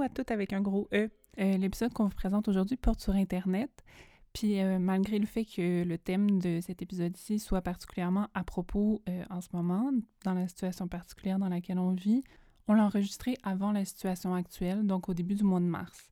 [0.00, 1.10] À toutes avec un gros E.
[1.40, 3.70] Euh, L'épisode qu'on vous présente aujourd'hui porte sur Internet.
[4.32, 9.02] Puis euh, malgré le fait que le thème de cet épisode-ci soit particulièrement à propos
[9.08, 9.90] euh, en ce moment,
[10.24, 12.22] dans la situation particulière dans laquelle on vit,
[12.68, 16.10] on l'a enregistré avant la situation actuelle, donc au début du mois de mars.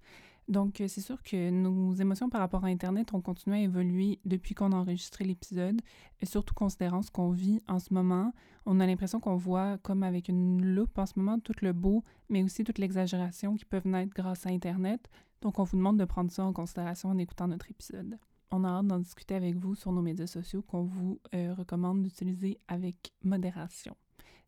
[0.49, 4.21] Donc, euh, c'est sûr que nos émotions par rapport à Internet ont continué à évoluer
[4.25, 5.81] depuis qu'on a enregistré l'épisode,
[6.21, 8.33] et surtout considérant ce qu'on vit en ce moment.
[8.65, 12.05] On a l'impression qu'on voit comme avec une loupe en ce moment tout le beau,
[12.29, 15.09] mais aussi toute l'exagération qui peuvent naître grâce à Internet.
[15.43, 18.17] Donc, on vous demande de prendre ça en considération en écoutant notre épisode.
[18.53, 22.03] On a hâte d'en discuter avec vous sur nos médias sociaux qu'on vous euh, recommande
[22.03, 23.97] d'utiliser avec modération.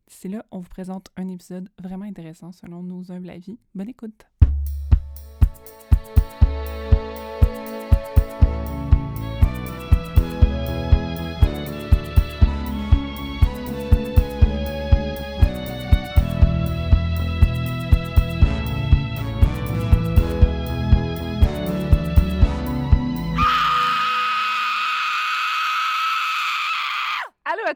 [0.07, 3.59] D'ici là, on vous présente un épisode vraiment intéressant selon nos humbles avis.
[3.75, 4.38] Bonne écoute!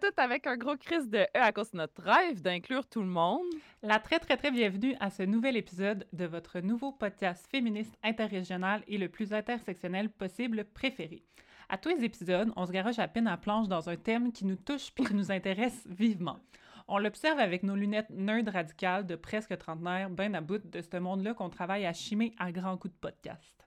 [0.02, 3.08] Toutes avec un gros crise de E à cause de notre rêve d'inclure tout le
[3.08, 3.46] monde.
[3.84, 8.82] La très très très bienvenue à ce nouvel épisode de votre nouveau podcast féministe interrégional
[8.88, 11.22] et le plus intersectionnel possible préféré.
[11.70, 14.46] À tous les épisodes, on se garoche à peine à planche dans un thème qui
[14.46, 16.40] nous touche puis qui nous intéresse vivement.
[16.88, 20.98] On l'observe avec nos lunettes nerd radicales de presque trentenaire, ben à bout de ce
[20.98, 23.63] monde-là qu'on travaille à chimer à grands coups de podcast.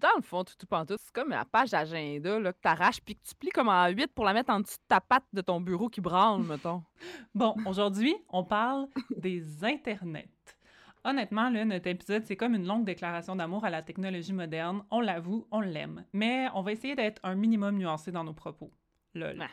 [0.00, 3.16] Dans le fond, tout tout pantoute, c'est comme la page d'agenda là, que t'arraches puis
[3.16, 5.40] que tu plies comme en 8 pour la mettre en dessous de ta patte de
[5.40, 6.82] ton bureau qui branle, mettons.
[7.34, 10.28] Bon, aujourd'hui, on parle des internets.
[11.02, 14.82] Honnêtement, là, notre épisode, c'est comme une longue déclaration d'amour à la technologie moderne.
[14.90, 16.04] On l'avoue, on l'aime.
[16.12, 18.72] Mais on va essayer d'être un minimum nuancé dans nos propos.
[19.14, 19.38] Lol.
[19.38, 19.46] Ouais.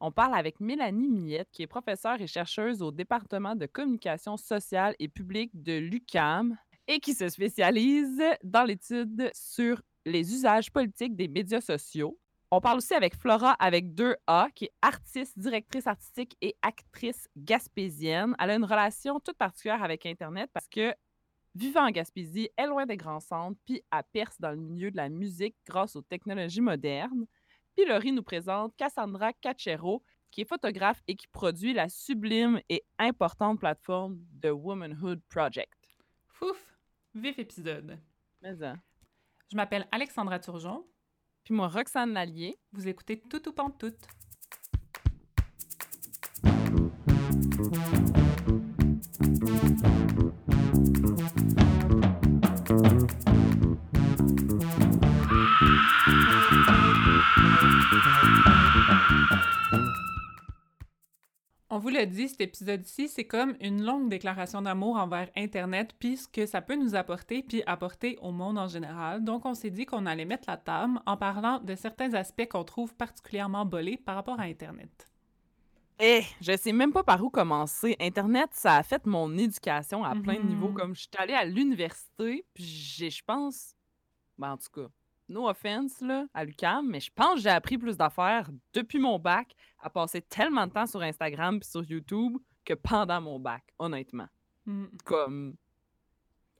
[0.00, 4.94] On parle avec Mélanie Millette, qui est professeure et chercheuse au département de communication sociale
[4.98, 11.28] et publique de l'UCAM et qui se spécialise dans l'étude sur les usages politiques des
[11.28, 12.18] médias sociaux.
[12.52, 17.28] On parle aussi avec Flora avec deux A, qui est artiste, directrice artistique et actrice
[17.36, 18.36] gaspésienne.
[18.38, 20.94] Elle a une relation toute particulière avec Internet parce que,
[21.56, 24.92] vivant en Gaspésie, elle est loin des grands centres, puis elle perce dans le milieu
[24.92, 27.26] de la musique grâce aux technologies modernes.
[27.76, 32.84] Puis Laurie nous présente Cassandra Cachero, qui est photographe et qui produit la sublime et
[32.98, 35.74] importante plateforme The Womanhood Project.
[36.28, 36.75] Fouf!
[37.16, 37.98] Vif épisode.
[38.42, 38.74] Mais ça.
[39.50, 40.86] Je m'appelle Alexandra Turgeon.
[41.44, 42.58] Puis moi, Roxane Lallier.
[42.72, 44.06] Vous écoutez Tout ou Pantoute.
[61.76, 66.16] On vous l'a dit, cet épisode-ci, c'est comme une longue déclaration d'amour envers Internet, puis
[66.16, 69.22] ce que ça peut nous apporter, puis apporter au monde en général.
[69.22, 72.64] Donc, on s'est dit qu'on allait mettre la table en parlant de certains aspects qu'on
[72.64, 75.06] trouve particulièrement bolés par rapport à Internet.
[75.98, 77.94] Eh, je sais même pas par où commencer.
[78.00, 80.68] Internet, ça a fait mon éducation à plein de niveaux.
[80.68, 80.76] Mhm.
[80.76, 83.74] Comme je suis allée à l'université, puis j'ai, je pense,
[84.38, 84.88] ben en tout cas,
[85.28, 89.18] no offense là, à l'UQAM, mais je pense que j'ai appris plus d'affaires depuis mon
[89.18, 93.62] bac à passer tellement de temps sur Instagram puis sur YouTube que pendant mon bac,
[93.78, 94.28] honnêtement.
[94.64, 94.86] Mm.
[95.04, 95.56] Comme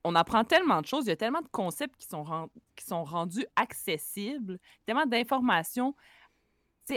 [0.04, 2.84] on apprend tellement de choses, il y a tellement de concepts qui sont, ren- qui
[2.84, 5.94] sont rendus accessibles, tellement d'informations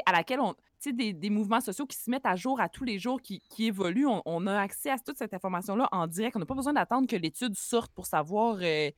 [0.05, 0.53] à laquelle on.
[0.53, 3.21] Tu sais, des, des mouvements sociaux qui se mettent à jour à tous les jours,
[3.21, 4.05] qui, qui évoluent.
[4.07, 6.35] On, on a accès à toute cette information-là en direct.
[6.37, 8.89] On n'a pas besoin d'attendre que l'étude sorte pour savoir euh,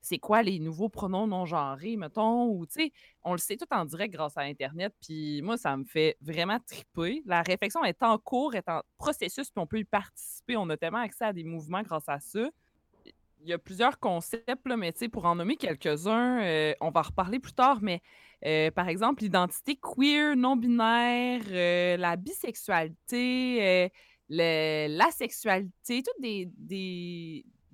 [0.00, 2.46] c'est quoi les nouveaux pronoms non genrés, mettons.
[2.46, 2.92] Ou, tu sais,
[3.22, 4.94] on le sait tout en direct grâce à Internet.
[5.00, 7.22] Puis moi, ça me fait vraiment triper.
[7.26, 10.56] La réflexion est en cours, est en processus, puis on peut y participer.
[10.56, 12.48] On a tellement accès à des mouvements grâce à ça.
[13.40, 17.00] Il y a plusieurs concepts, mais tu sais, pour en nommer quelques-uns, euh, on va
[17.00, 18.02] en reparler plus tard, mais
[18.44, 23.90] euh, par exemple, l'identité queer, non-binaire, euh, la bisexualité,
[24.28, 25.08] le- la
[25.88, 26.22] tous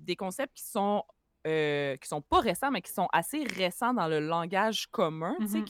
[0.05, 1.03] des concepts qui sont,
[1.45, 5.65] euh, qui sont pas récents, mais qui sont assez récents dans le langage commun, Mhm.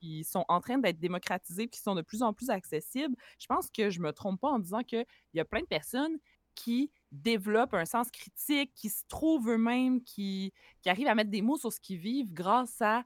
[0.00, 3.16] qui, sont en train d'être démocratisés, qui sont de plus en plus accessibles.
[3.38, 6.16] Je pense que je me trompe pas en disant qu'il y a plein de personnes
[6.54, 10.52] qui développent un sens critique, qui se trouvent eux-mêmes, qui,
[10.82, 13.04] qui arrivent à mettre des mots sur ce qu'ils vivent grâce à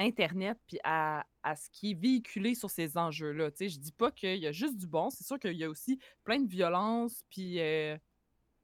[0.00, 3.50] Internet puis à, à ce qui est véhiculé sur ces enjeux-là.
[3.60, 5.98] Je dis pas qu'il y a juste du bon, c'est sûr qu'il y a aussi
[6.24, 7.96] plein de violence puis, euh,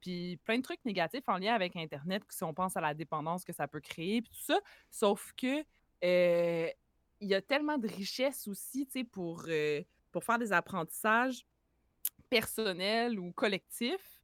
[0.01, 3.45] puis plein de trucs négatifs en lien avec Internet, si on pense à la dépendance
[3.45, 4.59] que ça peut créer puis tout ça.
[4.89, 5.63] Sauf que
[6.03, 6.67] euh,
[7.19, 9.81] il y a tellement de richesses aussi, tu sais, pour, euh,
[10.11, 11.45] pour faire des apprentissages
[12.29, 14.21] personnels ou collectifs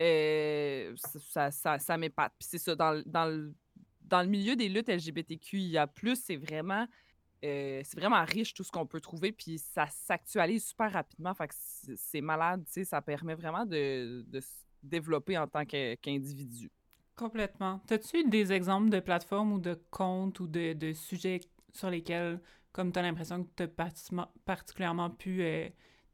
[0.00, 2.32] euh, ça, ça, ça, m'épate.
[2.38, 3.54] Puis c'est ça, dans, dans, le,
[4.02, 6.86] dans le milieu des luttes LGBTQIA+, c'est vraiment,
[7.44, 11.34] euh, c'est vraiment riche tout ce qu'on peut trouver, puis ça s'actualise super rapidement.
[11.34, 11.54] Fait que
[11.96, 14.24] c'est malade, tu sais, ça permet vraiment de,
[14.82, 16.70] développer en tant qu'individu.
[17.16, 17.80] Complètement.
[17.86, 21.40] T'as-tu des exemples de plateformes ou de comptes ou de, de sujets
[21.74, 22.40] sur lesquels,
[22.72, 25.68] comme t'as l'impression que t'as parti- particulièrement pu euh,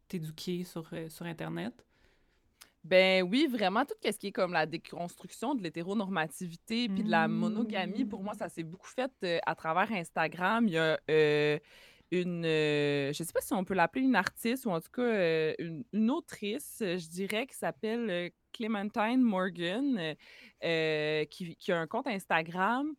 [0.08, 1.86] t'éduquer sur, euh, sur Internet?
[2.82, 7.26] Ben oui, vraiment, tout ce qui est comme la déconstruction de l'hétéronormativité puis de la
[7.26, 10.68] monogamie, pour moi, ça s'est beaucoup fait euh, à travers Instagram.
[10.68, 11.58] Il y a euh,
[12.12, 15.54] une, euh, je sais pas si on peut l'appeler une artiste ou en tout cas
[15.58, 20.14] une, une autrice, je dirais, qui s'appelle Clementine Morgan,
[20.64, 22.94] euh, qui, a un compte Instagram.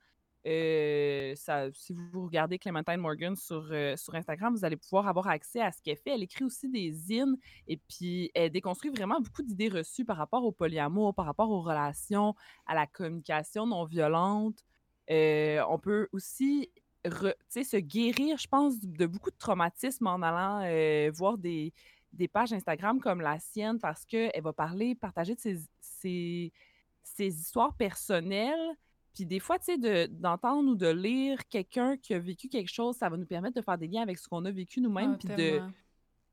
[0.45, 1.33] Euh,
[1.74, 5.71] si vous regardez Clementine Morgan sur, euh, sur Instagram, vous allez pouvoir avoir accès à
[5.71, 6.12] ce qu'elle fait.
[6.12, 7.38] Elle écrit aussi des zines
[7.68, 11.62] et puis elle déconstruit vraiment beaucoup d'idées reçues par rapport au polyamour, par rapport aux
[11.62, 12.33] relations,
[12.65, 14.63] à la communication non violente.
[15.09, 16.71] On peut aussi
[17.04, 21.74] se guérir, je pense, de beaucoup de traumatismes en allant voir des,
[22.18, 26.52] des pages Instagram comme la sienne parce qu'elle va parler, partager de ses, ses,
[27.04, 28.69] ses histoires personnelles.
[29.14, 32.72] Puis des fois, tu sais, de- d'entendre ou de lire quelqu'un qui a vécu quelque
[32.72, 35.14] chose, ça va nous permettre de faire des liens avec ce qu'on a vécu nous-mêmes,
[35.16, 35.62] Ah, puis de,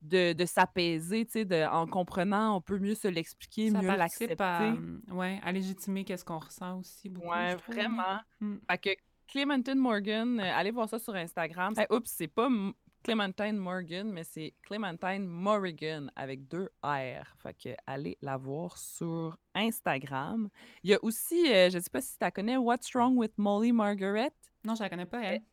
[0.01, 4.59] de, de s'apaiser, tu sais, en comprenant, on peut mieux se l'expliquer, mieux participe à,
[4.59, 4.77] l'accepter.
[4.77, 8.19] hum, ouais, à légitimer qu'est-ce qu'on ressent aussi beaucoup, Ouais, vraiment.
[8.39, 8.57] Mm.
[8.69, 8.89] Fait que
[9.27, 11.73] Clementine Morgan, euh, allez voir ça sur Instagram.
[11.89, 12.47] Oups, c'est pas
[13.05, 17.23] Clementine Morgan, mais c'est Clementine Morrigan avec deux R.
[17.37, 20.49] Fait que allez la voir sur Instagram.
[20.81, 23.33] Il y a aussi, euh, je sais pas si tu la connais, What's Wrong with
[23.37, 24.31] Molly Margaret?
[24.63, 25.43] Non, je la connais pas, elle.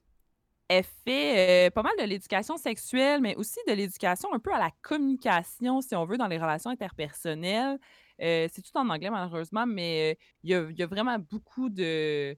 [0.67, 4.59] Elle fait euh, pas mal de l'éducation sexuelle, mais aussi de l'éducation un peu à
[4.59, 7.79] la communication, si on veut, dans les relations interpersonnelles.
[8.23, 11.69] Euh, c'est tout en anglais, malheureusement, mais il y, a, il y a vraiment beaucoup
[11.69, 12.35] de,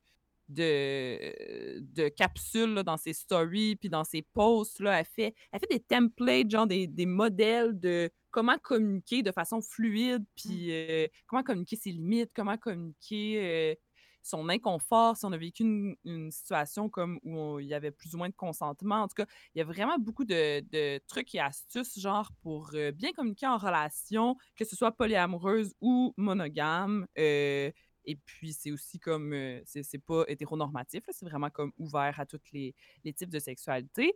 [0.48, 4.80] de, de capsules là, dans ses stories, puis dans ses posts.
[4.80, 9.32] Là, elle, fait, elle fait des templates, genre des, des modèles de comment communiquer de
[9.32, 13.74] façon fluide, puis euh, comment communiquer ses limites, comment communiquer euh,
[14.22, 17.90] son inconfort, si on a vécu une, une situation comme où on- il y avait
[17.90, 19.02] plus ou moins de consentement.
[19.02, 22.70] En tout cas, il y a vraiment beaucoup de, de trucs et astuces, genre, pour
[22.74, 27.06] euh, bien communiquer en relation, que ce soit polyamoureuse ou monogame.
[27.18, 27.70] euh,
[28.04, 32.40] et puis, c'est aussi comme, euh, c'est pas hétéronormatif, c'est vraiment comme ouvert à tous
[32.52, 32.74] les,
[33.04, 34.14] les types de sexualité.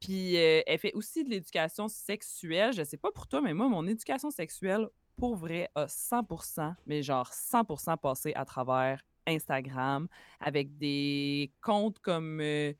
[0.00, 2.72] Puis, euh, elle fait aussi de l'éducation sexuelle.
[2.72, 7.02] Je sais pas pour toi, mais moi, mon éducation sexuelle, pour vrai, a 100%, mais
[7.02, 10.08] genre 100% passé à travers Instagram
[10.40, 12.72] avec des comptes comme euh,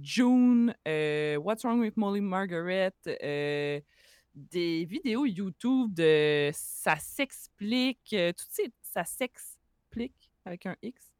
[0.00, 2.94] June, euh, What's Wrong with Molly Margaret,
[4.34, 9.61] des vidéos YouTube de Ça s'explique, tout ces, ça s'explique
[10.44, 11.12] avec un X.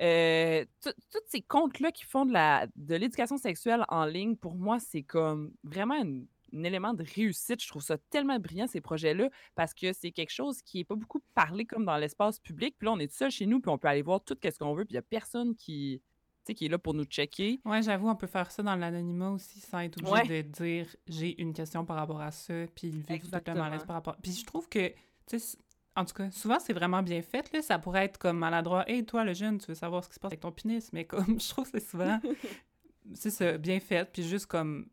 [0.00, 0.92] Euh, tous
[1.28, 6.26] ces comptes-là qui font de l'éducation sexuelle en ligne, pour moi, c'est comme vraiment une-
[6.52, 7.62] un élément de réussite.
[7.62, 10.94] Je trouve ça tellement brillant, ces projets-là, parce que c'est quelque chose qui est pas
[10.96, 12.76] beaucoup parlé comme dans l'espace public.
[12.78, 14.58] Puis là, on est tout seul chez nous, puis on peut aller voir tout ce
[14.58, 16.00] qu'on veut, puis il y a personne qui,
[16.44, 17.60] qui est là pour nous checker.
[17.64, 20.42] Ouais, j'avoue, on peut faire ça dans l'anonymat aussi sans être obligé Ouais.
[20.44, 23.94] de dire j'ai une question par rapport à ça, puis vivre tout le malaise par
[23.96, 24.16] rapport.
[24.22, 24.94] Puis je trouve que, tu
[25.26, 25.58] sais, c-
[25.96, 27.62] en tout cas, souvent c'est vraiment bien fait, là.
[27.62, 28.88] Ça pourrait être comme maladroit.
[28.88, 31.04] Hey, toi, le jeune, tu veux savoir ce qui se passe avec ton pénis, mais
[31.04, 32.20] comme je trouve que c'est souvent,
[33.14, 34.88] c'est ça, bien fait, puis juste comme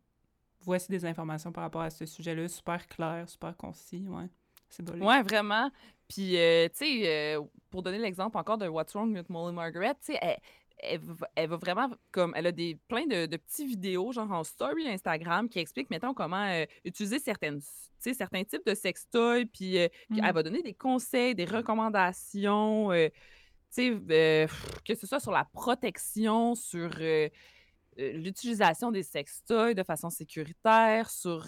[0.64, 4.30] voici des informations par rapport à ce sujet-là, super clair, super concis, ouais.
[4.70, 4.94] C'est beau.
[5.06, 5.70] Ouais, vraiment.
[6.08, 9.96] Puis, euh, tu sais, euh, pour donner l'exemple encore de What's Wrong with Molly Margaret,
[9.96, 10.38] tu sais,
[10.82, 11.00] elle,
[11.36, 14.88] elle, va- vraiment comme elle a des plein de, de petits vidéos genre en story
[14.88, 17.62] Instagram qui expliquent mettons comment euh, utiliser certaines
[18.00, 20.20] certains types de sextoys puis euh, Mm.
[20.24, 23.10] elle va donner des conseils des recommandations euh,
[23.76, 26.90] que ce soit sur la protection sur
[27.98, 31.46] l'utilisation des sextoys de façon sécuritaire sur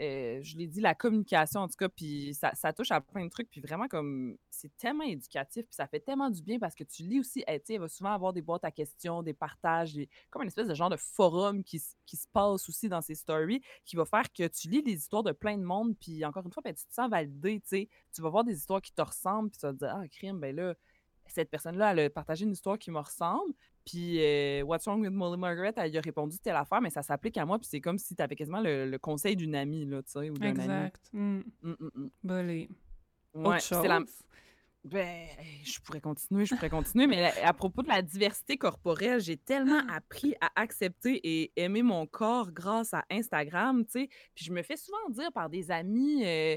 [0.00, 3.30] euh, je l'ai dit, la communication, en tout cas, puis ça, touche à plein de
[3.30, 6.84] trucs, puis vraiment, comme, c'est tellement éducatif, puis ça fait tellement du bien parce que
[6.84, 10.08] tu lis aussi, elle, tu va souvent avoir des boîtes à questions, des partages, des-
[10.30, 13.96] comme une espèce de genre de forum qui, se passe aussi dans ses stories, qui
[13.96, 16.62] va faire que tu lis les histoires de plein de monde, puis encore une fois,
[16.62, 19.50] ben, tu te sens validé, tu sais, tu vas voir des histoires qui te ressemblent,
[19.50, 20.74] puis tu vas te dire, ah, crime, ben là,
[21.26, 23.52] cette personne-là, elle a partagé une histoire qui me ressemble.
[23.88, 27.02] Puis, euh, What's Wrong with Molly Margaret, elle y a répondu telle affaire, mais ça
[27.02, 27.58] s'applique à moi.
[27.58, 30.28] Puis, c'est comme si tu avais quasiment le, le conseil d'une amie, là, tu sais,
[30.28, 30.60] ou d'un ami.
[30.60, 31.10] Exact.
[31.14, 31.40] Mm.
[31.62, 32.10] Hum, hum.
[32.22, 32.68] Bolé.
[33.32, 33.86] Ouais, Autre chose?
[33.86, 34.00] la...
[34.84, 35.26] Ben,
[35.64, 39.82] je pourrais continuer, je pourrais continuer, mais à propos de la diversité corporelle, j'ai tellement
[39.88, 44.08] appris à accepter et aimer mon corps grâce à Instagram, tu sais.
[44.34, 46.56] Puis je me fais souvent dire par des amis, euh,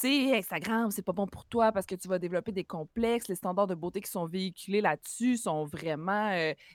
[0.00, 3.28] sais, Instagram, c'est pas bon pour toi parce que tu vas développer des complexes.
[3.28, 6.30] Les standards de beauté qui sont véhiculés là-dessus sont vraiment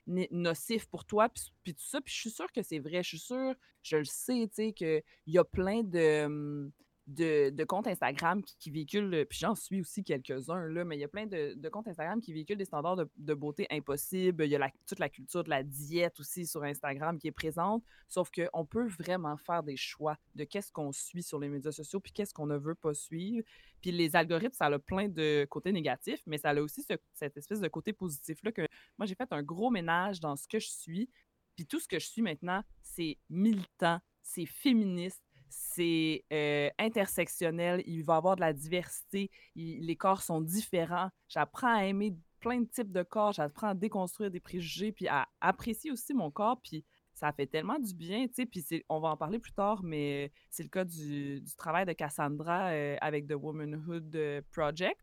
[0.08, 1.30] nocifs pour toi.
[1.30, 2.02] Puis, tout ça.
[2.02, 3.04] Puis je suis sûre que c'est vrai.
[3.04, 6.72] Je suis sûre, je le sais, tu sais, qu'il y a plein de.
[7.08, 11.26] De, comptes Instagram qui, véhiculent, puis j'en suis aussi quelques-uns, mais il y a plein
[11.26, 14.46] de, comptes Instagram qui véhiculent des standards de, beauté impossibles.
[14.46, 17.84] Il y a toute la culture de la diète aussi sur Instagram qui est présente,
[18.08, 22.00] sauf qu'on peut vraiment faire des choix de qu'est-ce qu'on suit sur les médias sociaux,
[22.00, 23.46] puis qu'est-ce qu'on ne veut pas suivre.
[23.82, 27.60] Puis les algorithmes, ça a plein de côtés négatifs, mais ça a aussi cette espèce
[27.60, 28.66] de côté positif-là que
[28.98, 31.10] moi, j'ai fait un gros ménage dans ce que je suis.
[31.56, 35.22] Puis tout ce que je suis maintenant, c'est militant, c'est féministe,
[35.54, 41.10] c'est euh, intersectionnel, il va y avoir de la diversité, les corps sont différents.
[41.28, 45.28] J'apprends à aimer plein de types de corps, j'apprends à déconstruire des préjugés, puis à
[45.42, 46.84] apprécier aussi mon corps, puis
[47.14, 50.32] ça fait tellement du bien, tu sais, puis on va en parler plus tard, mais
[50.50, 55.00] c'est le cas du, travail de Cassandra euh, avec The Womanhood euh, Project.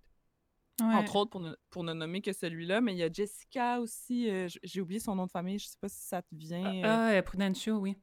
[0.82, 4.30] Entre autres, pour ne, pour ne nommer que celui-là, mais il y a Jessica aussi,
[4.62, 6.80] j'ai oublié son nom de famille, je sais pas si ça te vient.
[6.82, 7.22] Ah, ah
[7.78, 7.98] oui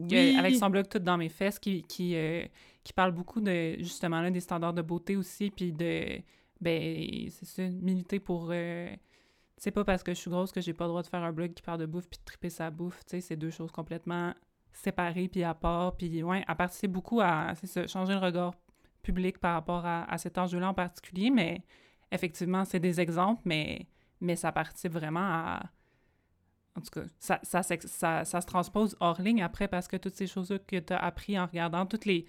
[0.00, 2.44] avec son blog Tout dans mes fesses, qui, qui, euh,
[2.84, 6.20] qui parle beaucoup de, justement, là, des standards de beauté aussi, puis de,
[6.60, 8.48] ben, c'est ça, militer pour...
[8.50, 8.94] Euh,
[9.58, 11.32] c'est pas parce que je suis grosse que j'ai pas le droit de faire un
[11.32, 13.72] blog qui parle de bouffe puis de triper sa bouffe, tu sais, c'est deux choses
[13.72, 14.34] complètement
[14.70, 18.54] séparées puis à part, puis ouais, à participer beaucoup à, ça, changer le regard
[19.02, 21.62] public par rapport à, à cet enjeu-là en particulier, mais
[22.12, 23.86] effectivement, c'est des exemples, mais,
[24.20, 25.62] mais ça participe vraiment à
[26.76, 30.14] en tout cas, ça, ça, ça, ça, se transpose hors ligne après parce que toutes
[30.14, 32.26] ces choses que tu as appris en regardant toutes les.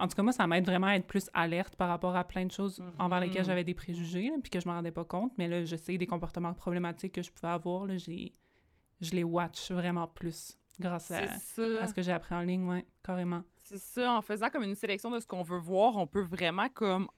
[0.00, 2.46] En tout cas, moi, ça m'aide vraiment à être plus alerte par rapport à plein
[2.46, 3.46] de choses envers lesquelles mm-hmm.
[3.46, 5.32] j'avais des préjugés, puis que je me rendais pas compte.
[5.38, 7.84] Mais là, je sais des comportements problématiques que je pouvais avoir.
[7.84, 12.66] Là, je les watch vraiment plus grâce à, à, ce que j'ai appris en ligne,
[12.68, 13.42] ouais, carrément.
[13.64, 14.12] C'est ça.
[14.14, 17.08] En faisant comme une sélection de ce qu'on veut voir, on peut vraiment comme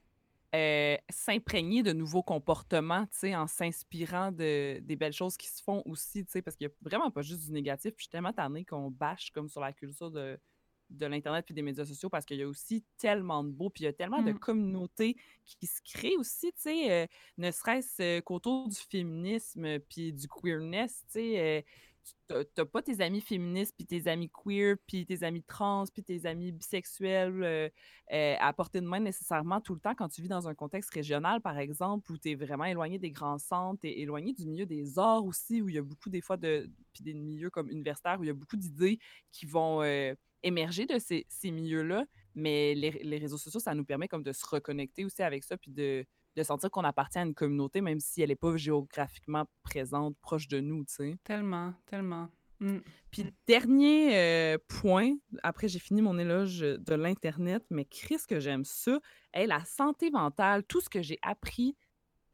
[0.53, 5.63] euh, s'imprégner de nouveaux comportements, tu sais, en s'inspirant de, des belles choses qui se
[5.63, 7.91] font aussi, tu sais, parce qu'il n'y a vraiment pas juste du négatif.
[7.95, 10.37] Puis je suis tellement tannée qu'on bâche comme sur la culture de,
[10.89, 13.83] de l'Internet puis des médias sociaux parce qu'il y a aussi tellement de beau, puis
[13.83, 14.39] il y a tellement de mmh.
[14.39, 15.15] communautés
[15.45, 20.27] qui se créent aussi, tu sais, euh, ne serait-ce euh, qu'autour du féminisme puis du
[20.27, 21.65] queerness, tu sais
[22.27, 26.25] t'as pas tes amis féministes, puis tes amis queer, puis tes amis trans, puis tes
[26.25, 27.69] amis bisexuels euh,
[28.11, 30.93] euh, à portée de main nécessairement tout le temps quand tu vis dans un contexte
[30.93, 34.65] régional, par exemple, où tu es vraiment éloigné des grands centres, et éloigné du milieu
[34.65, 36.69] des arts aussi, où il y a beaucoup des fois de...
[36.93, 38.99] puis des milieux comme universitaires, où il y a beaucoup d'idées
[39.31, 42.05] qui vont euh, émerger de ces, ces milieux-là,
[42.35, 45.57] mais les, les, réseaux sociaux, ça nous permet comme de se reconnecter aussi avec ça,
[45.57, 46.05] puis de
[46.35, 50.47] de sentir qu'on appartient à une communauté, même si elle n'est pas géographiquement présente, proche
[50.47, 51.17] de nous, tu sais.
[51.23, 52.29] Tellement, tellement.
[52.59, 52.77] Mmh.
[53.09, 58.65] Puis dernier euh, point, après j'ai fini mon éloge de l'Internet, mais Chris, que j'aime
[58.65, 58.99] ça,
[59.33, 61.75] hey, la santé mentale, tout ce que j'ai appris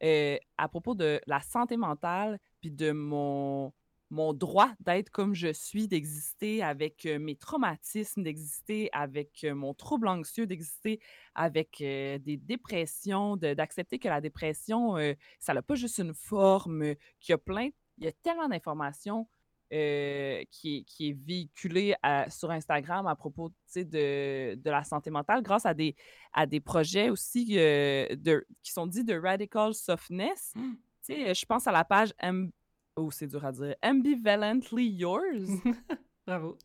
[0.03, 3.71] euh, à propos de la santé mentale, puis de mon
[4.09, 10.47] mon droit d'être comme je suis, d'exister avec mes traumatismes, d'exister avec mon trouble anxieux,
[10.47, 10.99] d'exister
[11.35, 14.95] avec des dépressions, d'accepter que la dépression,
[15.39, 19.27] ça n'a pas juste une forme, qu'il y a plein, il y a tellement d'informations
[19.69, 21.93] qui, qui, est véhiculée
[22.29, 25.95] sur Instagram à propos de, de la santé mentale grâce à des,
[26.31, 30.53] à des projets aussi de, qui sont dits de radical softness.
[30.55, 30.73] Mmh.
[31.09, 32.51] Je pense à la page M
[32.97, 33.75] Oh, c'est dur à dire.
[33.83, 35.49] Ambivalently Yours.
[36.27, 36.57] Bravo.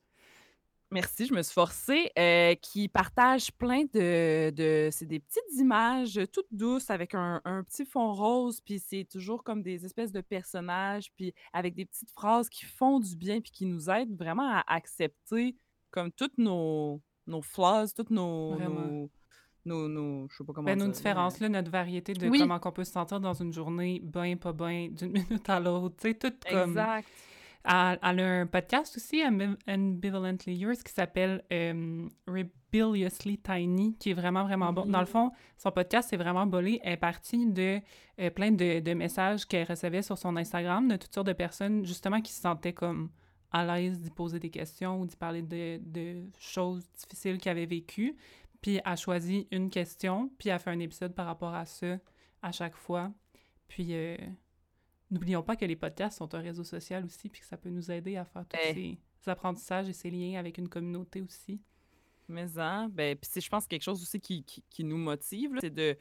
[0.90, 2.10] Merci, je me suis forcée.
[2.18, 4.50] Euh, qui partage plein de.
[4.50, 9.44] de c'est des petites images toutes douces avec un, petit fond rose, puis c'est toujours
[9.44, 13.52] comme des espèces de personnages, puis avec des petites phrases qui font du bien, puis
[13.52, 15.54] qui nous aident vraiment à accepter
[15.90, 19.10] comme toutes nos, nos flaws, toutes nos,
[19.64, 22.72] nos, nos, je sais pas comment ben, nos différences, là, notre variété de comment on
[22.72, 26.14] peut se sentir dans une journée, bien, pas bien, d'une minute à l'autre, tu sais,
[26.14, 26.70] tout comme...
[26.70, 27.08] Exact.
[27.64, 29.22] Elle, a un podcast aussi,
[29.68, 34.84] Ambivalently Yours, qui s'appelle euh, Rebelliously Tiny, qui est vraiment, vraiment bon.
[34.84, 36.80] Dans le fond, son podcast, c'est vraiment bolé.
[36.82, 37.78] Elle est partie de
[38.18, 41.86] euh, plein de, de messages qu'elle recevait sur son Instagram de toutes sortes de personnes,
[41.86, 43.10] justement, qui se sentaient comme
[43.52, 47.66] à l'aise d'y poser des questions ou d'y parler de, de choses difficiles qu'elle avait
[47.66, 48.16] vécues
[48.62, 51.98] puis a choisi une question, puis a fait un épisode par rapport à ça
[52.40, 53.12] à chaque fois.
[53.66, 54.16] Puis euh,
[55.10, 57.90] n'oublions pas que les podcasts sont un réseau social aussi, puis que ça peut nous
[57.90, 61.60] aider à faire tous ces, apprentissages et ces liens avec une communauté aussi.
[62.28, 65.92] Mais hein, ben, puis je pense quelque chose aussi qui, qui, nous motive, c'est de,
[65.92, 66.00] tu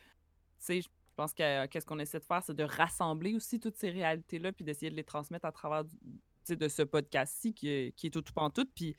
[0.60, 3.89] sais, je pense que qu'est-ce qu'on essaie de faire, c'est de rassembler aussi toutes ces
[3.89, 8.22] réalités-là, puis d'essayer de les transmettre à travers, de ce podcast-ci qui, qui est tout,
[8.22, 8.96] tout en tout, puis,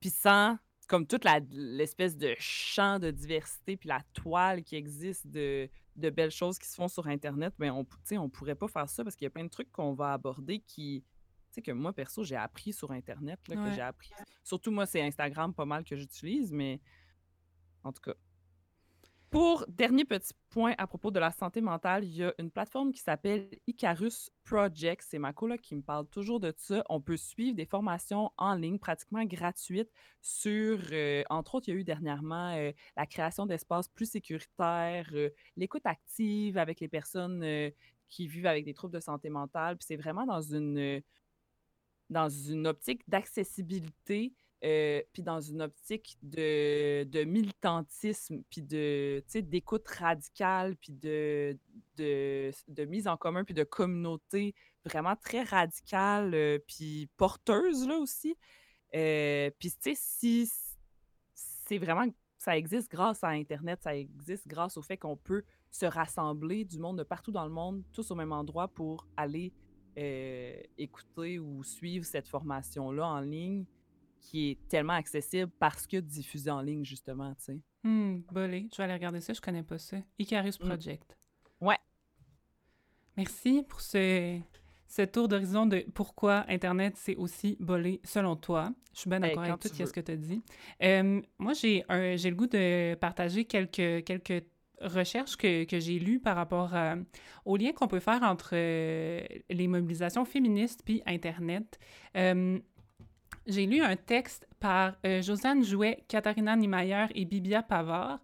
[0.00, 0.56] puis sans
[0.90, 6.32] comme toute l'espèce de champ de diversité puis la toile qui existe de, de belles
[6.32, 9.04] choses qui se font sur Internet, mais on, tu sais, on pourrait pas faire ça
[9.04, 11.92] parce qu'il y a plein de trucs qu'on va aborder qui, tu sais, que moi,
[11.92, 14.10] perso, j'ai appris sur Internet, là, que j'ai appris.
[14.42, 16.80] Surtout, moi, c'est Instagram pas mal que j'utilise, mais
[17.84, 18.14] en tout cas.
[19.30, 22.90] Pour dernier petit point à propos de la santé mentale, il y a une plateforme
[22.90, 25.06] qui s'appelle Icarus Project.
[25.08, 26.82] C'est ma coloc qui me parle toujours de ça.
[26.88, 31.76] On peut suivre des formations en ligne pratiquement gratuites sur, euh, entre autres, il y
[31.76, 37.70] a eu dernièrement euh, la création d'espaces plus sécuritaires, euh, l'écoute active avec les personnes
[38.08, 39.76] qui vivent avec des troubles de santé mentale.
[39.76, 41.02] Puis c'est vraiment dans une,
[42.08, 50.92] dans une optique d'accessibilité, euh, puis dans une optique de, militantisme, puis d'écoute radicale, puis
[50.92, 51.58] de,
[51.96, 57.98] de, de mise en commun, puis de communauté vraiment très radicale, euh, puis porteuse, là,
[57.98, 58.36] aussi.
[58.94, 60.52] Euh, puis, tu sais, si
[61.34, 62.06] c'est vraiment...
[62.38, 66.78] Ça existe grâce à Internet, ça existe grâce au fait qu'on peut se rassembler du
[66.78, 69.52] monde de partout dans le monde, tous au même endroit pour aller
[69.98, 73.66] euh, écouter ou suivre cette formation-là en ligne
[74.20, 77.60] qui est tellement accessible parce que diffusée en ligne, justement, tu sais.
[77.82, 78.68] Hmm, bolé.
[78.72, 79.96] Je vais aller regarder ça, je connais pas ça.
[80.18, 80.66] Icarus Mm.
[80.68, 81.16] Project.
[81.60, 81.78] Ouais.
[83.16, 84.38] Merci pour ce,
[84.86, 88.72] ce tour d'horizon de pourquoi Internet c'est aussi bolé selon toi.
[88.94, 90.42] Je suis bien Ben, d'accord avec tout ce que tu as dit.
[90.82, 94.44] Euh, moi, j'ai le goût de partager quelques, quelques
[94.80, 96.96] recherches que, que j'ai lues par rapport à-
[97.44, 101.78] au lien qu'on peut faire entre euh, les mobilisations féministes puis Internet.
[102.16, 102.58] Euh,
[103.46, 108.20] j'ai lu un texte par euh, Josiane Jouet, Katharina Niemeyer et Bibia Pavard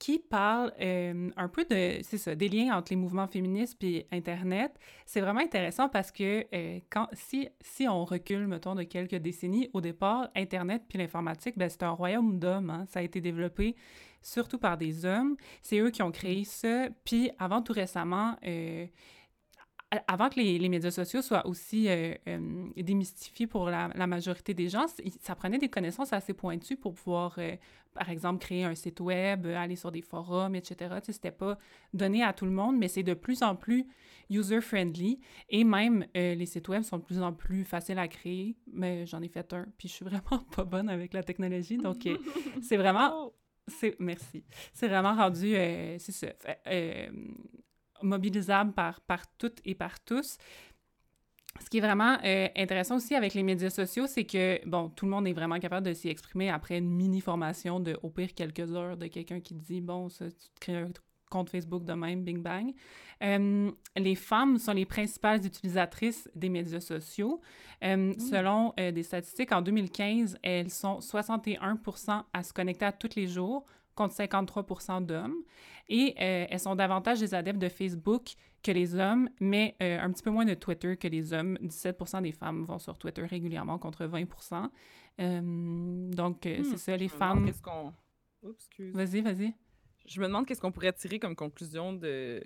[0.00, 4.06] qui parle euh, un peu de, c'est ça, des liens entre les mouvements féministes et
[4.10, 4.72] Internet.
[5.04, 6.78] C'est vraiment intéressant parce que euh,
[7.12, 11.82] si, si on recule, mettons, de quelques décennies, au départ, Internet puis l'informatique, ben, c'est
[11.82, 12.70] un royaume d'hommes.
[12.70, 12.86] hein.
[12.88, 13.76] Ça a été développé
[14.22, 15.36] surtout par des hommes.
[15.60, 16.88] C'est eux qui ont créé ça.
[17.04, 18.86] Puis avant tout récemment, euh,
[20.06, 24.54] avant que les, les médias sociaux soient aussi euh, euh, démystifiés pour la, la majorité
[24.54, 24.86] des gens,
[25.20, 27.56] ça prenait des connaissances assez pointues pour pouvoir, euh,
[27.92, 30.76] par exemple, créer un site web, aller sur des forums, etc.
[31.00, 31.58] Tu sais, c'était pas
[31.92, 33.84] donné à tout le monde, mais c'est de plus en plus
[34.30, 38.56] user-friendly et même les sites web sont de plus en plus faciles à créer.
[38.72, 42.08] Mais j'en ai fait un, puis je suis vraiment pas bonne avec la technologie, donc
[42.62, 43.34] c'est vraiment Oh!
[43.98, 44.44] merci.
[44.72, 45.52] C'est vraiment rendu,
[45.98, 46.28] c'est ça,
[48.02, 50.38] mobilisable par, par toutes et par tous.
[51.60, 55.04] Ce qui est vraiment euh, intéressant aussi avec les médias sociaux, c'est que, bon, tout
[55.04, 58.72] le monde est vraiment capable de s'y exprimer après une mini-formation de, au pire, quelques
[58.72, 60.92] heures de quelqu'un qui dit, bon, ça, tu te crées un
[61.30, 62.74] compte Facebook de même, bing bang.
[63.22, 67.40] Euh, les femmes sont les principales utilisatrices des médias sociaux.
[67.82, 71.78] Euh, Selon euh, des statistiques, en 2015, elles sont 61
[72.32, 75.34] à se connecter à tous les jours, contre 53 d'hommes.
[75.88, 80.10] Et euh, elles sont davantage des adeptes de Facebook que les hommes, mais euh, un
[80.12, 81.56] petit peu moins de Twitter que les hommes.
[81.62, 84.68] 17% des femmes vont sur Twitter régulièrement contre 20%
[85.20, 87.46] Euh, Donc, euh, Hmm, c'est ça, les Je me demande femmes...
[87.46, 87.92] qu'est-ce qu'on-.
[88.92, 89.54] Vas-y, vas-y.
[90.06, 92.42] Je me demande qu'est-ce qu'on pourrait tirer comme conclusion de,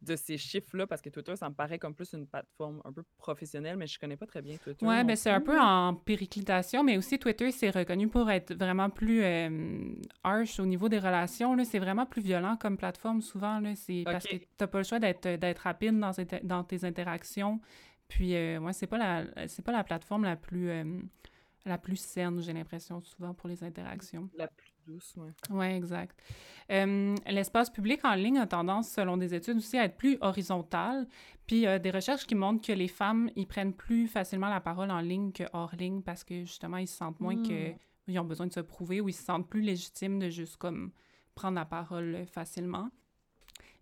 [0.00, 3.02] de ces chiffres-là, parce que Twitter, ça me paraît comme plus une plateforme un peu
[3.16, 4.84] professionnelle, mais je connais pas très bien Twitter.
[4.86, 8.90] Non ben c'est un peu en périclitation, mais aussi Twitter, c'est reconnu pour être vraiment
[8.90, 11.56] plus euh, harsh au niveau des relations.
[11.64, 13.58] C'est vraiment plus violent comme plateforme, souvent.
[13.60, 13.74] là.
[13.74, 17.60] C'est parce que t'as pas le choix d'être d'être rapide dans, tes- dans tes interactions.
[18.06, 21.00] Puis, euh, ouais, c'est pas la c'est pas la plateforme la plus euh,
[21.66, 24.30] la plus saine, j'ai l'impression, souvent, pour les interactions.
[24.38, 25.14] La plus douce.
[25.50, 26.18] Oui, exact.
[26.70, 31.06] Euh, L'espace public en ligne a tendance, selon des études aussi, à être plus horizontal.
[31.46, 34.90] Puis euh, des recherches qui montrent que les femmes, ils prennent plus facilement la parole
[34.90, 37.76] en ligne que hors ligne parce que justement, ils se sentent moins que Mm.
[38.08, 40.90] ils ont besoin de se prouver ou ils se sentent plus légitimes de juste comme
[41.34, 42.90] prendre la parole euh, facilement.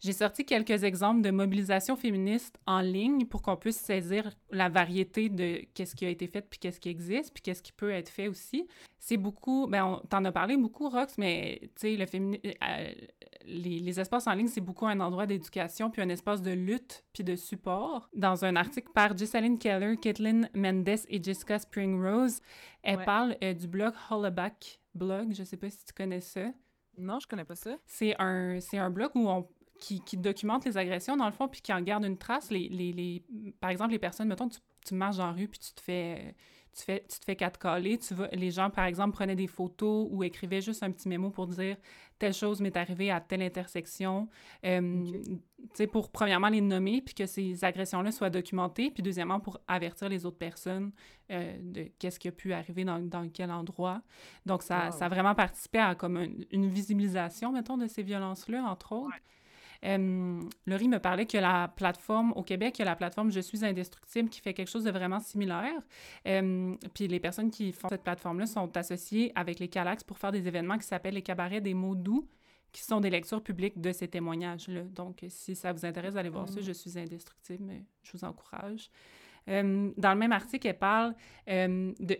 [0.00, 5.28] J'ai sorti quelques exemples de mobilisation féministe en ligne pour qu'on puisse saisir la variété
[5.28, 8.10] de qu'est-ce qui a été fait puis qu'est-ce qui existe puis qu'est-ce qui peut être
[8.10, 8.66] fait aussi.
[8.98, 12.92] C'est beaucoup, ben on t'en a parlé beaucoup Rox, mais tu sais le fémini- euh,
[13.46, 17.04] les, les espaces en ligne c'est beaucoup un endroit d'éducation puis un espace de lutte
[17.12, 18.08] puis de support.
[18.14, 22.40] Dans un article par Jessalyn Keller, Caitlin Mendes et Jessica Spring Rose,
[22.82, 23.04] elle Ouais.
[23.04, 26.52] parle euh, du blog Hollaback blog, je sais pas si tu connais ça.
[26.98, 27.76] Non, je connais pas ça.
[27.84, 29.46] C'est un, c'est un blog où on,
[29.80, 32.50] qui, qui documente les agressions, dans le fond, puis qui en garde une trace.
[32.50, 33.22] Les, les, les,
[33.60, 36.34] par exemple, les personnes, mettons, tu, tu marches dans la rue, puis tu te fais,
[36.72, 39.46] tu, fais, tu te fais quatre caler, tu vas, les gens, par exemple, prenaient des
[39.46, 41.76] photos ou écrivaient juste un petit mémo pour dire
[42.18, 44.28] telle chose m'est arrivée à telle intersection.
[44.64, 49.40] Euh, Tu sais, pour premièrement les nommer, puis que ces agressions-là soient documentées, puis deuxièmement
[49.40, 50.92] pour avertir les autres personnes
[51.30, 54.00] euh, de qu'est-ce qui a pu arriver dans, dans quel endroit.
[54.46, 56.16] Donc, ça, ça a vraiment participé à comme
[56.50, 59.16] une, visibilisation, mettons, de ces violences-là, entre autres.
[59.86, 63.40] Euh, Laurie me parlait que la plateforme au Québec, il y a la plateforme Je
[63.40, 65.80] suis indestructible qui fait quelque chose de vraiment similaire.
[66.26, 70.32] Euh, puis les personnes qui font cette plateforme-là sont associées avec les Calax pour faire
[70.32, 72.28] des événements qui s'appellent les cabarets des mots doux
[72.72, 74.82] qui sont des lectures publiques de ces témoignages-là.
[74.82, 76.64] Donc, si ça vous intéresse d'aller voir ça, mm.
[76.64, 77.72] Je suis indestructible,
[78.02, 78.90] je vous encourage.
[79.48, 81.14] Euh, dans le même article, elles parlent,
[81.48, 82.16] euh, de,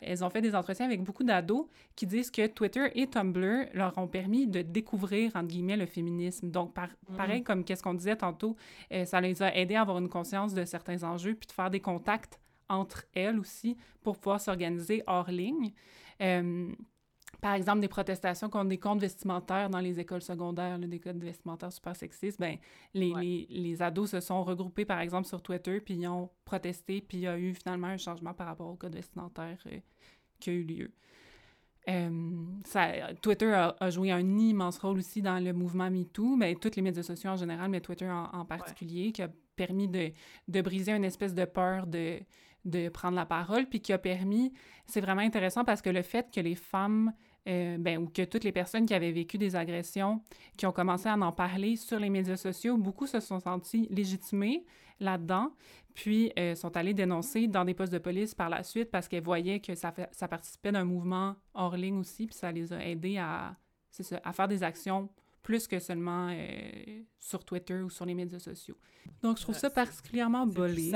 [0.00, 3.96] elles ont fait des entretiens avec beaucoup d'ados qui disent que Twitter et Tumblr leur
[3.98, 6.50] ont permis de découvrir, entre guillemets, le féminisme.
[6.50, 7.16] Donc, par, mm.
[7.16, 8.56] pareil comme qu'est-ce qu'on disait tantôt,
[8.92, 11.70] euh, ça les a aidés à avoir une conscience de certains enjeux, puis de faire
[11.70, 15.72] des contacts entre elles aussi pour pouvoir s'organiser hors ligne
[17.40, 21.72] par exemple, des protestations contre des comptes vestimentaires dans les écoles secondaires, des codes vestimentaires
[21.72, 22.56] super sexistes, ben,
[22.92, 27.00] les, les, les, ados se sont regroupés, par exemple, sur Twitter, puis ils ont protesté,
[27.00, 29.78] puis il y a eu finalement un changement par rapport au code vestimentaire euh,
[30.40, 30.90] qui a eu lieu.
[31.88, 32.88] Euh, ça,
[33.20, 37.02] Twitter a, joué un immense rôle aussi dans le mouvement MeToo, mais toutes les médias
[37.02, 40.10] sociaux en général, mais Twitter en, particulier, qui a permis de,
[40.48, 42.20] de, briser une espèce de peur de,
[42.64, 44.52] de prendre la parole, puis qui a permis,
[44.86, 47.12] c'est vraiment intéressant parce que le fait que les femmes
[47.46, 50.22] euh, ben, ou que toutes les personnes qui avaient vécu des agressions,
[50.56, 54.64] qui ont commencé à en parler sur les médias sociaux, beaucoup se sont sentis légitimés
[54.98, 55.52] là-dedans,
[55.94, 59.22] puis euh, sont allés dénoncer dans des postes de police par la suite parce qu'elles
[59.22, 63.18] voyaient que ça, ça participait d'un mouvement hors ligne aussi, puis ça les a aidés
[63.18, 63.56] à,
[64.24, 65.10] à faire des actions
[65.42, 68.76] plus que seulement euh, sur Twitter ou sur les médias sociaux.
[69.22, 70.90] Donc, je trouve ça particulièrement bolé.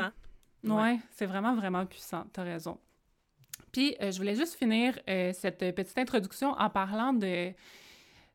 [0.77, 2.25] Ouais, c'est vraiment, vraiment puissant.
[2.33, 2.79] T'as raison.
[3.73, 7.53] Puis, euh, je voulais juste finir euh, cette petite introduction en parlant de...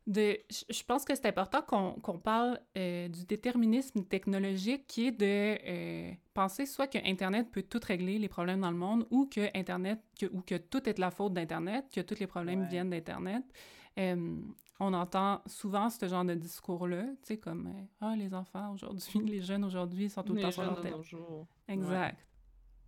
[0.07, 0.37] de
[0.69, 6.65] je pense que c'est important qu'on parle euh, du déterminisme technologique qui est de penser
[6.65, 10.27] soit que Internet peut tout régler, les problèmes dans le monde, ou que Internet, que,
[10.27, 13.43] ou que tout est de la faute d'Internet, que tous les problèmes viennent d'Internet.
[13.97, 19.41] On entend souvent ce genre de discours-là, tu sais, comme Ah, les enfants aujourd'hui, les
[19.41, 20.81] jeunes aujourd'hui sont tout le temps sur leur
[21.67, 22.17] Exact.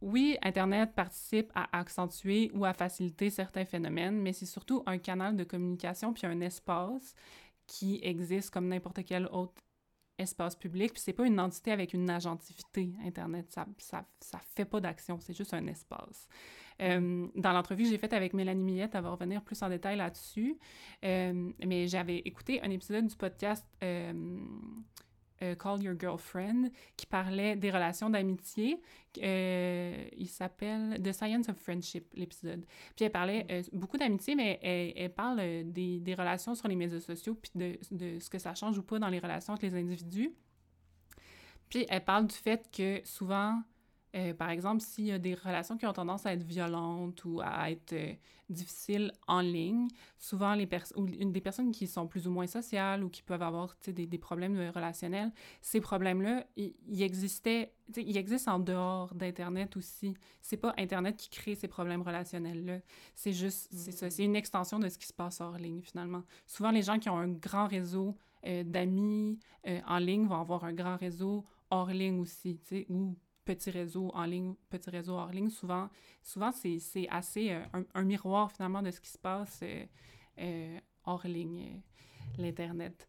[0.01, 5.35] Oui, Internet participe à accentuer ou à faciliter certains phénomènes, mais c'est surtout un canal
[5.35, 7.15] de communication puis un espace
[7.65, 9.63] qui existe comme n'importe quel autre
[10.17, 10.93] espace public.
[10.93, 13.51] Puis c'est pas une entité avec une agentivité, Internet.
[13.51, 16.27] Ça, ça, ça fait pas d'action, c'est juste un espace.
[16.81, 19.97] Euh, dans l'entrevue que j'ai faite avec Mélanie Millette, elle va revenir plus en détail
[19.97, 20.57] là-dessus.
[21.03, 23.65] Euh, mais j'avais écouté un épisode du podcast
[25.41, 28.81] euh, Call Your Girlfriend, qui parlait des relations d'amitié.
[29.17, 32.65] Il s'appelle The Science of Friendship, l'épisode.
[32.95, 36.99] Puis elle parlait euh, beaucoup d'amitié, mais elle, parle des, des, relations sur les médias
[36.99, 39.75] sociaux, puis de, de, ce que ça change ou pas dans les relations entre les
[39.75, 40.33] individus.
[41.69, 43.61] Puis elle parle du fait que souvent,
[44.15, 47.41] euh, par exemple, s'il y a des relations qui ont tendance à être violentes ou
[47.43, 48.13] à être euh,
[48.49, 53.03] difficiles en ligne, souvent les personnes ou des personnes qui sont plus ou moins sociales
[53.03, 58.59] ou qui peuvent avoir des, des, problèmes relationnels, ces problèmes-là, ils existaient, ils existent en
[58.59, 60.13] dehors d'Internet aussi.
[60.41, 62.79] C'est pas Internet qui crée ces problèmes relationnels-là.
[63.15, 66.23] C'est juste, c'est ça, c'est une extension de ce qui se passe hors ligne finalement.
[66.45, 69.39] Souvent, les gens qui ont un grand réseau euh, d'amis
[69.87, 74.11] en ligne vont avoir un grand réseau hors ligne aussi, tu sais, ou petit réseau
[74.13, 75.89] en ligne, petit réseau hors ligne, souvent,
[76.23, 79.85] souvent c'est assez euh, un, miroir finalement de ce qui se passe euh,
[80.39, 81.81] euh, hors ligne,
[82.37, 83.07] l'Internet.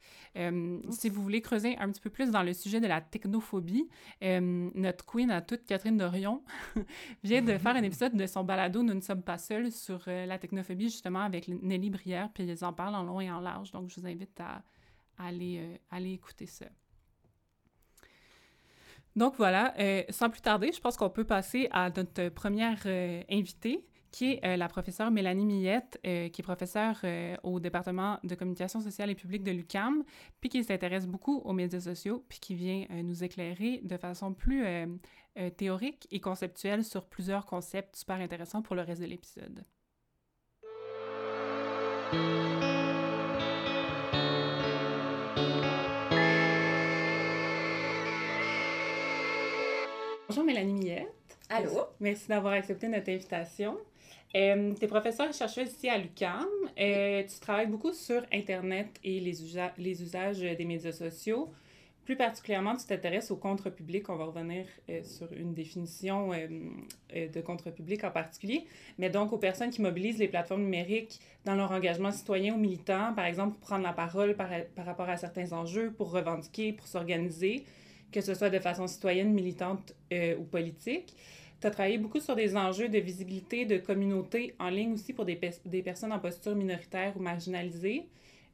[0.91, 3.89] si vous voulez creuser un petit peu plus dans le sujet de la technophobie,
[4.21, 6.45] notre queen à toute, Catherine Dorion,
[7.25, 10.39] vient de faire un épisode de son balado Nous ne sommes pas seuls sur la
[10.39, 13.89] technophobie, justement, avec Nelly Brière, puis ils en parlent en long et en large, donc
[13.89, 14.63] je vous invite à,
[15.19, 16.67] aller, aller écouter ça.
[19.17, 23.23] Donc voilà, euh, sans plus tarder, je pense qu'on peut passer à notre première euh,
[23.31, 27.01] invitée, qui est euh, la professeure Mélanie Millette, qui est professeure
[27.43, 30.05] au département de communication sociale et publique de l'UCAM,
[30.41, 34.65] puis qui s'intéresse beaucoup aux médias sociaux, puis qui vient nous éclairer de façon plus
[35.57, 39.65] théorique et conceptuelle sur plusieurs concepts super intéressants pour le reste de l'épisode.
[50.29, 51.39] Bonjour Mélanie Millette.
[51.49, 51.85] Allô?
[52.01, 53.79] Merci d'avoir accepté notre invitation.
[54.35, 56.49] Euh, tu es professeure et chercheuse ici à l'UQAM.
[56.81, 59.35] Euh, tu travailles beaucoup sur Internet et les,
[59.79, 61.49] les usages des médias sociaux.
[62.05, 64.09] Plus particulièrement, tu t'intéresses au contre-public.
[64.09, 68.67] On va revenir euh, sur une définition de contre-public en particulier,
[68.99, 73.13] mais donc aux personnes qui mobilisent les plateformes numériques dans leur engagement citoyen ou militant,
[73.15, 76.89] par exemple pour prendre la parole par, par rapport à certains enjeux, pour revendiquer, pour
[76.89, 77.65] s'organiser,
[78.13, 81.15] que ce soit de façon citoyenne, militante ou politique.
[81.61, 85.25] Tu as travaillé beaucoup sur des enjeux de visibilité de communauté en ligne aussi pour
[85.25, 88.07] des, personnes en posture minoritaire ou marginalisées.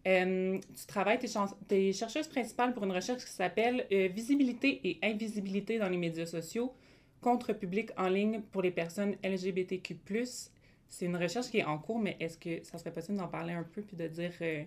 [0.06, 4.98] Euh, tu travailles, tu es, chercheuse principale pour une recherche qui s'appelle euh, Visibilité et
[5.02, 6.72] invisibilité dans les médias sociaux,
[7.20, 9.96] contre public en ligne pour les personnes LGBTQ.
[10.88, 13.52] C'est une recherche qui est en cours, mais est-ce que ça serait possible d'en parler
[13.52, 14.62] un peu puis de dire euh,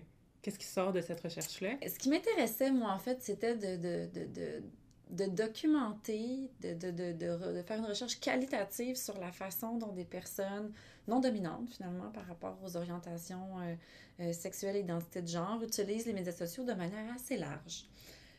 [0.46, 1.70] qu'est-ce qui sort de cette recherche-là?
[1.88, 9.18] Ce qui m'intéressait, moi, en fait, c'était de, documenter, de, faire une recherche qualitative sur
[9.18, 10.72] la façon dont des personnes
[11.08, 13.74] non dominantes, finalement, par rapport aux orientations euh,
[14.20, 17.86] euh, sexuelles et identités de genre, utilisent les médias sociaux de manière assez large.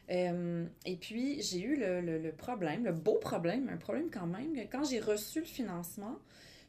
[0.10, 4.28] Euh, et puis, j'ai eu le, le, le, problème, le beau problème, un problème quand
[4.28, 6.15] même, que quand j'ai reçu le financement,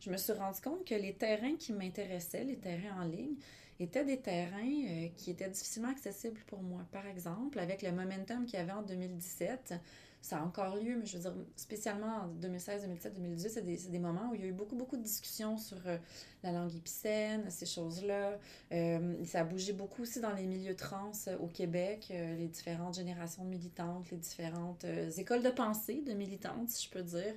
[0.01, 3.37] je me suis rendu compte que les terrains qui m'intéressaient, les terrains en ligne,
[3.81, 6.83] étaient des terrains euh, qui étaient difficilement accessibles pour moi.
[6.93, 9.75] Par exemple, avec le momentum qu'il y avait en 2017,
[10.21, 13.99] ça a encore lieu, mais je veux dire, spécialement en 2016, 2017, 2018, c'est des,
[14.01, 15.97] moments où il y a eu beaucoup, beaucoup de discussions sur euh,
[16.43, 18.37] la langue épicène, ces choses-là.
[18.73, 23.45] Euh, ça a bougé beaucoup aussi dans les milieux trans au Québec, les différentes générations
[23.45, 24.85] de militantes, les différentes
[25.19, 27.35] écoles de pensée de militantes, si je peux dire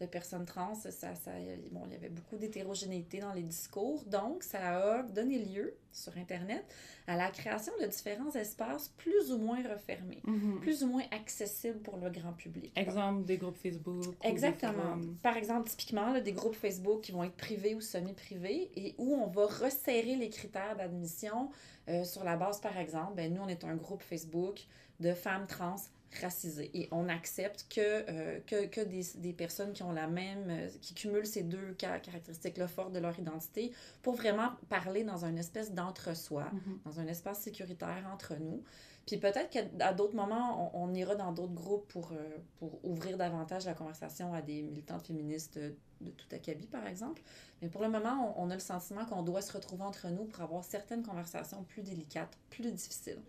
[0.00, 1.30] de personnes trans, ça, ça,
[1.70, 4.02] bon, il y avait beaucoup d'hétérogénéité dans les discours.
[4.06, 6.64] Donc, ça a donné lieu sur Internet
[7.06, 10.60] à la création de différents espaces plus ou moins refermés, mm-hmm.
[10.60, 12.72] plus ou moins accessibles pour le grand public.
[12.74, 14.04] Exemple, des groupes Facebook.
[14.22, 14.98] Exactement.
[15.22, 19.14] Par exemple, typiquement, là, des groupes Facebook qui vont être privés ou semi-privés et où
[19.14, 21.50] on va resserrer les critères d'admission
[21.88, 24.60] euh, sur la base, par exemple, ben, nous, on est un groupe Facebook
[25.00, 25.76] de femmes trans
[26.18, 26.70] racisés.
[26.74, 30.68] Et on accepte que, euh, que, que des, des, personnes qui ont la même, euh,
[30.80, 33.72] qui cumulent ces deux caractéristiques-là fortes de leur identité
[34.02, 36.84] pour vraiment parler dans une espèce d'entre-soi, mm-hmm.
[36.84, 38.62] dans un espace sécuritaire entre nous.
[39.06, 43.18] Puis peut-être qu'à d'autres moments, on, on, ira dans d'autres groupes pour, euh, pour ouvrir
[43.18, 47.22] davantage la conversation à des militantes féministes de tout acabit, par exemple.
[47.60, 50.24] Mais pour le moment, on, on a le sentiment qu'on doit se retrouver entre nous
[50.24, 53.20] pour avoir certaines conversations plus délicates, plus difficiles.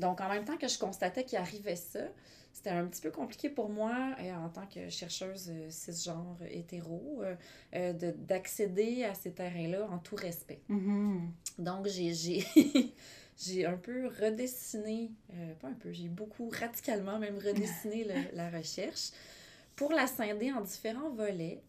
[0.00, 2.00] Donc, en même temps que je constatais qu'il arrivait ça,
[2.52, 7.22] c'était un petit peu compliqué pour moi, euh, en tant que chercheuse euh, cisgenre hétéro,
[7.74, 10.60] euh, d'accéder à ces terrains-là en tout respect.
[10.68, 11.20] Mm-hmm.
[11.58, 12.12] Donc, j'ai
[13.38, 15.10] j'ai un peu redessiné,
[15.60, 19.10] pas un peu, j'ai beaucoup radicalement même redessiné le, la recherche
[19.76, 21.62] pour la scinder en différents volets.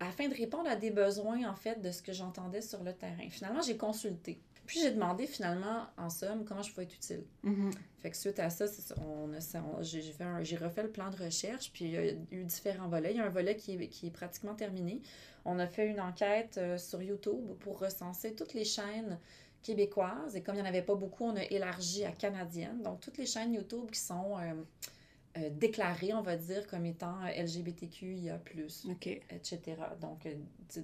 [0.00, 3.28] afin de répondre à des besoins, en fait, de ce que j'entendais sur le terrain.
[3.30, 4.40] Finalement, j'ai consulté
[4.72, 7.24] puis j'ai demandé finalement, en somme, comment je pouvais être utile.
[7.44, 7.72] Mm-hmm.
[8.00, 8.64] Fait que suite à ça,
[9.06, 12.44] on a, j'ai, fait j'ai refait le plan de recherche, puis il y a eu
[12.44, 13.10] différents volets.
[13.10, 15.02] Il y a un volet qui est, qui est pratiquement terminé.
[15.44, 19.18] On a fait une enquête euh, sur YouTube pour recenser toutes les chaînes
[19.62, 20.36] québécoises.
[20.36, 22.80] Et comme il n'y en avait pas beaucoup, on a élargi à canadiennes.
[22.80, 24.54] Donc, toutes les chaînes YouTube qui sont euh,
[25.38, 28.38] euh, déclarées, on va dire, comme étant LGBTQIA,
[28.90, 29.22] okay.
[29.30, 29.60] etc.
[30.00, 30.34] Donc, euh,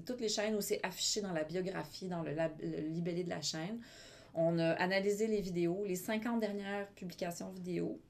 [0.06, 3.42] toutes les chaînes où c'est affiché dans la biographie, dans le, le, libellé de la
[3.42, 3.80] chaîne.
[4.34, 8.00] On a analysé les vidéos, les 50 dernières publications vidéo.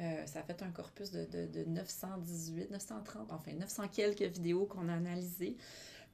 [0.00, 4.66] Euh, ça a fait un corpus de, de, de, 918, 930, enfin 900 quelques vidéos
[4.66, 5.56] qu'on a analysées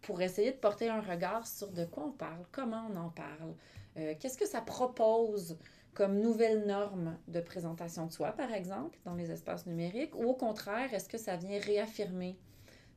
[0.03, 3.55] pour essayer de porter un regard sur de quoi on parle, comment on en parle,
[3.97, 5.57] euh, qu'est-ce que ça propose
[5.95, 10.35] comme nouvelle norme de présentation de soi, par exemple, dans les espaces numériques, ou au
[10.35, 12.39] contraire, est-ce que ça vient réaffirmer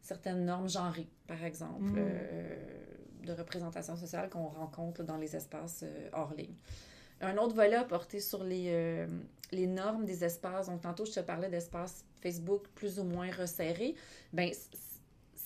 [0.01, 1.95] certaines normes genrées, par exemple, Mm.
[1.97, 2.55] euh,
[3.25, 6.55] de représentation sociale qu'on rencontre dans les espaces euh, hors ligne?
[7.21, 9.07] Un autre volet a porté sur les, euh,
[9.51, 10.67] les normes des espaces.
[10.67, 13.95] Donc, tantôt, je te parlais d'espaces Facebook plus ou moins resserrés.
[14.33, 14.51] Ben,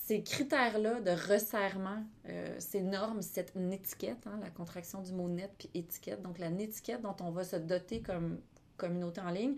[0.07, 5.51] ces critères-là de resserrement, euh, ces normes, cette étiquette, hein, la contraction du mot net
[5.57, 8.39] puis étiquette, donc la étiquette dont on va se doter comme
[8.77, 9.55] communauté en ligne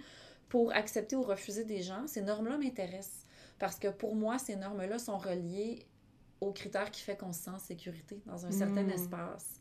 [0.47, 3.27] pour accepter ou refuser des gens, ces normes-là m'intéressent.
[3.59, 5.85] Parce que pour moi, ces normes-là sont reliées
[6.41, 8.89] aux critères qui fait qu'on se sent en sécurité dans un certain Mm.
[8.89, 9.59] espace.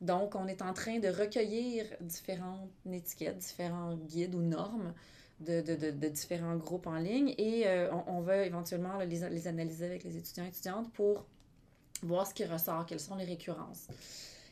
[0.00, 4.94] Donc, on est en train de recueillir différentes étiquettes, différents guides ou normes
[5.40, 9.48] de, de, de, différents groupes en ligne et euh, on, on, va éventuellement les, les
[9.48, 11.24] analyser avec les étudiants et étudiantes pour
[12.02, 13.88] voir ce qui ressort, quelles sont les récurrences.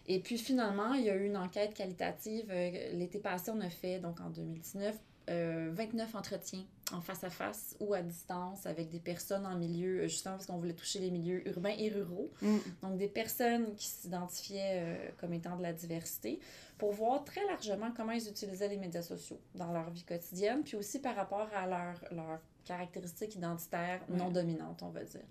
[0.07, 2.47] Et puis finalement, il y a eu une enquête qualitative.
[2.51, 4.97] Euh, L'été passé, on a fait, donc en 2019,
[5.31, 10.01] euh, 29 entretiens en face à face ou à distance avec des personnes en milieu,
[10.01, 12.31] euh, justement parce qu'on voulait toucher les milieux urbains et ruraux.
[12.43, 12.57] Mm.
[12.83, 16.41] Donc, des personnes qui s'identifiaient euh, comme étant de la diversité
[16.79, 20.77] pour voir très largement comment ils utilisaient les médias sociaux dans leur vie quotidienne, puis
[20.77, 25.25] aussi par rapport à leurs leur caractéristiques identitaires non dominantes, on va dire.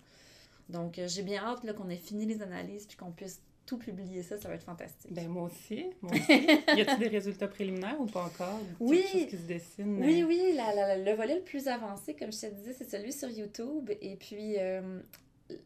[0.69, 4.23] Donc, euh, j'ai bien hâte qu'on ait fini les analyses puis qu'on puisse tout publier
[4.23, 5.13] ça, ça va être fantastique.
[5.13, 5.85] Ben, moi aussi.
[6.01, 6.31] Moi aussi.
[6.31, 8.59] y a-t-il des résultats préliminaires ou pas encore?
[8.79, 9.03] Oui.
[9.11, 10.03] Quelque qui se dessine?
[10.03, 12.89] Oui, euh, oui, la- la- le volet le plus avancé, comme je te disais, c'est
[12.89, 13.91] celui sur YouTube.
[14.01, 14.99] Et puis euh,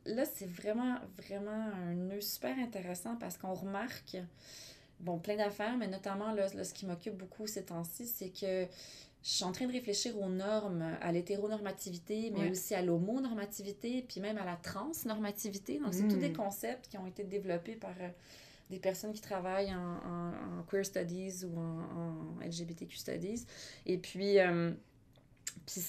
[0.06, 1.52] là, c'est vraiment, vraiment
[1.88, 4.18] un nœud super intéressant parce qu'on remarque,
[5.00, 8.66] bon, plein d'affaires, mais notamment là, là, ce qui m'occupe beaucoup ces temps-ci, c'est que
[9.24, 12.52] je suis en train de réfléchir aux normes, à l'hétéronormativité, mais Ouais.
[12.52, 15.78] aussi à l'homonormativité, puis même à la transnormativité.
[15.80, 18.10] Donc, c'est tous des concepts qui ont été développés par euh,
[18.72, 23.46] des personnes qui travaillent en, en- en queer studies ou en, en LGBTQ studies.
[23.86, 24.72] Et puis, euh,
[25.68, 25.82] puis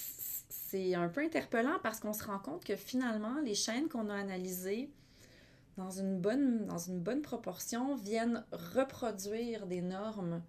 [0.51, 4.15] c'est un peu interpellant parce qu'on se rend compte que finalement, les chaînes qu'on a
[4.15, 4.91] analysées
[5.79, 10.43] dans une bonne, dans une bonne proportion viennent reproduire des normes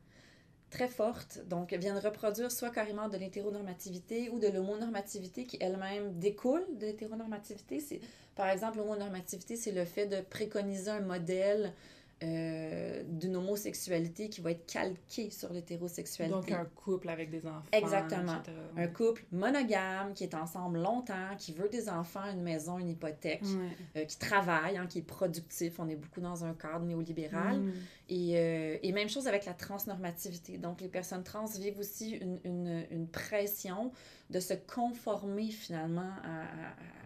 [0.73, 1.39] très fortes.
[1.47, 8.01] Donc, viennent reproduire soit carrément de l'hétéronormativité ou de l'homonormativité qui elle-même découle de l'hétéronormativité.
[8.35, 11.73] Par exemple, l'homonormativité, c'est le fait de préconiser un modèle
[12.21, 16.33] euh, d'une homosexualité qui va être calqué sur l'hétérosexualité.
[16.33, 17.63] Donc, un couple avec des enfants.
[17.71, 18.39] Exactement.
[18.39, 18.55] etc.
[18.77, 23.43] Un couple monogame qui est ensemble longtemps, qui veut des enfants, une maison, une hypothèque,
[23.43, 24.01] Ouais.
[24.01, 25.79] euh, qui travaille, hein, qui est productif.
[25.79, 27.59] On est beaucoup dans un cadre néolibéral.
[27.59, 27.73] Mm.
[28.09, 30.57] Et, euh, et même chose avec la transnormativité.
[30.57, 33.91] Donc, les personnes trans vivent aussi une, une, une pression
[34.29, 37.02] de se conformer finalement à, à- à-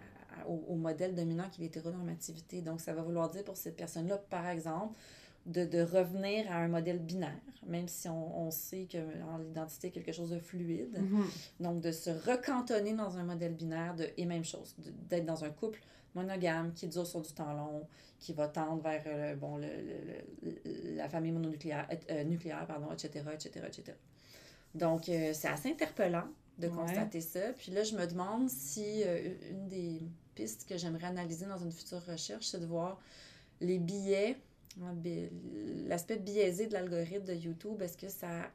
[0.48, 2.62] au, au modèle dominant qui est l'hétéronormativité.
[2.62, 4.96] Donc, ça va vouloir dire pour cette personne-là, par exemple,
[5.46, 9.88] de, de revenir à un modèle binaire, même si on, on sait que en l'identité
[9.88, 10.98] est quelque chose de fluide.
[11.00, 11.26] Mhm.
[11.62, 14.76] Donc, de se recantonner dans un modèle binaire de, et même chose,
[15.10, 15.80] d'être dans un couple
[16.16, 17.88] monogame qui dure sur du temps long,
[18.20, 19.68] qui va tendre vers euh, bon, le,
[20.96, 23.94] la famille mononucléaire, euh, nucléaire, pardon, etc., etc., etc.
[24.76, 26.74] Donc, euh, c'est assez interpellant de Ouais.
[26.74, 27.40] constater ça.
[27.58, 30.02] Puis là, je me demande si euh, une des
[30.38, 33.00] pistes que j'aimerais analyser dans une future recherche, c'est de voir
[33.60, 34.38] les billets,
[34.84, 34.94] hein,
[35.88, 37.82] l'aspect biaisé de l'algorithme de YouTube.
[37.82, 38.52] Est-ce que ça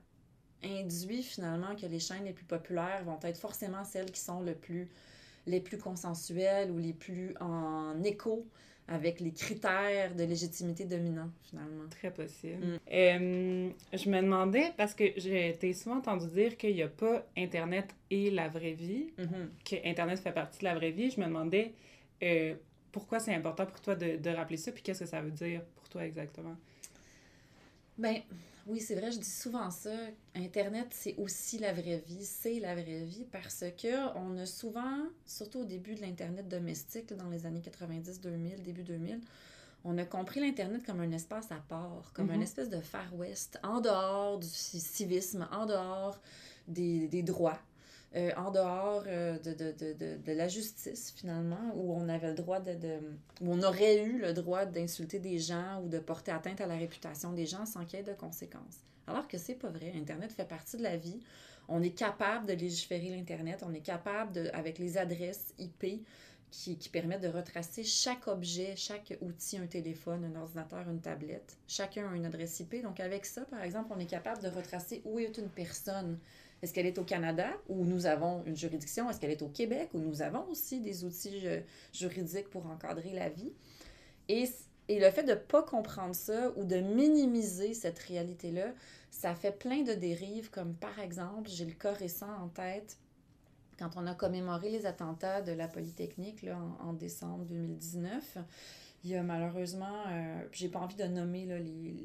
[0.62, 4.44] induit finalement que les chaînes les plus populaires vont être forcément celles qui sont
[5.46, 8.46] les plus consensuelles ou les plus en écho
[8.88, 11.84] avec les critères de légitimité dominants, finalement.
[11.90, 12.64] Très possible.
[12.66, 12.78] Mm.
[12.92, 17.24] Euh, je me demandais, parce que j'ai été souvent entendu dire qu'il n'y a pas
[17.36, 19.50] Internet et la vraie vie, Mhm.
[19.64, 21.10] que Internet fait partie de la vraie vie.
[21.10, 21.72] Je me demandais
[22.22, 22.54] euh,
[22.90, 25.62] pourquoi c'est important pour toi de, de rappeler ça, puis qu'est-ce que ça veut dire
[25.76, 26.56] pour toi exactement?
[27.98, 28.16] Ben,
[28.66, 29.90] oui, c'est vrai, je dis souvent ça.
[30.34, 35.06] Internet, c'est aussi la vraie vie, c'est la vraie vie parce que on a souvent,
[35.26, 39.20] surtout au début de l'Internet domestique, dans les années 90-2000, début 2000,
[39.84, 42.36] on a compris l'Internet comme un espace à part, comme Mhm.
[42.38, 46.20] un espèce de Far West, en dehors du ci- civisme, en dehors
[46.68, 47.58] des, des droits.
[48.14, 52.34] Euh, en dehors euh, de, de, de, de, la justice, finalement, où on avait le
[52.34, 52.98] droit de-
[53.40, 56.76] où on aurait eu le droit d'insulter des gens ou de porter atteinte à la
[56.76, 58.78] réputation des gens sans qu'il y ait de conséquences.
[59.06, 59.92] Alors que c'est pas vrai.
[59.96, 61.20] Internet fait partie de la vie.
[61.68, 63.62] On est capable de légiférer l'Internet.
[63.66, 66.04] On est capable, de, avec les adresses IP
[66.50, 71.56] qui, qui permettent de retracer chaque objet, chaque outil, un téléphone, un ordinateur, une tablette.
[71.66, 72.82] Chacun a une adresse IP.
[72.82, 76.18] Donc, avec ça, par exemple, on est capable de retracer où est une personne.
[76.62, 79.10] Est-ce qu'elle est au Canada où nous avons une juridiction?
[79.10, 81.42] Est-ce qu'elle est au Québec où nous avons aussi des outils
[81.92, 83.52] juridiques pour encadrer la vie?
[84.28, 84.48] Et,
[84.88, 88.72] le fait de ne pas comprendre ça ou de minimiser cette réalité-là,
[89.10, 92.98] ça fait plein de dérives, comme par exemple, j'ai le cas récent en tête,
[93.78, 98.38] quand on a commémoré les attentats de la Polytechnique là, en, en décembre 2019.
[99.04, 101.46] Il y a malheureusement, euh, j'ai pas envie de nommer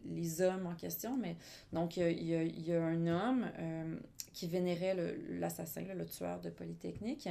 [0.05, 1.35] les, hommes en question, mais
[1.71, 3.95] donc il y a un homme euh,
[4.37, 4.95] qui vénérait
[5.41, 7.27] l'assassin, le tueur de Polytechnique,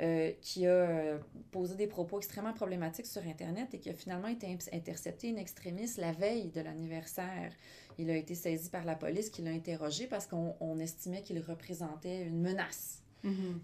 [0.00, 1.18] euh, qui a euh,
[1.50, 5.36] posé des propos extrêmement problématiques sur Internet et qui a finalement été in- intercepté in
[5.36, 7.52] extremis la veille de l'anniversaire.
[7.98, 11.40] Il a été saisi par la police qui l'a interrogé parce qu'on on estimait qu'il
[11.40, 13.02] représentait une menace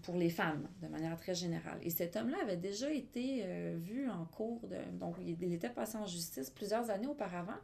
[0.03, 1.79] pour les femmes, de manière très générale.
[1.81, 4.77] Et cet homme-là avait déjà été euh, vu en cours de...
[4.99, 7.59] Donc, il était passé en justice plusieurs années auparavant.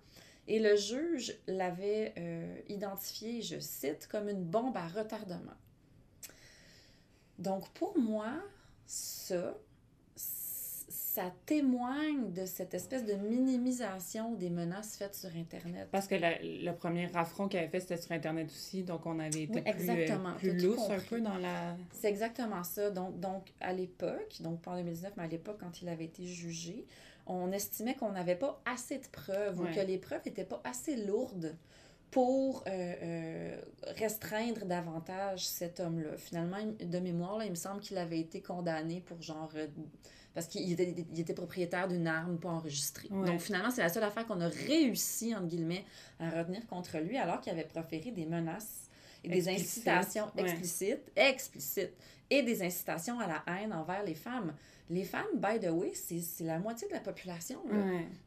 [0.47, 5.53] Et le juge l'avait euh, identifié, je cite, comme une bombe à retardement.
[7.39, 8.33] Donc, pour moi,
[8.85, 9.55] ça,
[10.15, 15.87] ça témoigne de cette espèce de minimisation des menaces faites sur Internet.
[15.91, 19.43] Parce que le premier affront qu'il avait fait, c'était sur Internet aussi, donc on avait
[19.43, 21.77] été plus, euh, plus lousse un peu dans la...
[21.91, 22.89] C'est exactement ça.
[22.89, 26.25] Donc, donc à l'époque, donc pas en 2019, mais à l'époque, quand il avait été
[26.25, 26.85] jugé,
[27.25, 30.95] on estimait qu'on n'avait pas assez de preuves ou que les preuves n'étaient pas assez
[30.95, 31.55] lourdes
[32.11, 33.61] pour euh, euh,
[33.97, 36.15] restreindre davantage cet homme-là.
[36.17, 39.51] Finalement, de mémoire, là, il me semble qu'il avait été condamné pour genre
[40.33, 43.07] parce qu'il était, il était, propriétaire d'une arme pas enregistrée.
[43.09, 45.85] Donc finalement, c'est la seule affaire qu'on a réussi, entre guillemets,
[46.19, 48.89] à retenir contre lui, alors qu'il avait proféré des menaces
[49.23, 51.93] et des incitations explicites, explicites,
[52.33, 54.53] et des incitations à la haine envers les femmes.
[54.89, 57.59] Les femmes, by the way, c'est la moitié de la population.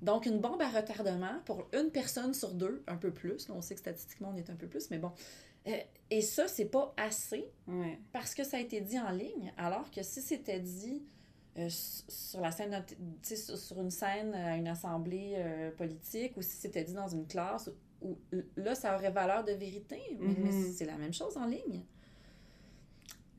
[0.00, 3.48] Donc, une bombe à retardement pour une personne sur deux, un peu plus.
[3.50, 5.10] on sait que statistiquement, on est un peu plus, mais bon.
[5.66, 5.76] Euh,
[6.10, 7.50] et ça, c'est pas assez
[8.12, 11.02] parce que ça a été dit en ligne, alors que si c'était dit
[11.58, 12.84] euh, sur la scène,
[13.22, 17.70] sur une scène à une assemblée euh, politique ou si c'était dit dans une classe,
[18.56, 20.72] là, ça aurait valeur de vérité, mais, mm-hmm.
[20.72, 21.82] c'est la même chose en ligne.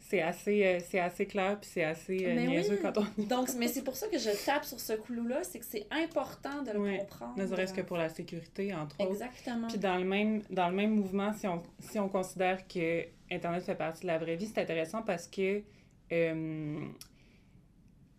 [0.10, 3.84] C'est assez, euh, c'est assez clair puis c'est assez niaiseux quand on Donc, mais c'est
[3.84, 7.38] pour ça que je tape sur ce clou-là, c'est que c'est important de le comprendre.
[7.38, 9.12] Ne serait-ce que pour la sécurité, entre autres.
[9.12, 9.68] Exactement.
[9.68, 13.64] Puis dans le même, dans le même mouvement, si on, si on considère que Internet
[13.64, 15.62] fait partie de la vraie vie, c'est intéressant parce que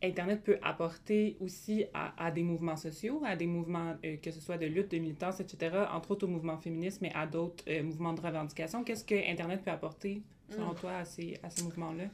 [0.03, 4.57] Internet peut apporter aussi à, des mouvements sociaux, à des mouvements, euh, que ce soit
[4.57, 8.12] de lutte, de militance, etc., entre autres au mouvement féministe, mais à d'autres euh, mouvements
[8.12, 8.84] de revendication.
[8.84, 10.76] Qu'est-ce que Internet peut apporter, selon mm.
[10.76, 12.05] toi, à ces, à ces mouvements-là?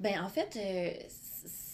[0.00, 1.06] Ben en fait, euh,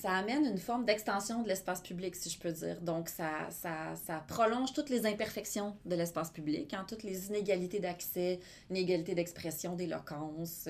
[0.00, 2.80] ça amène une forme d'extension de l'espace public, si je peux dire.
[2.82, 7.80] Donc, ça, ça, ça prolonge toutes les imperfections de l'espace public, hein, toutes les inégalités
[7.80, 8.40] d'accès,
[8.70, 10.68] inégalités d'expression, d'éloquence,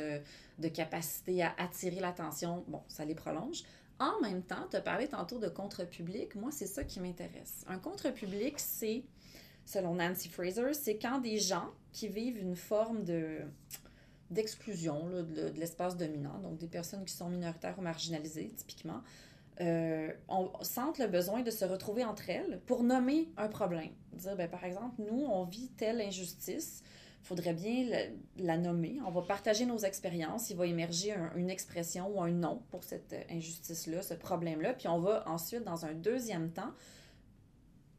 [0.59, 2.64] de capacité à attirer l'attention.
[2.68, 3.62] Bon, ça les prolonge.
[3.99, 6.36] En même temps, tu as parlé tantôt de contre-public.
[6.36, 7.64] Moi, c'est ça qui m'intéresse.
[7.66, 9.03] Un contre-public, c'est,
[9.64, 13.41] selon Nancy Fraser, c'est quand des gens qui vivent une forme de
[14.31, 19.03] d'exclusion de, l'espace dominant, donc des personnes qui sont minoritaires ou marginalisées, typiquement,
[19.61, 23.91] euh, on, sentent le besoin de se retrouver entre elles pour nommer un problème.
[24.12, 26.85] Dire, ben, par exemple, nous, on vit telle injustice,
[27.22, 27.87] faudrait bien
[28.37, 28.99] la, nommer.
[29.05, 30.51] On va partager nos expériences.
[30.51, 34.74] Il va émerger une expression ou un nom pour cette euh, injustice-là, ce problème-là.
[34.74, 36.72] Puis on va ensuite, dans un deuxième temps,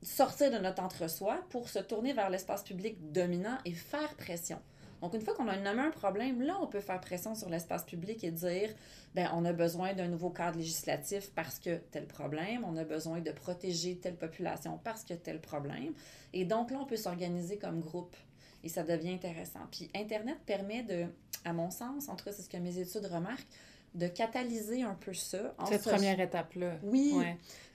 [0.01, 4.59] sortir de notre entre-soi pour se tourner vers l'espace public dominant et faire pression.
[5.01, 7.83] Donc, une fois qu'on a nommé un problème, là, on peut faire pression sur l'espace
[7.83, 8.69] public et dire,
[9.15, 13.21] ben, on a besoin d'un nouveau cadre législatif parce que tel problème, on a besoin
[13.21, 15.93] de protéger telle population parce que tel problème.
[16.33, 18.15] Et donc, là, on peut s'organiser comme groupe
[18.63, 19.61] et ça devient intéressant.
[19.71, 21.05] Puis Internet permet de,
[21.45, 23.47] à mon sens, en tout cas c'est ce que mes études remarquent,
[23.95, 25.55] de catalyser un peu ça.
[25.67, 26.77] Cette première étape-là.
[26.83, 27.15] Oui,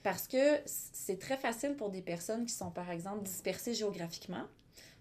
[0.03, 4.43] parce que c'est très facile pour des personnes qui sont, par exemple, dispersées géographiquement,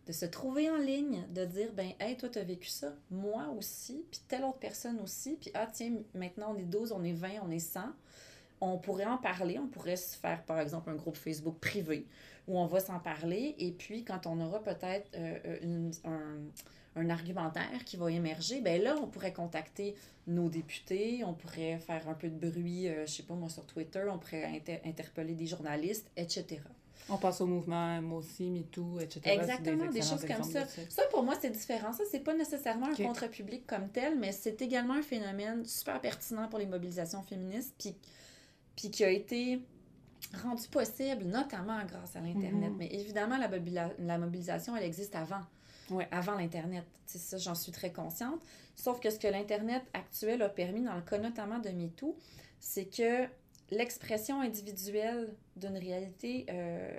[0.06, 3.48] de se trouver en ligne, de dire, ben, hey, toi, tu as vécu ça, moi
[3.56, 7.12] aussi, puis telle autre personne aussi, puis ah, tiens, maintenant, on est 12, on est
[7.12, 7.80] 20, on est 100.
[8.60, 12.06] On pourrait en parler, on pourrait se faire, par exemple, un groupe Facebook privé
[12.46, 13.54] où on va s'en parler.
[13.58, 18.80] Et puis, quand on aura peut-être euh, euh, un, un, argumentaire qui va émerger, ben
[18.82, 19.94] là, on pourrait contacter
[20.26, 23.66] nos députés, on pourrait faire un peu de bruit, euh, je sais pas moi, sur
[23.66, 26.60] Twitter, on pourrait interpeller des journalistes, etc.
[27.08, 29.20] On passe au mouvement moi aussi, MeToo, etc.
[29.24, 30.66] Exactement, des, choses comme ça.
[30.88, 31.92] Ça, pour moi, c'est différent.
[31.92, 36.48] Ça, c'est pas nécessairement un contre-public comme tel, mais c'est également un phénomène super pertinent
[36.48, 37.94] pour les mobilisations féministes, puis,
[38.74, 39.60] puis qui a été
[40.42, 42.70] rendu possible, notamment grâce à l'Internet.
[42.70, 42.76] Mhm.
[42.78, 43.50] Mais évidemment, la,
[43.98, 45.42] la, mobilisation, elle existe avant.
[46.10, 46.84] Avant l'Internet.
[47.04, 48.40] C'est ça, j'en suis très consciente.
[48.74, 52.16] Sauf que ce que l'Internet actuel a permis, dans le cas notamment de MeToo,
[52.58, 53.28] c'est que
[53.70, 56.90] l'expression individuelle d'une réalité euh,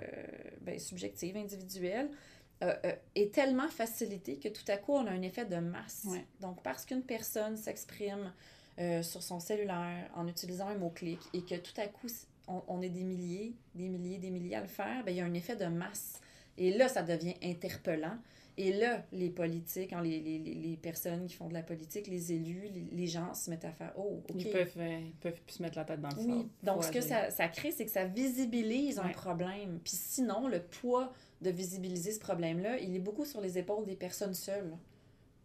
[0.60, 2.10] ben, subjective, individuelle,
[2.62, 6.06] euh, euh, est tellement facilitée que tout à coup, on a un effet de masse.
[6.40, 8.32] Donc, parce qu'une personne s'exprime
[9.02, 12.08] sur son cellulaire en utilisant un mot-clic et que tout à coup,
[12.46, 15.24] on, est des milliers, des milliers, des milliers à le faire, bien, il y a
[15.24, 16.20] un effet de masse.
[16.58, 18.18] Et là, ça devient interpellant.
[18.58, 22.32] Et là, les politiques, hein, les, les, les, personnes qui font de la politique, les
[22.32, 24.34] élus, les, gens se mettent à faire Oh, OK.
[24.34, 26.48] Ils peuvent, euh, ils peuvent plus se mettre la tête dans le oui.
[26.62, 29.78] Donc, ce que ça, ça, crée, c'est que ça visibilise un problème.
[29.84, 33.96] Puis sinon, le poids de visibiliser ce problème-là, il est beaucoup sur les épaules des
[33.96, 34.74] personnes seules.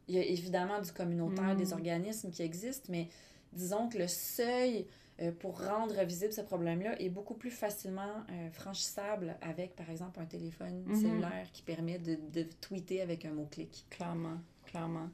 [0.08, 1.74] Il y a évidemment du communautaire, des mm.
[1.74, 3.10] organismes qui existent, mais
[3.52, 4.88] disons que le seuil
[5.22, 10.20] euh, pour rendre visible ce problème-là est beaucoup plus facilement euh, franchissable avec, par exemple,
[10.20, 10.96] un téléphone mhm.
[10.96, 13.86] cellulaire qui permet de, de, tweeter avec un mot-clic.
[13.90, 15.10] Clairement, clairement.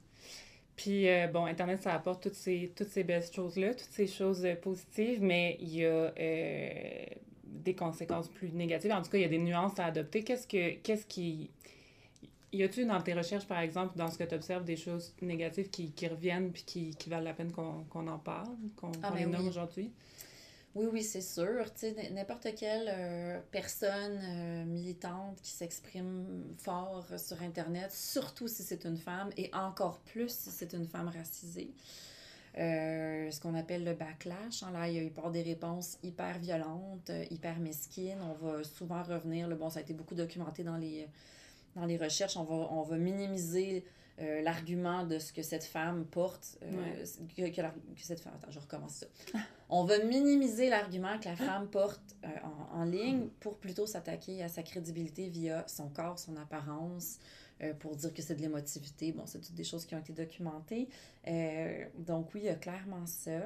[0.76, 4.48] Puis, euh, bon, Internet, ça apporte toutes ces, toutes ces belles choses-là, toutes ces choses
[4.62, 6.12] positives, mais il y a
[7.44, 8.92] des conséquences plus négatives.
[8.92, 10.24] En tout cas, il y a des nuances à adopter.
[10.24, 11.50] Qu'est-ce que qu'est-ce qui
[12.54, 15.70] y a-tu dans tes recherches, par exemple, dans ce que tu observes, des choses négatives
[15.70, 19.16] qui, qui reviennent puis qui, qui, valent la peine qu'on en parle, qu'on Ah, qu'on
[19.16, 19.48] ben les nomme oui.
[19.48, 19.92] aujourd'hui?
[20.76, 21.66] Oui, oui, c'est sûr.
[21.74, 28.48] Tu sais, n- n'importe quelle euh, personne euh, militante qui s'exprime fort sur Internet, surtout
[28.48, 31.74] si c'est une femme, et encore plus si c'est une femme racisée,
[32.58, 34.64] euh, ce qu'on appelle le backlash.
[34.64, 38.20] hein, là, il y a eu par des réponses hyper violentes, hyper mesquines.
[38.22, 41.08] On va souvent revenir, là, bon, ça a été beaucoup documenté dans les,
[41.78, 43.86] dans les recherches, on va, on va minimiser
[44.20, 47.04] euh, l'argument de ce que cette femme porte, euh, Ouais.
[47.52, 49.06] que, que la- que cette femme, attends, je recommence ça.
[49.70, 52.28] On va minimiser l'argument que la femme porte euh,
[52.74, 57.20] en, en ligne pour plutôt s'attaquer à sa crédibilité via son corps, son apparence,
[57.80, 59.12] pour dire que c'est de l'émotivité.
[59.12, 60.88] Bon, c'est toutes des choses qui ont été documentées.
[61.98, 63.42] Donc oui, il y a clairement ça.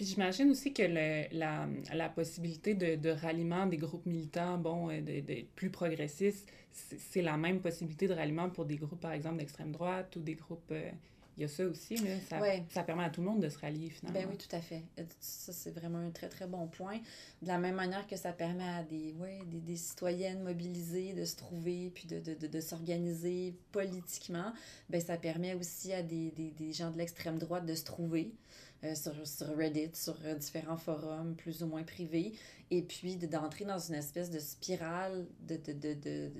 [0.00, 4.88] Puis j'imagine aussi que le, la, la possibilité de, de ralliement des groupes militants, bon,
[4.88, 9.12] euh, de, de plus progressistes, c'est la même possibilité de ralliement pour des groupes, par
[9.12, 10.70] exemple, d'extrême droite ou des groupes...
[10.70, 10.90] euh,
[11.36, 12.18] il y a ça aussi, là.
[12.28, 12.64] Ça, Ouais.
[12.70, 14.20] ça permet à tout le monde de se rallier, finalement.
[14.20, 14.82] Ben oui, tout à fait.
[15.20, 16.98] Ça, c'est vraiment un très, très bon point.
[17.42, 21.24] De la même manière que ça permet à des, ouais, des, des citoyennes mobilisées de
[21.24, 24.52] se trouver puis de, de, de, de s'organiser politiquement,
[24.90, 28.32] ben ça permet aussi à des, des, des gens de l'extrême droite de se trouver
[28.84, 32.32] euh, sur, sur Reddit, sur euh, différents forums plus ou moins privés,
[32.70, 36.30] et puis de- d'entrer dans une espèce de spirale de, de, de, de, de-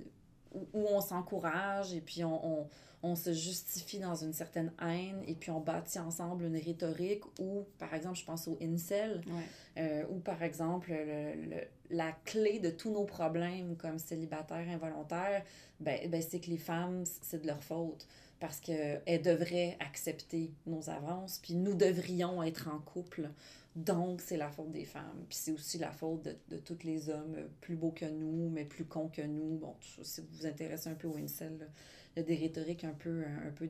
[0.53, 2.66] où, où on s'encourage et puis on, on,
[3.03, 7.64] on se justifie dans une certaine haine et puis on bâtit ensemble une rhétorique où,
[7.78, 9.82] par exemple, je pense au incel, Ouais.
[9.82, 11.66] euh, où, par exemple, le- le-
[11.97, 15.45] la clé de tous nos problèmes comme célibataires involontaires,
[15.78, 18.07] ben, ben, c'est que les femmes, c'est de leur faute
[18.41, 23.30] parce qu'elles devraient accepter nos avances, puis nous devrions être en couple.
[23.76, 25.24] Donc, c'est la faute des femmes.
[25.28, 28.64] Puis c'est aussi la faute de, de tous les hommes plus beaux que nous, mais
[28.64, 29.59] plus cons que nous.
[29.59, 31.68] Bon, si vous vous intéressez un peu au incel,
[32.16, 33.68] il y a des rhétoriques un peu, un peu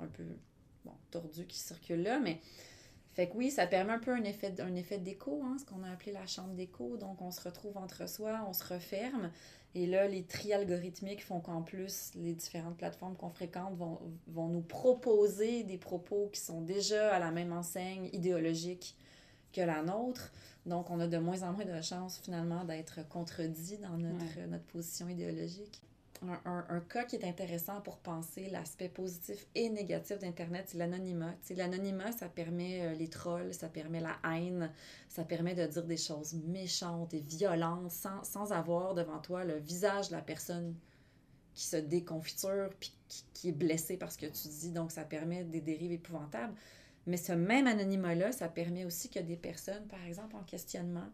[0.00, 0.24] un peu
[0.84, 2.40] bon, tordues qui circulent là, mais
[3.18, 5.82] fait que oui, ça permet un peu un effet, un effet d'écho, hein, ce qu'on
[5.82, 6.96] a appelé la chambre d'écho.
[6.96, 9.32] Donc, on se retrouve entre soi, on se referme.
[9.74, 14.48] Et là, les tri algorithmiques font qu'en plus, les différentes plateformes qu'on fréquente vont, vont
[14.48, 18.96] nous proposer des propos qui sont déjà à la même enseigne idéologique
[19.52, 20.32] que la nôtre.
[20.66, 24.64] Donc, on a de moins en moins de chances, finalement, d'être contredit dans notre, notre
[24.64, 25.82] position idéologique.
[26.44, 31.34] Un, un, cas qui est intéressant pour penser l'aspect positif et négatif d'Internet, c'est l'anonymat.
[31.50, 34.72] L'anonymat, ça permet euh, les trolls, ça permet la haine,
[35.08, 39.58] ça permet de dire des choses méchantes et violentes sans, sans avoir devant toi le
[39.58, 40.74] visage de la personne
[41.54, 44.72] qui se déconfiture puis qui, qui est blessée par ce que tu dis.
[44.72, 46.54] Donc, ça permet des dérives épouvantables.
[47.06, 51.08] Mais ce même anonymat-là, ça permet aussi que des personnes, par exemple, en questionnement,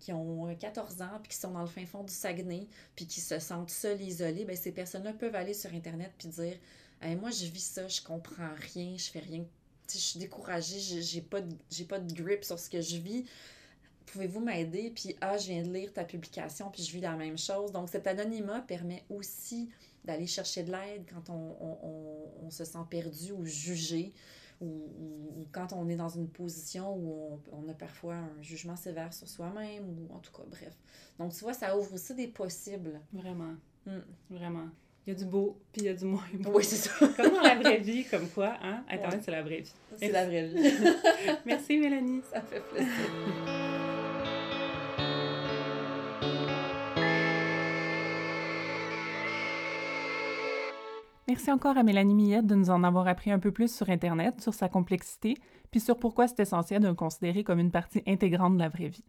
[0.00, 3.06] qui ont euh, 14 ans, puis qui sont dans le fin fond du Saguenay, puis
[3.06, 6.56] qui se sentent seules et isolées, ben, ces personnes-là peuvent aller sur Internet puis dire
[7.02, 9.44] Moi, je vis ça, je comprends rien, je fais rien.
[9.92, 11.40] Je suis découragée, j'ai pas,
[11.88, 13.24] pas de grip sur ce que je vis.
[14.06, 14.90] Pouvez-vous m'aider?
[14.90, 17.72] Puis, ah, je viens de lire ta publication, puis je vis la même chose.
[17.72, 19.70] Donc, cet anonymat permet aussi
[20.04, 24.12] d'aller chercher de l'aide quand on- on se sent perdu ou jugé
[24.60, 28.42] ou, ou- ou quand on est dans une position où on, on a parfois un
[28.42, 30.76] jugement sévère sur soi-même, ou en tout cas, bref.
[31.18, 33.00] Donc, tu vois, ça ouvre aussi des possibles.
[33.12, 33.54] Vraiment.
[33.86, 33.98] Mm.
[34.30, 34.68] Vraiment.
[35.06, 36.50] Il y a du beau, puis il y a du moins beau.
[36.54, 36.92] Oui, c'est ça.
[37.16, 38.84] Comme dans la vraie vie, comme quoi, hein?
[38.88, 39.22] Internet, Ouais.
[39.24, 39.72] c'est la vraie vie.
[39.96, 40.70] C'est la vraie vie.
[41.46, 42.20] Merci, Mélanie.
[42.30, 42.90] ça fait plaisir.
[51.30, 54.40] Merci encore à Mélanie Millette de nous en avoir appris un peu plus sur Internet,
[54.40, 55.36] sur sa complexité,
[55.70, 58.88] puis sur pourquoi c'est essentiel de le considérer comme une partie intégrante de la vraie
[58.88, 59.04] vie.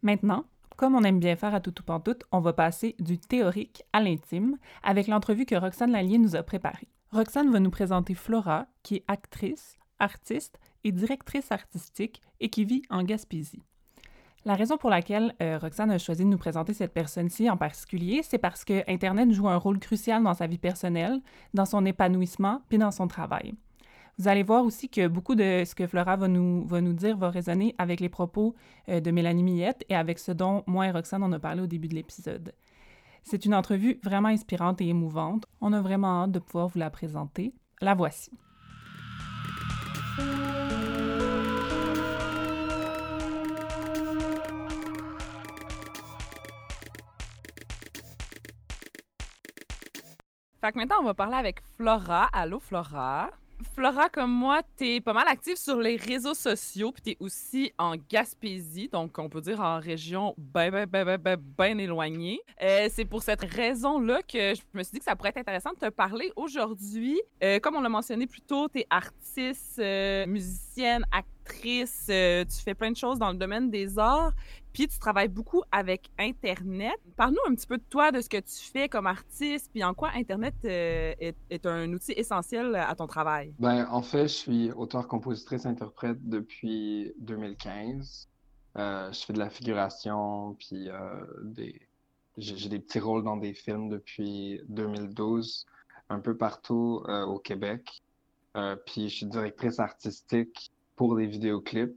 [0.00, 0.46] Maintenant,
[0.78, 4.00] comme on aime bien faire à tout ou pantoute, on va passer du théorique à
[4.00, 6.88] l'intime avec l'entrevue que Roxane Lallier nous a préparée.
[7.12, 12.84] Roxane va nous présenter Flora, qui est actrice, artiste et directrice artistique et qui vit
[12.88, 13.62] en Gaspésie.
[14.46, 18.20] La raison pour laquelle euh, Roxane a choisi de nous présenter cette personne-ci en particulier,
[18.22, 21.20] c'est parce que Internet joue un rôle crucial dans sa vie personnelle,
[21.54, 23.54] dans son épanouissement, puis dans son travail.
[24.18, 27.74] Vous allez voir aussi que beaucoup de ce que Flora va nous, dire va résonner
[27.78, 28.54] avec les propos
[28.90, 31.66] euh, de Mélanie Millette et avec ce dont moi et Roxane on a parlé au
[31.66, 32.52] début de l'épisode.
[33.22, 35.46] C'est une entrevue vraiment inspirante et émouvante.
[35.62, 37.54] On a vraiment hâte de pouvoir vous la présenter.
[37.80, 38.30] La voici.
[50.64, 52.30] Fait maintenant, on va parler avec Flora.
[52.32, 53.28] Allô, Flora?
[53.74, 57.96] Flora, comme moi, t'es pas mal active sur les réseaux sociaux, puis t'es aussi en
[58.08, 62.40] Gaspésie, donc on peut dire en région bien, bien, bien, bien, bien, ben éloignée.
[62.62, 65.72] Euh, c'est pour cette raison-là que je me suis dit que ça pourrait être intéressant
[65.74, 67.20] de te parler aujourd'hui.
[67.42, 72.90] Euh, comme on l'a mentionné plus tôt, t'es artiste, euh, musicienne, actrice, tu fais plein
[72.90, 74.32] de choses dans le domaine des arts.
[74.74, 76.98] Puis tu travailles beaucoup avec Internet.
[77.16, 79.94] Parle-nous un petit peu de toi, de ce que tu fais comme artiste, puis en
[79.94, 83.54] quoi Internet euh, est, un outil essentiel à ton travail?
[83.60, 88.28] Ben, en fait, je suis auteur, compositrice, interprète depuis 2015.
[88.76, 91.70] Euh, je fais de la figuration, puis euh,
[92.36, 95.66] j'ai des petits rôles dans des films depuis 2012,
[96.08, 98.02] un peu partout au Québec.
[98.86, 101.96] puis je suis directrice artistique pour des vidéoclips.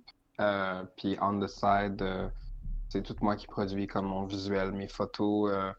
[0.95, 2.03] puis on the side
[2.89, 5.71] c'est tout moi qui produis comme mon visuel, mes photos, euh,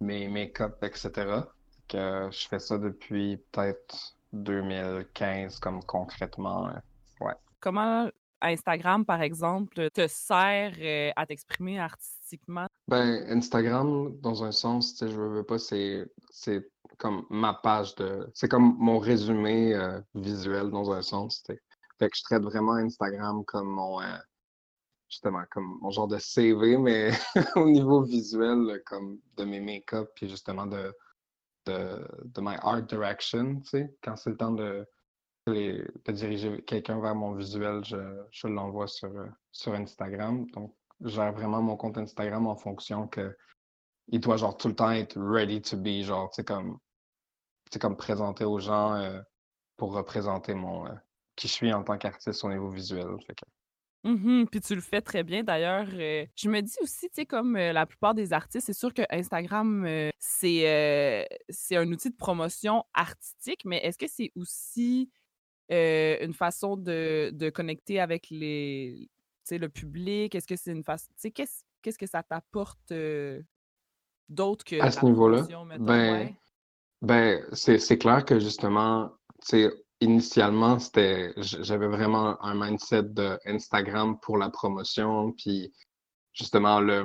[0.00, 1.42] mes make-up, etc.
[1.88, 6.68] Que je fais ça depuis peut-être 2015 comme concrètement.
[6.68, 7.34] Euh, ouais.
[7.60, 12.66] Comment Instagram, par exemple, te sert euh, à t'exprimer artistiquement?
[12.88, 18.30] Ben, Instagram, dans un sens, je veux pas, c'est, c'est comme ma page de.
[18.34, 19.74] C'est comme mon résumé
[20.14, 21.42] visuel dans un sens.
[21.46, 24.00] Fait que je traite vraiment Instagram comme mon,
[25.08, 27.10] justement comme mon genre de CV, mais
[27.56, 30.94] au niveau visuel, comme de mes make-up, puis justement de,
[31.66, 34.86] de, de my art direction, tu sais, quand c'est le temps de,
[35.46, 37.96] de diriger quelqu'un vers mon visuel, je,
[38.30, 39.10] je l'envoie sur,
[39.52, 40.46] sur Instagram.
[40.52, 43.36] Donc, je gère vraiment mon compte Instagram en fonction que
[44.08, 46.78] il doit genre tout le temps être ready to be, genre, tu sais, comme,
[47.80, 49.20] comme présenter aux gens euh,
[49.76, 50.94] pour représenter mon, euh,
[51.36, 53.16] qui je suis en tant qu'artiste au niveau visuel.
[53.26, 53.44] Fait que,
[54.04, 55.88] Mmh puis tu le fais très bien d'ailleurs.
[55.92, 58.94] Euh, je me dis aussi, tu sais, comme euh, la plupart des artistes, c'est sûr
[58.94, 65.10] que Instagram, euh, c'est c'est un outil de promotion artistique, mais est-ce que c'est aussi
[65.70, 69.10] une façon de, de connecter avec les,
[69.50, 70.34] le public?
[70.34, 71.08] Est-ce que c'est une façon.
[71.08, 72.92] Tu sais, qu'est-ce, qu'est-ce que ça t'apporte
[74.28, 74.80] d'autre que.
[74.80, 75.46] À ce niveau-là?
[75.78, 76.34] Ben,
[77.02, 79.10] ben c'est, c'est clair que justement,
[79.42, 79.70] tu sais,
[80.00, 85.72] initialement, c'était, j'avais vraiment un mindset de Instagram pour la promotion, puis
[86.32, 87.04] justement le,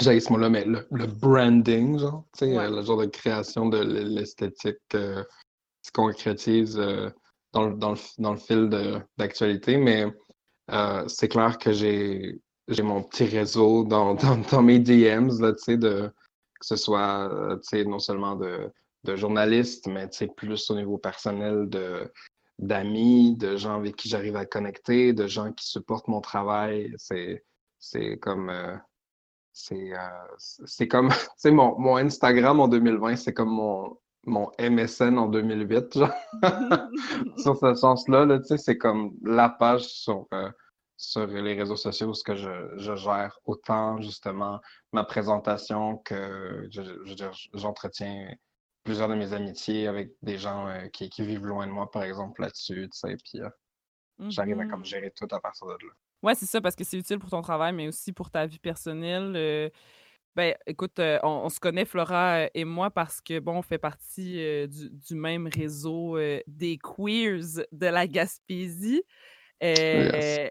[0.00, 4.78] j'ai ce mot-là, mais le, branding, genre, tu sais, le genre de création de l'esthétique
[4.94, 5.22] euh,
[5.82, 7.10] se concrétise euh,
[7.52, 8.68] dans, le, dans, le, dans, le, fil
[9.18, 10.06] d'actualité, mais
[10.70, 15.52] euh, c'est clair que j'ai j'ai mon petit réseau dans, dans, dans mes DMs, là,
[15.52, 16.10] tu sais, de,
[16.58, 17.28] que ce soit,
[17.62, 18.72] tu sais, non seulement de
[19.04, 22.10] de journalistes, mais plus au niveau personnel de
[22.58, 26.94] d'amis, de gens avec qui j'arrive à connecter, de gens qui supportent mon travail.
[26.98, 27.44] C'est
[27.78, 28.76] c'est comme euh,
[29.52, 31.10] c'est euh, c'est comme
[31.46, 36.10] mon, mon Instagram en 2020, c'est comme mon mon MSN en 2008, genre.
[37.38, 40.50] sur ce sens-là, -là, c'est comme la page sur, euh,
[40.96, 44.60] sur les réseaux sociaux, ce que je, je, gère autant justement
[44.92, 46.68] ma présentation que
[47.52, 48.34] j'entretiens
[48.84, 52.04] plusieurs de mes amitiés avec des gens euh, qui, qui, vivent loin de moi, par
[52.04, 53.48] exemple, là-dessus, tu sais, puis euh,
[54.28, 55.92] j'arrive à comme mmh gérer tout à partir de là.
[56.22, 58.58] Ouais, c'est ça, parce que c'est utile pour ton travail, mais aussi pour ta vie
[58.58, 59.32] personnelle.
[59.36, 59.70] Euh,
[60.36, 64.34] ben, écoute, on, se connaît, Flora et moi, parce que, bon, on fait partie
[64.68, 66.18] du, du, même réseau
[66.48, 69.04] des queers de la Gaspésie.
[69.60, 70.50] Puis,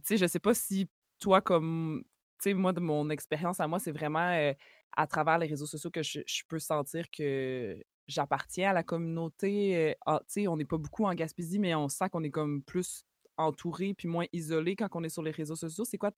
[0.00, 2.02] tu sais, je sais pas si toi, comme,
[2.42, 4.52] tu sais, moi, de mon expérience à moi, c'est vraiment
[4.92, 9.94] à travers les réseaux sociaux que je, peux sentir que j'appartiens à la communauté.
[10.06, 13.04] Ah, on n'est pas beaucoup en Gaspésie, mais on sent qu'on est comme plus
[13.36, 15.84] entouré puis moins isolé quand on est sur les réseaux sociaux.
[15.84, 16.10] C'est quoi,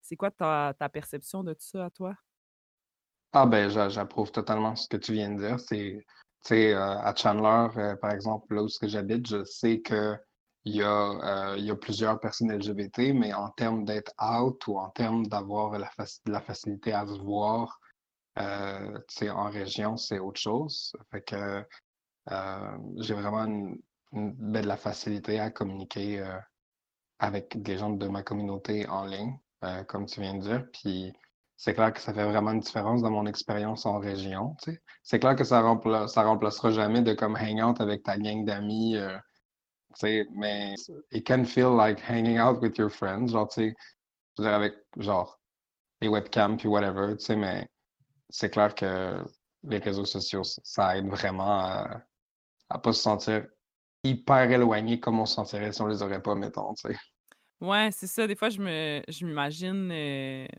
[0.00, 2.14] c'est quoi ta, perception de tout ça à toi?
[3.32, 5.60] Ah ben, j'approuve totalement ce que tu viens de dire.
[5.60, 10.16] C'est, euh, à Chandler, euh, par exemple, là où j'habite, je sais que
[10.64, 14.78] il y, a, euh, y a plusieurs personnes LGBT, mais en termes d'être out ou
[14.78, 17.78] en termes d'avoir la facilité à se voir,
[18.38, 18.98] euh,
[19.30, 20.92] en région, c'est autre chose.
[21.10, 21.64] Fait que
[22.30, 23.46] euh, j'ai vraiment
[24.12, 26.38] de la facilité à communiquer euh,
[27.18, 30.66] avec des gens de ma communauté en ligne, euh, comme tu viens de dire.
[30.72, 31.12] Puis
[31.56, 34.56] c'est clair que ça fait vraiment une différence dans mon expérience en région.
[35.02, 38.44] C'est clair que ça, rempla ça remplacera jamais de comme hang out avec ta gang
[38.44, 38.96] d'amis.
[40.02, 40.74] mais
[41.10, 43.28] it can feel like hanging out with your friends.
[43.32, 43.74] Genre, tu
[44.38, 45.40] sais, avec genre
[46.02, 47.66] les webcams puis whatever, tu sais, mais
[48.28, 49.22] c'est clair que
[49.64, 52.02] les réseaux sociaux, ça aide vraiment à
[52.74, 53.46] ne pas se sentir
[54.04, 56.88] hyper éloigné comme on se sentirait si on les aurait pas, mettons, tu.
[57.60, 58.26] Ouais, c'est ça.
[58.26, 60.54] Des fois, je me je m'imagine, euh, tu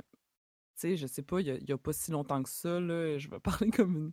[0.76, 3.39] sais, je sais pas, il y, a, pas si longtemps que ça, là, je vais
[3.43, 4.11] parler comme une,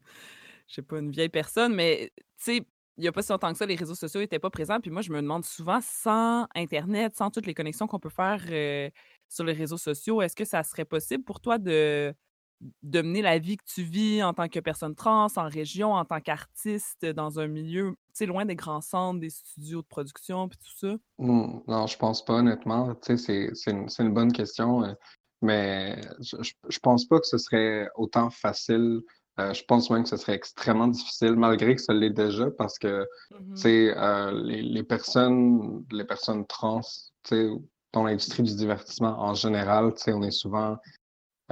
[0.69, 2.57] je sais pas, une vieille personne, mais tu sais,
[2.97, 4.81] il n'y a pas si longtemps que ça, les réseaux sociaux n'étaient pas présents.
[4.81, 8.41] Puis moi, je me demande souvent, sans Internet, sans toutes les connexions qu'on peut faire
[8.51, 8.89] euh,
[9.29, 12.15] sur les réseaux sociaux, est-ce que ça serait possible pour toi de,
[12.83, 16.05] de mener la vie que tu vis en tant que personne trans, en région, en
[16.05, 20.49] tant qu'artiste, dans un milieu, tu sais, loin des grands centres, des studios de production,
[20.49, 20.97] puis tout ça?
[21.19, 22.95] Hmm, non, je pense pas, honnêtement.
[22.97, 24.93] Tu sais, c'est une, une, bonne question, euh,
[25.43, 29.03] mais je, je pense pas que ce serait autant facile
[29.41, 32.79] euh, je pense même que ce serait extrêmement difficile, malgré que ça l'est déjà, parce
[32.79, 33.67] que mm-hmm.
[33.97, 36.83] euh, les, les, personnes, les personnes trans,
[37.93, 40.77] dans l'industrie du divertissement en général, on est souvent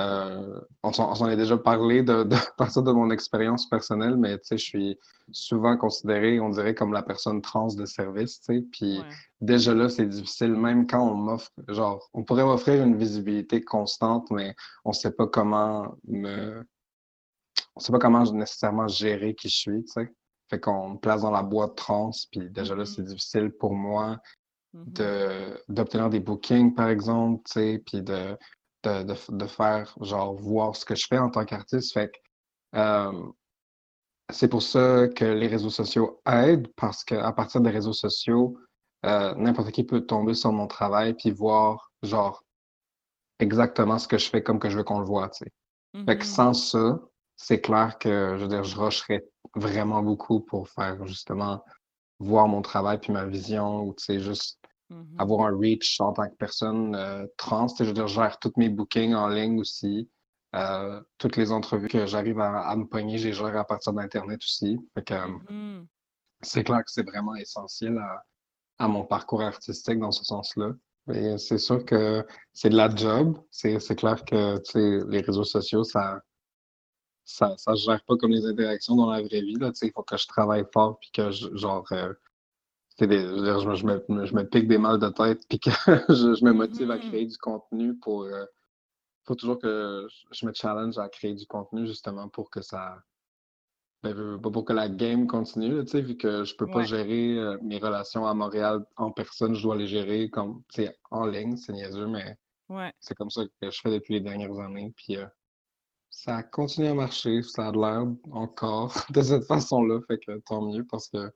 [0.01, 4.57] euh, on s'en est déjà parlé de, de partir de mon expérience personnelle, mais je
[4.57, 4.99] suis
[5.33, 8.41] souvent considéré, on dirait, comme la personne trans de service.
[8.73, 9.03] Puis
[9.41, 14.31] déjà là, c'est difficile, même quand on m'offre, genre, on pourrait m'offrir une visibilité constante,
[14.31, 16.65] mais on ne sait pas comment me
[17.75, 20.13] on sait pas comment nécessairement gérer qui je suis, tu sais.
[20.51, 23.07] Fait qu'on me place dans la boîte trans, puis déjà là, c'est mm-hmm.
[23.07, 24.19] difficile pour moi
[24.75, 24.93] mm-hmm.
[24.93, 28.37] de d'obtenir des bookings, par exemple, tu sais, puis de,
[28.83, 31.93] de, de, faire, genre, voir ce que je fais en tant qu'artiste.
[31.93, 33.23] Fait que euh,
[34.31, 38.57] c'est pour ça que les réseaux sociaux aident, parce qu'à partir des réseaux sociaux,
[39.05, 42.45] euh, n'importe qui peut tomber sur mon travail puis voir, genre,
[43.39, 45.53] exactement ce que je fais comme que je veux qu'on le voit, tu sais.
[46.07, 46.27] Fait que mm-hmm.
[46.27, 47.01] sans ça,
[47.37, 49.25] c'est clair que je veux dire, je rusherais
[49.55, 51.63] vraiment beaucoup pour faire justement
[52.19, 54.59] voir mon travail puis ma vision ou tu sais, juste
[54.93, 55.21] mm-hmm.
[55.21, 57.69] avoir un reach en tant que personne euh, trans.
[57.79, 60.09] Je veux dire, je gère tous mes bookings en ligne aussi.
[60.55, 64.79] Euh, toutes les entrevues que j'arrive à, me pogner, j'ai gère à partir d'Internet aussi.
[64.95, 65.87] Fait que, mm-hmm.
[66.43, 68.25] C'est clair que c'est vraiment essentiel à,
[68.79, 70.73] à, mon parcours artistique dans ce sens-là.
[71.13, 73.39] Et c'est sûr que c'est de la job.
[73.51, 74.61] C'est clair que
[75.09, 76.21] les réseaux sociaux, ça,
[77.25, 79.55] ça ne se gère pas comme les interactions dans la vraie vie.
[79.55, 82.13] Là, il faut que je travaille fort puis que je, genre euh,
[83.01, 85.71] des, je, je, me, je, me, pique des mal de tête puis que
[86.09, 87.09] je, me motive à mm-hmm.
[87.09, 88.27] créer du contenu pour.
[88.27, 88.45] Il euh,
[89.25, 92.99] faut toujours que je me challenge à créer du contenu justement pour que ça.
[94.03, 97.79] Ben, pour que la game continue, là, vu que je peux pas gérer euh, mes
[97.79, 100.65] relations à Montréal en personne, je dois les gérer comme
[101.13, 102.37] en ligne, c'est niaiseux, mais
[102.69, 102.93] ouais.
[102.99, 104.93] c'est comme ça que je fais depuis les dernières années.
[104.97, 105.19] Puis
[106.11, 110.85] ça continue à marcher, ça a l'air encore de cette façon-là, fait que tant mieux
[110.85, 111.33] parce que.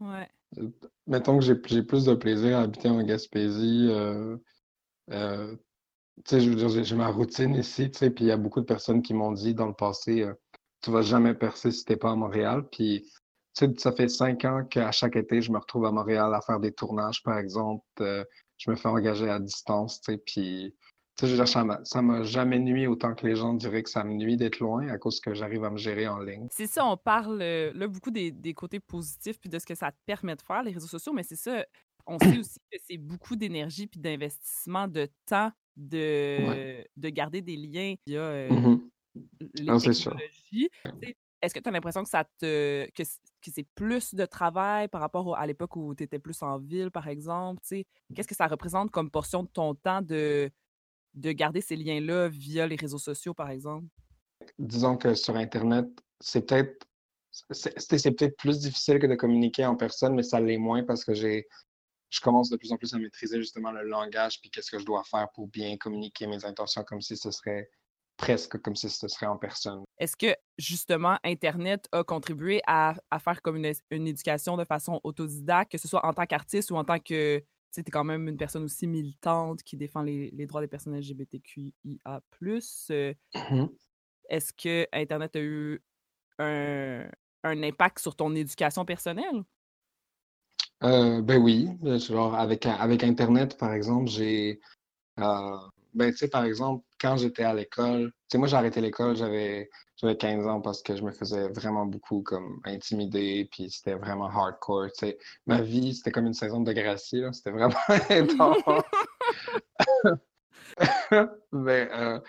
[0.00, 0.28] Ouais.
[0.58, 0.68] Euh,
[1.06, 3.88] mettons que j'ai plus de plaisir à habiter en Gaspésie.
[3.90, 4.36] Euh,
[5.10, 5.56] euh,
[6.24, 8.36] tu sais, je veux dire, j'ai ma routine ici, tu sais, puis il y a
[8.36, 10.26] beaucoup de personnes qui m'ont dit dans le passé,
[10.82, 12.66] tu vas jamais percer si t'es pas à Montréal.
[12.70, 13.02] Puis,
[13.54, 16.40] tu sais, ça fait cinq ans qu'à chaque été, je me retrouve à Montréal à
[16.40, 17.84] faire des tournages, par exemple.
[17.98, 20.74] je me fais engager à distance, tu sais, puis
[21.18, 24.88] ça m'a jamais nuit autant que les gens diraient que ça me nuit d'être loin
[24.88, 26.48] à cause que j'arrive à me gérer en ligne.
[26.50, 29.90] C'est ça, on parle euh, là beaucoup des, côtés positifs puis de ce que ça
[29.92, 31.64] te permet de faire, les réseaux sociaux, mais c'est ça,
[32.06, 37.56] on sait aussi que c'est beaucoup d'énergie puis d'investissement de temps de, de garder des
[37.56, 38.80] liens via euh, mmh
[39.54, 40.70] les technologies.
[41.42, 45.36] Est-ce que tu as l'impression que ça te que, c'est plus de travail par rapport
[45.36, 47.62] à l'époque où tu étais plus en ville, par exemple?
[48.14, 50.50] Qu'est-ce que ça représente comme portion de ton temps de
[51.16, 53.86] de garder ces liens-là via les réseaux sociaux, par exemple?
[54.58, 55.86] Disons que sur Internet,
[56.20, 56.86] c'est peut-être
[57.50, 61.12] c'est peut-être plus difficile que de communiquer en personne, mais ça l'est moins parce que
[61.12, 61.46] j'ai
[62.08, 64.86] je commence de plus en plus à maîtriser justement le langage puis qu'est-ce que je
[64.86, 67.68] dois faire pour bien communiquer mes intentions comme si ce serait
[68.16, 69.84] presque comme si ce serait en personne.
[69.98, 75.72] Est-ce que justement Internet a contribué à, faire comme une, une, éducation de façon autodidacte,
[75.72, 77.42] que ce soit en tant qu'artiste ou en tant que
[77.72, 82.22] tu es quand même une personne aussi militante qui défend les, droits des personnes LGBTQIA.
[82.42, 83.66] Euh, mmh
[84.28, 85.80] est-ce que Internet a eu
[86.38, 87.08] un,
[87.44, 89.44] impact sur ton éducation personnelle?
[90.82, 91.68] Euh, ben oui.
[91.84, 94.60] Euh, genre, avec, avec Internet, par exemple, j'ai.
[95.16, 95.70] ben,
[96.10, 99.70] tu sais, par exemple, quand j'étais à l'école, tu sais, moi, j'ai arrêté l'école, j'avais
[99.96, 104.26] j'avais 15 ans parce que je me faisais vraiment beaucoup comme intimider, puis c'était vraiment
[104.26, 104.88] hardcore.
[104.88, 105.18] Tu sais.
[105.46, 107.74] Ma vie, c'était comme une saison de Gracie, c'était vraiment
[108.10, 108.62] intense.
[111.52, 112.20] Mais euh,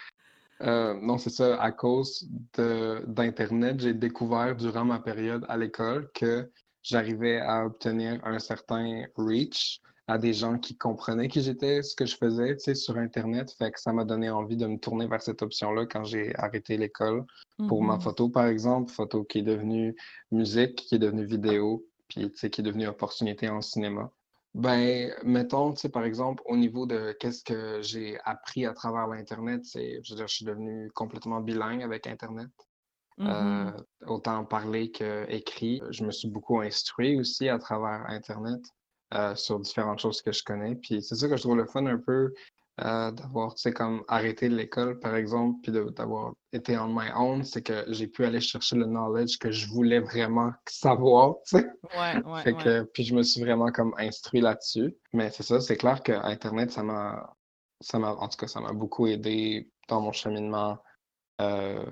[0.61, 6.49] euh, non, c'est ça, à cause d'Internet, j'ai découvert durant ma période à l'école que
[6.81, 12.05] j'arrivais à obtenir un certain reach à des gens qui comprenaient qui j'étais, ce que
[12.05, 13.51] je faisais, tu sais, sur Internet.
[13.51, 16.77] Fait que ça m'a donné envie de me tourner vers cette option-là quand j'ai arrêté
[16.77, 17.25] l'école
[17.67, 18.01] pour ma mm-hmm.
[18.01, 18.91] photo, par exemple.
[18.91, 19.95] Photo qui est devenue
[20.31, 24.09] musique, qui est devenue vidéo, puis, tu sais, qui est devenue opportunité en cinéma.
[24.53, 29.07] Ben, mettons, tu sais, par exemple, au niveau de qu'est-ce que j'ai appris à travers
[29.07, 32.49] l'Internet, c'est, je veux dire, je suis devenu complètement bilingue avec Internet.
[33.19, 33.71] euh,
[34.05, 35.81] autant parler qu'écrit.
[35.89, 38.61] Je me suis beaucoup instruit aussi à travers Internet
[39.13, 40.75] euh, sur différentes choses que je connais.
[40.75, 42.33] Puis c'est ça que je trouve le fun un peu
[42.83, 47.43] euh, d'avoir, tu sais, comme arrêté l'école, par exemple, puis d'avoir été on my own,
[47.43, 51.67] c'est que j'ai pu aller chercher le knowledge que je voulais vraiment savoir, tu sais.
[51.97, 52.63] Ouais, ouais, Fait ouais.
[52.63, 54.95] que, puis je me suis vraiment comme instruit là-dessus.
[55.13, 57.33] Mais c'est ça, c'est clair que Internet, ça m'a,
[57.81, 60.77] ça m'a, en tout cas, ça m'a beaucoup aidé dans mon cheminement.
[61.41, 61.83] Euh,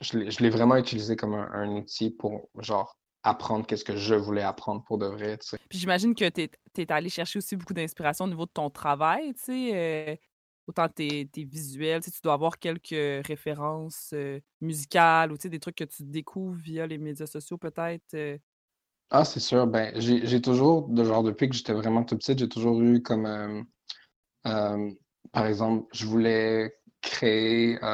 [0.00, 3.96] je l'ai je l'ai vraiment utilisé comme un, un outil pour, genre, apprendre qu'est-ce que
[3.96, 5.58] je voulais apprendre pour de vrai, tu sais.
[5.68, 6.48] Puis j'imagine que tu
[6.82, 9.70] es, allé chercher aussi beaucoup d'inspiration au niveau de ton travail, tu sais.
[9.74, 10.16] euh,
[10.66, 15.84] autant tes, tes visuels, tu dois avoir quelques références euh, musicales ou des trucs que
[15.84, 18.14] tu découvres via les médias sociaux peut-être.
[18.14, 18.38] euh.
[19.10, 19.66] Ah, c'est sûr.
[19.66, 23.66] Ben, j'ai toujours, de genre, depuis que j'étais vraiment tout petite, j'ai toujours eu comme,
[25.32, 27.86] par exemple, je voulais créer, tu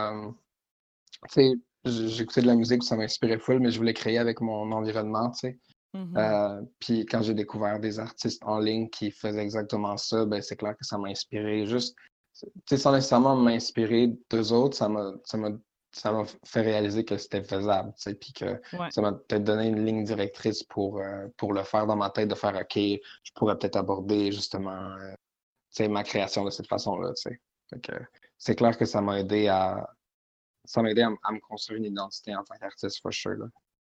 [1.28, 4.70] sais, j- j'écoutais de la musique, ça m'inspirait full, mais je voulais créer avec mon
[4.72, 5.58] environnement, tu sais.
[5.94, 6.16] Mhm.
[6.16, 10.56] Euh, puis quand j'ai découvert des artistes en ligne qui faisaient exactement ça, ben, c'est
[10.56, 11.66] clair que ça m'a inspiré.
[11.66, 11.96] Juste,
[12.38, 15.50] tu sais, sans nécessairement m'inspirer d'eux autres, ça m'a, ça m'a,
[15.92, 18.90] ça m'a fait réaliser que c'était faisable, tu sais, puis que Ouais.
[18.90, 22.28] ça m'a peut-être donné une ligne directrice pour, euh, pour le faire dans ma tête,
[22.28, 25.12] de faire OK, je pourrais peut-être aborder justement euh,
[25.70, 27.12] tu sais, ma création de cette façon-là.
[27.14, 27.40] tu sais.
[28.38, 29.88] C'est clair que ça m'a aidé à
[30.66, 33.32] ça m'a aidé à, me construire une identité en tant qu'artiste, for sure.
[33.36, 33.46] Là.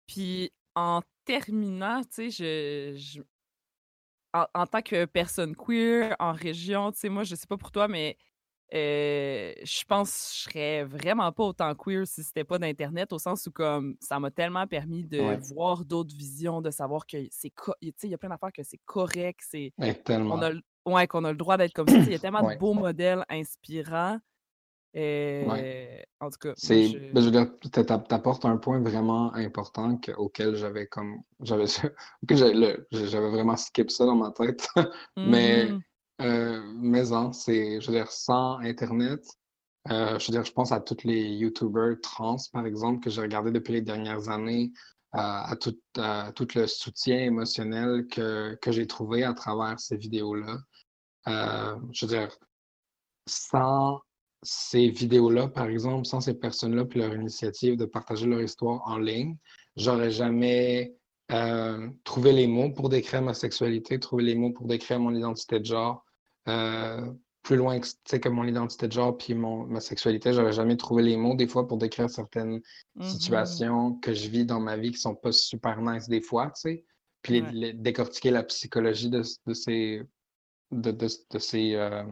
[0.07, 3.21] Puis en terminant, tu sais, je, je-
[4.33, 7.71] en, en tant que personne queer en région, tu sais, moi, je sais pas pour
[7.71, 8.17] toi, mais
[8.73, 13.19] euh, je pense que je serais vraiment pas autant queer si c'était pas d'Internet, au
[13.19, 15.37] sens où comme ça m'a tellement permis de Ouais.
[15.37, 18.63] voir d'autres visions, de savoir que c'est tu sais, il y a plein d'affaires que
[18.63, 20.35] c'est correct, c'est Ouais, tellement.
[20.35, 20.51] on a
[20.87, 21.97] ouais, qu'on a le droit d'être comme ça.
[21.97, 22.55] Il y a tellement Ouais.
[22.55, 24.19] de beaux modèles inspirants.
[24.95, 28.79] Euh, En tout cas, C'est, je- ben, je veux dire, t'a- t'a- t'apportes un point
[28.79, 31.65] vraiment important que- auquel j'avais comme, j'avais,
[33.29, 34.67] vraiment skip ça dans ma tête.
[35.17, 35.81] Mais, Mhm.
[36.21, 39.25] euh, mais en, c'est, je veux dire, sans Internet,
[39.91, 43.21] euh, je veux dire, je pense à tous les YouTubers trans, par exemple, que j'ai
[43.21, 44.71] regardé depuis les dernières années,
[45.15, 49.97] euh, à tout, à tout le soutien émotionnel que, que j'ai trouvé à travers ces
[49.97, 50.57] vidéos-là.
[51.27, 52.29] Je veux dire,
[53.27, 53.99] sans
[54.45, 58.97] ces vidéos-là, par exemple, sans ces personnes-là, puis leur initiative de partager leur histoire en
[58.97, 59.35] ligne,
[59.75, 60.95] j'aurais jamais
[61.31, 65.59] euh, trouvé les mots pour décrire ma sexualité, trouvé les mots pour décrire mon identité
[65.59, 66.05] de genre.
[66.47, 70.77] Euh, plus loin que, que mon identité de genre puis mon, ma sexualité, j'aurais jamais
[70.77, 72.61] trouvé les mots des fois pour décrire certaines
[72.95, 73.03] Mhm.
[73.03, 76.61] situations que je vis dans ma vie qui sont pas super nice des fois, tu
[76.61, 76.85] sais.
[77.21, 80.01] Puis les- décortiquer la psychologie de, de ces,
[80.71, 82.03] de, de, de ces, euh,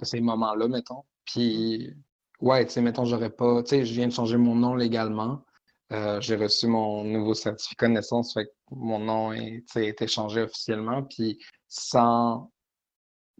[0.00, 1.04] de ces moments-là, mettons.
[1.24, 1.92] Puis,
[2.40, 5.44] ouais, tu sais, mettons, j'aurais pas, tu sais, je viens de changer mon nom légalement.
[5.92, 9.32] Euh, j'ai reçu mon nouveau certificat de naissance, fait que mon nom
[9.66, 11.02] sais, est échangé officiellement.
[11.04, 11.38] Puis,
[11.68, 12.50] sans,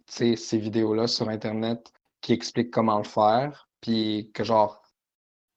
[0.07, 4.83] tu sais, ces vidéos-là sur Internet qui expliquent comment le faire, puis que genre,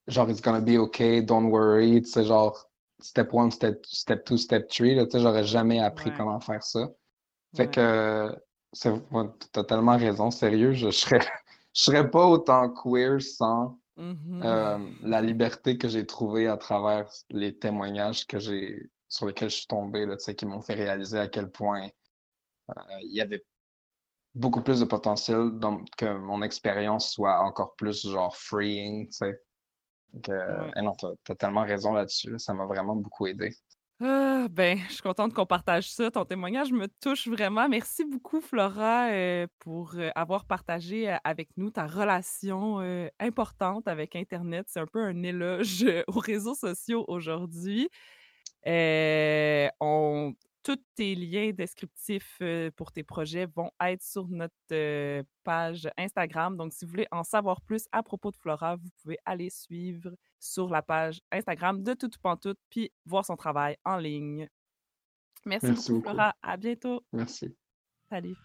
[0.07, 2.69] genre, it's gonna be okay, don't worry, tu sais, genre,
[3.01, 6.15] step one, step, step two, step three, tu sais, j'aurais jamais appris Ouais.
[6.17, 6.89] comment faire ça.
[7.55, 7.69] Fait Ouais.
[7.71, 8.35] que,
[8.73, 8.93] c'est,
[9.67, 11.19] tellement raison, sérieux, je, serais,
[11.73, 14.43] je serais pas autant queer sans Mhm.
[14.43, 19.57] euh, la liberté que j'ai trouvée à travers les témoignages que j'ai, sur lesquels je
[19.57, 21.89] suis tombé, là, tu sais, qui m'ont fait réaliser à quel point
[22.69, 23.45] euh, il y avait
[24.33, 29.41] beaucoup plus de potentiel dans, que mon expérience soit encore plus genre freeing, tu sais.
[30.13, 30.71] Donc, euh, Ouais.
[30.75, 30.93] eh non,
[31.23, 33.55] t'as, tellement raison là-dessus, là, ça m'a vraiment beaucoup aidé.
[34.05, 36.11] Ah, ben, je suis contente qu'on partage ça.
[36.11, 37.69] Ton témoignage me touche vraiment.
[37.69, 42.79] Merci beaucoup, Flora, euh, pour euh, avoir partagé euh, avec nous ta relation
[43.17, 44.65] importante avec Internet.
[44.67, 47.87] C'est un peu un éloge aux réseaux sociaux aujourd'hui.
[50.63, 52.41] Tous tes liens descriptifs
[52.75, 56.57] pour tes projets vont être sur notre page Instagram.
[56.57, 60.11] Donc, si vous voulez en savoir plus à propos de Flora, vous pouvez aller suivre
[60.43, 64.49] sur la page Instagram de Tout Pantoute puis voir son travail en ligne.
[65.45, 66.15] Merci, Merci beaucoup, beaucoup.
[66.15, 66.35] Flora.
[66.41, 67.03] À bientôt.
[67.13, 67.55] Merci.
[68.09, 68.35] Salut.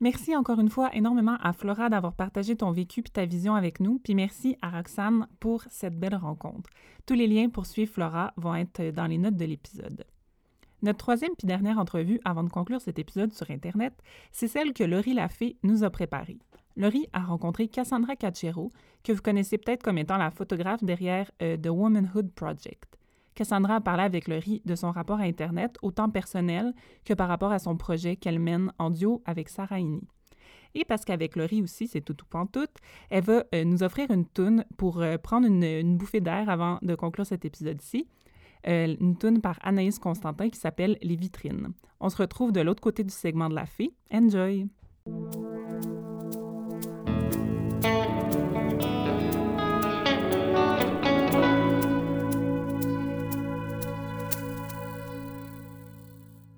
[0.00, 3.80] Merci encore une fois énormément à Flora d'avoir partagé ton vécu et ta vision avec
[3.80, 6.70] nous, puis merci à Roxane pour cette belle rencontre.
[7.04, 10.04] Tous les liens pour suivre Flora vont être dans les notes de l'épisode.
[10.82, 13.92] Notre troisième puis dernière entrevue avant de conclure cet épisode sur Internet,
[14.30, 16.38] c'est celle que Laurie Lafay nous a préparée.
[16.76, 18.70] Laurie a rencontré Cassandra Cachero,
[19.02, 22.96] que vous connaissez peut-être comme étant la photographe derrière euh, The Womanhood Project.
[23.38, 26.74] Cassandra a parlé avec Laurie de son rapport à Internet, autant personnel
[27.04, 30.00] que par rapport à son projet qu'elle mène en duo avec Sarah Ini.
[30.74, 32.74] Et parce qu'avec Laurie aussi, c'est tout ou pantoute,
[33.10, 36.96] elle va euh, nous offrir une toune pour euh, prendre une, bouffée d'air avant de
[36.96, 38.08] conclure cet épisode-ci.
[38.66, 41.74] Euh, une toune par Anaïs Constantin qui s'appelle Les vitrines.
[42.00, 43.92] On se retrouve de l'autre côté du segment de la fée.
[44.12, 44.66] Enjoy!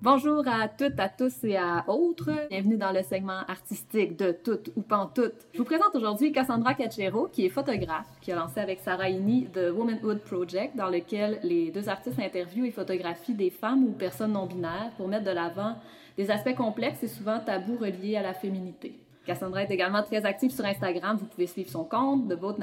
[0.03, 2.31] Bonjour à toutes, à tous et à autres.
[2.49, 5.45] Bienvenue dans le segment artistique de Toutes ou Pantoute.
[5.53, 9.49] Je vous présente aujourd'hui Cassandra Cachero, qui est photographe, qui a lancé avec Sarah Ini
[9.53, 14.31] The Womanhood Project, dans lequel les deux artistes interviewent et photographient des femmes ou personnes
[14.31, 15.75] non binaires pour mettre de l'avant
[16.17, 18.95] des aspects complexes et souvent tabous reliés à la féminité.
[19.25, 21.15] Cassandra est également très active sur Instagram.
[21.17, 22.57] Vous pouvez suivre son compte, de Boat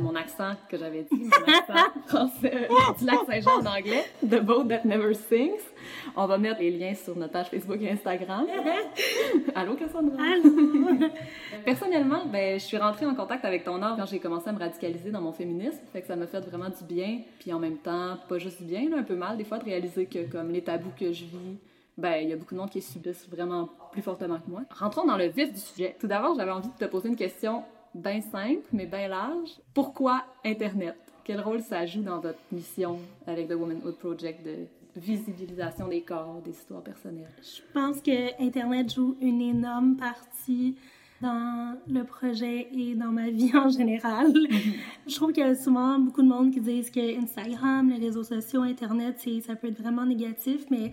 [0.00, 4.64] mon accent que j'avais dit, mon accent français, du lac Saint-Jean en anglais, The Boat
[4.64, 5.60] That Never Sings.
[6.16, 8.46] On va mettre les liens sur notre page Facebook et Instagram.
[9.56, 10.22] Allô, Cassandra?
[10.22, 11.08] Allô!
[11.64, 14.58] Personnellement, ben, je suis rentrée en contact avec ton art quand j'ai commencé à me
[14.58, 15.80] radicaliser dans mon féminisme.
[15.92, 17.22] Fait que ça m'a fait vraiment du bien.
[17.40, 20.06] Puis en même temps, pas juste du bien, un peu mal des fois de réaliser
[20.06, 21.58] que comme les tabous que je vis,
[22.00, 24.62] ben, il y a beaucoup de monde qui subissent vraiment plus fortement que moi.
[24.70, 25.96] Rentrons dans le vif du sujet.
[26.00, 27.62] Tout d'abord, j'avais envie de te poser une question
[27.94, 29.50] bien simple, mais bien large.
[29.74, 30.96] Pourquoi Internet?
[31.24, 36.40] Quel rôle ça joue dans votre mission avec The Womanhood Project de visibilisation des corps,
[36.44, 37.30] des histoires personnelles?
[37.42, 40.76] Je pense que Internet joue une énorme partie
[41.20, 44.32] dans le projet et dans ma vie en général.
[45.06, 48.24] je trouve qu'il y a souvent beaucoup de monde qui disent que Instagram, les réseaux
[48.24, 50.92] sociaux, Internet, ça peut être vraiment négatif, mais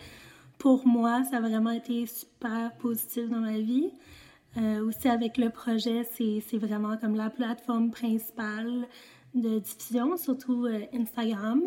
[0.58, 3.90] pour moi, ça a vraiment été super positif dans ma vie.
[4.58, 8.88] Euh, aussi avec le projet, c'est vraiment comme la plateforme principale
[9.36, 11.62] de diffusion, surtout euh, Instagram.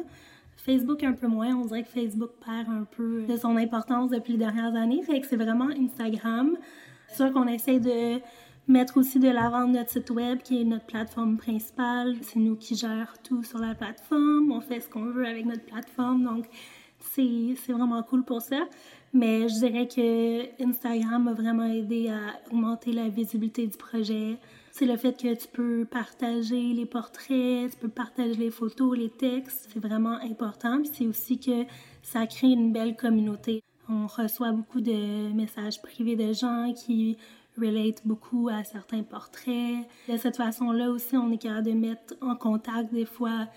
[0.56, 4.32] Facebook un peu moins, on dirait que Facebook perd un peu de son importance depuis
[4.32, 6.56] les dernières années, fait que c'est vraiment Instagram.
[7.08, 8.20] C'est sûr qu'on essaie de
[8.66, 12.16] mettre aussi de l'avant notre site web qui est notre plateforme principale.
[12.22, 15.64] C'est nous qui gérons tout sur la plateforme, on fait ce qu'on veut avec notre
[15.64, 16.46] plateforme, donc
[17.14, 18.66] c'est vraiment cool pour ça.
[19.12, 24.36] Mais je dirais que Instagram m'a vraiment aidé à augmenter la visibilité du projet.
[24.70, 29.10] C'est le fait que tu peux partager les portraits, tu peux partager les photos, les
[29.10, 29.68] textes.
[29.72, 30.78] C'est vraiment important.
[30.78, 31.64] Puis c'est aussi que
[32.02, 33.62] ça crée une belle communauté.
[33.88, 37.16] On reçoit beaucoup de messages privés de gens qui
[37.58, 39.86] relate beaucoup à certains portraits.
[40.08, 43.48] De cette façon-là aussi, on est capable de mettre en contact des fois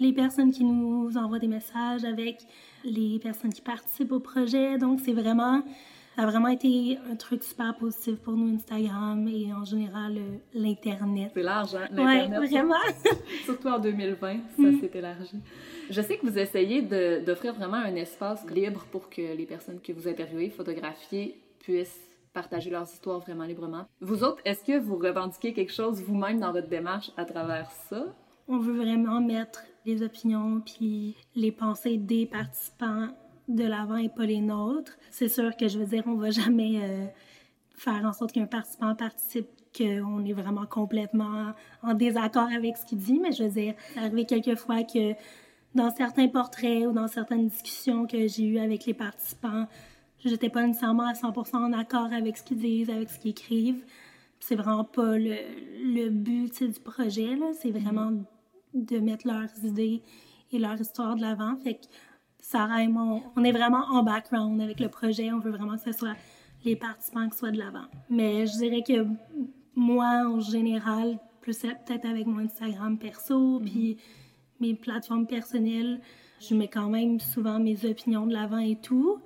[0.00, 2.38] les personnes qui nous envoient des messages avec
[2.84, 4.78] les personnes qui participent au projet.
[4.78, 5.62] Donc, c'est vraiment,
[6.16, 10.18] ça a vraiment été un truc super positif pour nous, Instagram et en général
[10.54, 11.30] l'Internet.
[11.34, 11.88] C'est large, hein?
[11.90, 12.40] L'Internet.
[12.40, 12.74] Oui, vraiment.
[13.44, 14.80] Surtout en 2020, ça mm.
[14.80, 15.40] s'est élargi.
[15.90, 16.82] Je sais que vous essayez
[17.20, 22.00] d'offrir vraiment un espace libre pour que les personnes que vous interviewez, photographiez, puissent
[22.32, 23.84] partager leurs histoires vraiment librement.
[24.00, 28.06] Vous autres, est-ce que vous revendiquez quelque chose vous-même dans votre démarche à travers ça?
[28.48, 33.08] On veut vraiment mettre les opinions puis les pensées des participants
[33.48, 34.96] de l'avant et pas les nôtres.
[35.10, 37.06] C'est sûr que je veux dire, on va jamais euh,
[37.74, 41.52] faire en sorte qu'un participant participe qu'on est vraiment complètement
[41.82, 45.14] en désaccord avec ce qu'il dit, mais je veux dire, c'est arrivé quelquefois que
[45.74, 49.66] dans certains portraits ou dans certaines discussions que j'ai eues avec les participants,
[50.22, 53.84] j'étais pas nécessairement à 100% en accord avec ce qu'ils disent, avec ce qu'ils écrivent.
[54.40, 55.36] C'est vraiment pas le,
[55.82, 57.52] le but du projet, là.
[57.54, 58.12] C'est vraiment
[58.74, 60.02] de mettre leurs idées
[60.50, 61.56] et leur histoire de l'avant.
[61.56, 61.86] Fait que
[62.40, 65.32] Sarah et moi, on est vraiment en background avec le projet.
[65.32, 66.16] On veut vraiment que ce soit
[66.64, 67.86] les participants qui soient de l'avant.
[68.10, 69.06] Mais je dirais que
[69.74, 73.64] moi, en général, plus peut-être avec mon Instagram perso, mm-hmm.
[73.64, 73.96] puis
[74.60, 76.00] mes plateformes personnelles,
[76.40, 79.18] je mets quand même souvent mes opinions de l'avant et tout.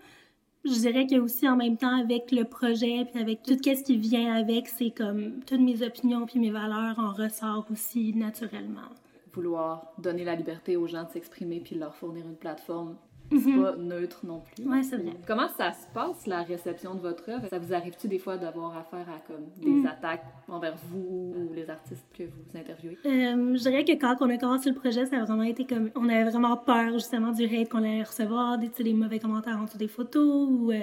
[0.65, 3.97] Je dirais que aussi en même temps avec le projet puis avec tout ce qui
[3.97, 8.91] vient avec, c'est comme toutes mes opinions puis mes valeurs en ressortent aussi naturellement
[9.37, 12.97] vouloir donner la liberté aux gens de s'exprimer puis leur fournir une plateforme
[13.31, 13.63] c'est mhm.
[13.63, 14.65] pas neutre non plus.
[14.65, 15.13] Oui, c'est vrai.
[15.27, 17.47] Comment ça se passe, la réception de votre œuvre?
[17.49, 19.87] Ça vous arrive-tu des fois d'avoir affaire à comme, des mhm.
[19.87, 22.99] attaques envers vous ou les artistes que vous interviewez?
[23.05, 25.91] Euh, je dirais que quand on a commencé le projet, ça a vraiment été comme...
[25.97, 29.65] On avait vraiment peur, justement, du hate qu'on allait recevoir, des, des mauvais commentaires en
[29.65, 30.73] dessous des photos ou...
[30.73, 30.81] Euh,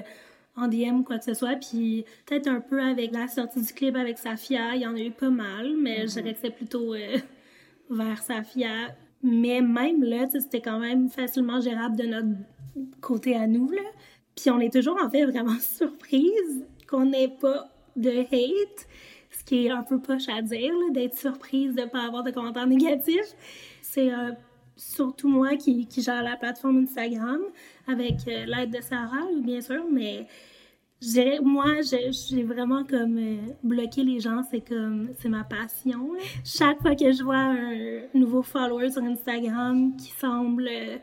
[0.56, 1.56] en DM ou quoi que ce soit.
[1.56, 5.00] Puis peut-être un peu avec la sortie du clip avec Safia, il y en a
[5.00, 6.22] eu pas mal, mais je mhm.
[6.22, 7.18] dirais que c'est plutôt euh,
[7.94, 8.96] vers Safia.
[9.22, 12.28] Mais même là, c'était quand même facilement gérable de notre
[13.02, 13.70] côté à nous.
[13.72, 13.82] Là.
[14.36, 18.88] Puis on est toujours en fait vraiment surprise qu'on n'ait pas de hate,
[19.32, 22.32] ce qui est un peu poche à dire, d'être surprise de ne pas avoir de
[22.32, 23.36] commentaires négatifs.
[23.82, 24.32] C'est euh,
[24.76, 27.40] surtout moi qui, gère la plateforme Instagram
[27.88, 30.28] avec euh, l'aide de Sarah, bien sûr, mais
[31.44, 36.12] moi, j'ai vraiment comme euh, bloqué les gens, c'est comme, c'est ma passion.
[36.44, 40.98] Chaque fois que je vois un nouveau follower sur Instagram qui semble, euh,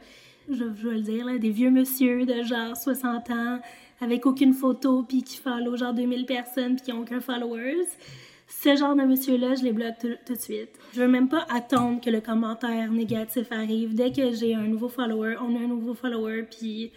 [0.49, 3.61] je, je, vais le dire, là, des vieux monsieur de genre 60 ans
[4.01, 7.87] avec aucune photo puis qui follow genre 2000 personnes puis qui n'ont aucun followers,
[8.49, 10.71] ce genre de monsieur-là, je les bloque tout, de suite.
[10.93, 13.95] Je veux même pas attendre que le commentaire négatif arrive.
[13.95, 16.91] Dès que j'ai un nouveau follower, on a un nouveau follower, puis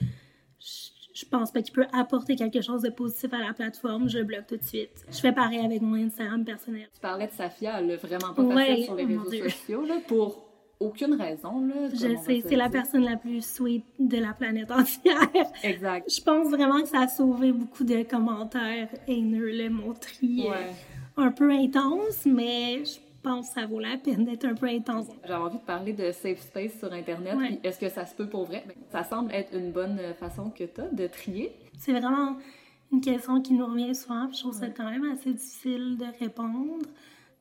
[0.60, 0.93] je,
[1.26, 4.48] pense pas qu'il peut apporter quelque chose de positif à la plateforme, je le bloque
[4.48, 5.06] tout de suite.
[5.12, 6.88] Je fais pareil avec mon Instagram personnel.
[6.94, 10.46] Tu parlais de Safia, elle a vraiment pas facile sur les réseaux sociaux, là, pour
[10.80, 11.66] aucune raison.
[11.66, 15.30] Là, je sais, c'est la personne la plus sweet de la planète entière.
[15.64, 16.10] Exact.
[16.14, 20.48] Je pense vraiment que ça a sauvé beaucoup de commentaires haineux, le montri.
[20.50, 20.72] Ouais
[21.18, 25.08] un peu intense, mais je pense que ça vaut la peine d'être un peu intense.
[25.26, 27.60] J'avais envie de parler de safe space sur Internet.
[27.64, 28.64] Est-ce que ça se peut pour vrai?
[28.68, 31.52] Ben, ça semble être une bonne façon que tu as de trier.
[31.78, 32.38] C'est vraiment
[32.92, 34.32] une question qui nous revient souvent.
[34.32, 36.86] je trouve ça quand même assez difficile de répondre.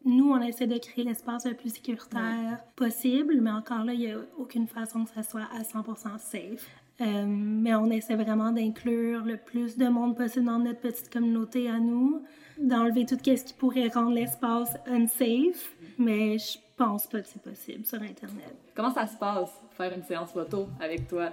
[0.04, 4.10] Nous, on essaie de créer l'espace le plus sécuritaire possible, mais encore là, il n'y
[4.10, 6.68] a aucune façon que ça soit à 100% safe.
[7.00, 11.68] Euh, mais on essaie vraiment d'inclure le plus de monde possible dans notre petite communauté
[11.68, 12.22] à nous
[12.62, 17.84] d'enlever tout ce qui pourrait rendre l'espace unsafe, mais je pense pas que c'est possible
[17.84, 18.54] sur Internet.
[18.74, 21.30] Comment ça se passe, faire une séance photo avec toi?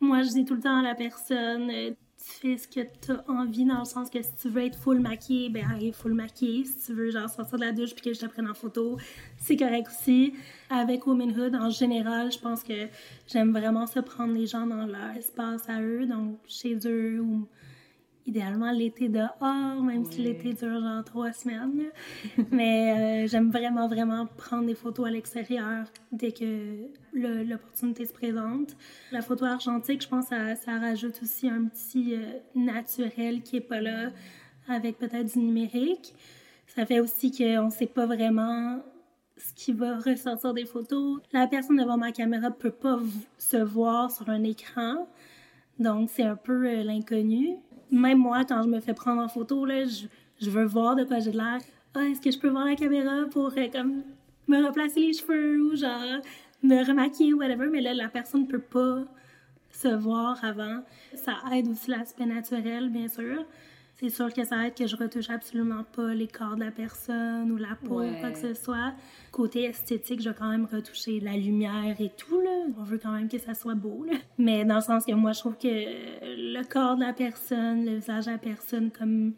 [0.00, 1.90] Moi, je dis tout le temps à la personne, euh,
[2.22, 4.78] tu fais ce que tu as envie, dans le sens que si tu veux être
[4.78, 6.64] full maquillée, ben arrive full maquillée.
[6.64, 8.96] Si tu veux, genre, sortir de la douche puis que je te prenne en photo,
[9.38, 10.34] c'est correct aussi.
[10.70, 12.88] Avec Womanhood, en général, je pense que
[13.26, 17.46] j'aime vraiment se prendre les gens dans leur espace à eux, donc chez eux ou
[18.26, 21.90] idéalement l'été dehors, même si l'été dure genre trois semaines.
[22.50, 28.76] Mais euh, j'aime vraiment, vraiment prendre des photos à l'extérieur dès que l'opportunité se présente.
[29.10, 33.60] La photo argentique, je pense, ça, ça rajoute aussi un petit euh, naturel qui est
[33.60, 34.10] pas là
[34.68, 36.14] avec peut-être du numérique.
[36.68, 38.80] Ça fait aussi qu'on ne sait pas vraiment
[39.36, 41.20] ce qui va ressortir des photos.
[41.32, 42.98] La personne devant ma caméra ne peut pas
[43.38, 45.08] se voir sur un écran.
[45.78, 47.56] Donc, c'est un peu euh, l'inconnu
[47.92, 51.20] même moi, quand je me fais prendre en photo, là, je, veux voir de quoi
[51.20, 51.58] j'ai l'air.
[51.94, 54.02] Ah, est-ce que je peux voir la caméra pour euh, comme
[54.48, 56.20] me replacer les cheveux ou genre
[56.62, 59.04] me remaquiller ou whatever, mais là, la personne ne peut pas
[59.70, 60.82] se voir avant.
[61.14, 63.44] Ça aide aussi l'aspect naturel, bien sûr.
[64.02, 67.52] C'est sûr que ça aide que je retouche absolument pas les corps de la personne
[67.52, 68.94] ou la peau ou quoi que ce soit.
[69.30, 72.64] Côté esthétique, je vais quand même retoucher la lumière et tout, là.
[72.76, 74.14] On veut quand même que ça soit beau, là.
[74.38, 77.94] Mais dans le sens que moi, je trouve que le corps de la personne, le
[77.94, 79.34] visage de la personne, comme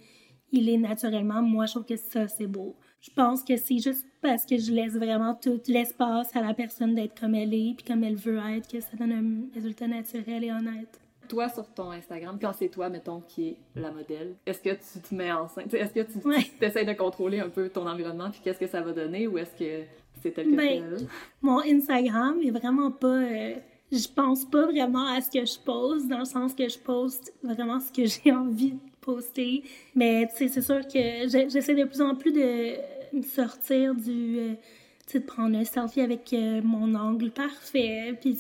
[0.51, 2.75] il est naturellement, moi, je trouve que ça, c'est beau.
[3.03, 6.95] Je pense que c'est juste parce que je laisse vraiment tout l'espace à la personne
[6.95, 10.43] d'être comme elle est, puis comme elle veut être, que ça donne un résultat naturel
[10.43, 14.61] et honnête toi sur ton Instagram, quand c'est toi, mettons, qui est la modèle, est-ce
[14.61, 15.73] que tu te mets enceinte?
[15.73, 18.93] Est-ce que tu essaies de contrôler un peu ton environnement puis qu'est-ce que ça va
[18.93, 19.85] donner ou est-ce que
[20.23, 21.07] c'est tel que ben,
[21.43, 23.07] Mon Instagram est vraiment pas...
[23.07, 23.55] Euh,
[23.93, 27.33] je pense pas vraiment à ce que je pose, dans le sens que je poste
[27.43, 29.63] vraiment ce que j'ai envie de poster.
[29.95, 32.75] Mais tu sais, c'est sûr que j'essaie de plus en plus de
[33.23, 34.39] sortir du...
[34.39, 34.55] Euh,
[35.13, 38.19] de prendre un selfie avec euh, mon angle parfait.
[38.21, 38.39] Puis,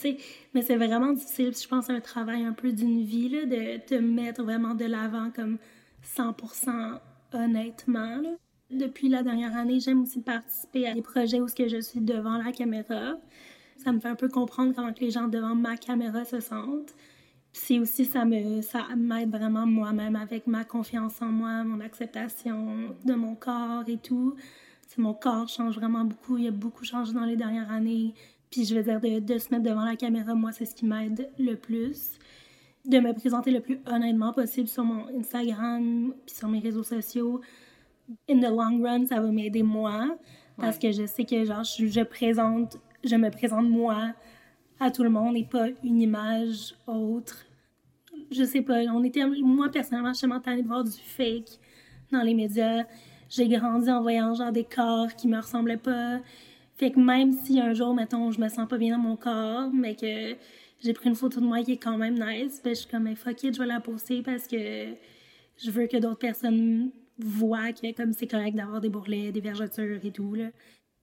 [0.54, 1.52] mais c'est vraiment difficile.
[1.54, 4.84] Je pense c'est un travail un peu d'une vie, là, de te mettre vraiment de
[4.84, 5.58] l'avant comme
[6.16, 6.98] 100%
[7.32, 8.22] honnêtement.
[8.70, 12.38] Depuis la dernière année, j'aime aussi participer à des projets où que je suis devant
[12.38, 13.16] la caméra.
[13.76, 16.94] Ça me fait un peu comprendre comment les gens devant ma caméra se sentent.
[17.52, 18.24] Puis aussi, ça
[18.62, 23.98] ça m'aide vraiment moi-même avec ma confiance en moi, mon acceptation de mon corps et
[23.98, 24.34] tout
[25.01, 26.38] mon corps change vraiment beaucoup.
[26.38, 28.14] Il a beaucoup changé dans les dernières années.
[28.51, 31.30] Puis je veux dire, de, se mettre devant la caméra, moi, c'est ce qui m'aide
[31.38, 32.18] le plus.
[32.84, 37.40] De me présenter le plus honnêtement possible sur mon Instagram puis sur mes réseaux sociaux.
[38.28, 40.16] In the long run, ça va m'aider moi.
[40.57, 44.12] Parce que je sais que, genre, je, présente, je me présente moi
[44.78, 47.45] à tout le monde et pas une image autre.
[48.30, 51.59] Je sais pas, on était, moi personnellement, je suis tentée de voir du fake
[52.12, 52.84] dans les médias
[53.29, 56.20] j'ai grandi en voyant genre des corps qui me ressemblaient pas.
[56.77, 59.70] Fait que même si un jour, mettons, je me sens pas bien dans mon corps,
[59.72, 60.37] mais que
[60.81, 63.14] j'ai pris une photo de moi qui est quand même nice, ben je suis comme,
[63.14, 64.57] fuck it, je vais la poster parce que
[65.57, 70.05] je veux que d'autres personnes voient que comme c'est correct d'avoir des bourrelets, des vergetures
[70.05, 70.49] et tout, là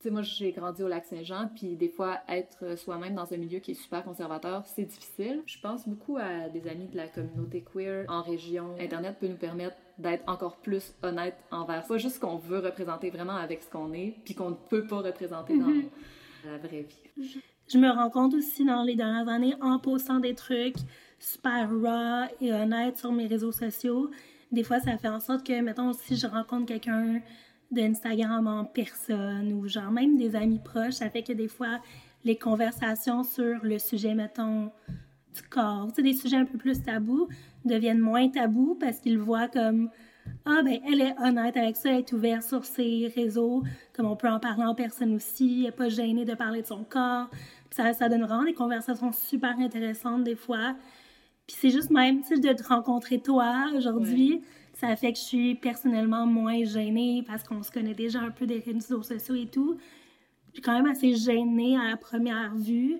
[0.02, 3.72] sais, moi, j'ai grandi au Lac-Saint-Jean, puis des fois, être soi-même dans un milieu qui
[3.72, 5.42] est super conservateur, c'est difficile.
[5.46, 8.74] Je pense beaucoup à des amis de la communauté queer en région.
[8.80, 13.36] Internet peut nous permettre d'être encore plus honnête envers pas juste qu'on veut représenter vraiment
[13.36, 15.88] avec ce qu'on est, puis qu'on ne peut pas représenter dans mhm.
[16.44, 17.40] la vraie vie.
[17.68, 20.76] je me rends compte aussi dans les dernières années en postant des trucs
[21.18, 24.10] super raw et honnêtes sur mes réseaux sociaux.
[24.50, 27.20] Des fois, ça fait en sorte que, mettons, si je rencontre quelqu'un
[27.70, 31.80] d'Instagram en personne ou genre même des amis proches, ça fait que des fois,
[32.24, 34.70] les conversations sur le sujet, mettons,
[35.34, 37.28] du corps, tu sais, des sujets un peu plus tabous,
[37.64, 39.90] deviennent moins tabous parce qu'ils voient comme
[40.44, 44.16] ah, ben, elle est honnête avec ça, elle est ouverte sur ses réseaux, comme on
[44.16, 47.28] peut en parler en personne aussi, elle n'est pas gênée de parler de son corps.
[47.70, 50.76] ça, ça donne vraiment des conversations super intéressantes des fois.
[51.46, 54.42] Puis c'est juste même, tu sais, de te rencontrer toi aujourd'hui,
[54.74, 58.46] ça fait que je suis personnellement moins gênée parce qu'on se connaît déjà un peu
[58.46, 59.76] des réseaux sociaux et tout.
[60.48, 62.98] Je suis quand même assez gênée à la première vue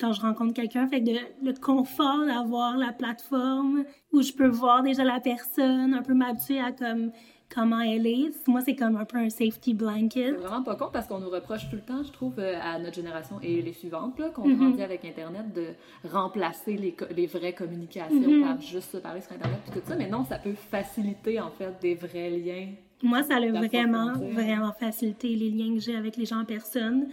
[0.00, 0.86] quand je rencontre quelqu'un.
[0.86, 1.10] Fait que
[1.42, 6.60] le confort d'avoir la plateforme où je peux voir déjà la personne, un peu m'habituer
[6.60, 7.10] à comme
[7.54, 8.48] comment elle est.
[8.48, 10.34] Moi, c'est comme un peu un safety blanket.
[10.34, 12.78] C'est vraiment pas con parce qu'on nous reproche tout le temps, je trouve, euh, à
[12.78, 14.56] notre génération et les suivantes, qu'on mm-hmm.
[14.56, 15.68] grandit avec Internet, de
[16.08, 18.42] remplacer les, les vraies communications mm-hmm.
[18.42, 19.96] par juste se parler sur Internet et tout ça.
[19.96, 22.68] Mais non, ça peut faciliter, en fait, des vrais liens.
[23.02, 27.08] Moi, ça a vraiment, vraiment facilité les liens que j'ai avec les gens en personne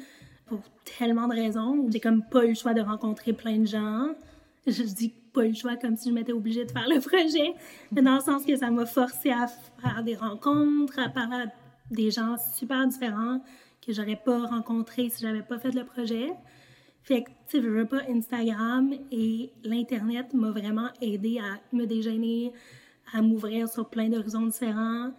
[0.51, 0.59] pour
[0.97, 1.87] tellement de raisons.
[1.89, 4.09] J'ai comme pas eu le choix de rencontrer plein de gens.
[4.67, 7.53] Je dis pas eu le choix comme si je m'étais obligée de faire le projet,
[7.93, 11.45] mais dans le sens que ça m'a forcé à faire des rencontres, à parler à
[11.89, 13.39] des gens super différents
[13.85, 16.33] que j'aurais pas rencontrés si j'avais pas fait le projet.
[17.01, 22.51] Fait que, tu sais, veux pas, Instagram et l'Internet m'a vraiment aidé à me déjeuner,
[23.13, 25.11] à m'ouvrir sur plein d'horizons différents.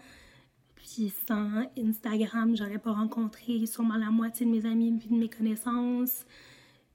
[0.94, 1.48] Puis sans
[1.78, 6.24] Instagram, j'aurais pas rencontré sûrement la moitié de mes amis et de mes connaissances.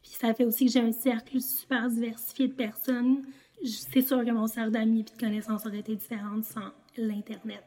[0.03, 3.23] Puis ça fait aussi que j'ai un cercle super diversifié de personnes.
[3.63, 7.63] C'est sûr que mon cercle d'amis et de connaissances aurait été différent sans l'Internet.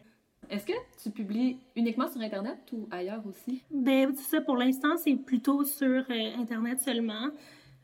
[0.48, 3.62] Est-ce que tu publies uniquement sur Internet ou ailleurs aussi?
[3.70, 7.30] Ben, ça, pour l'instant, c'est plutôt sur euh, Internet seulement.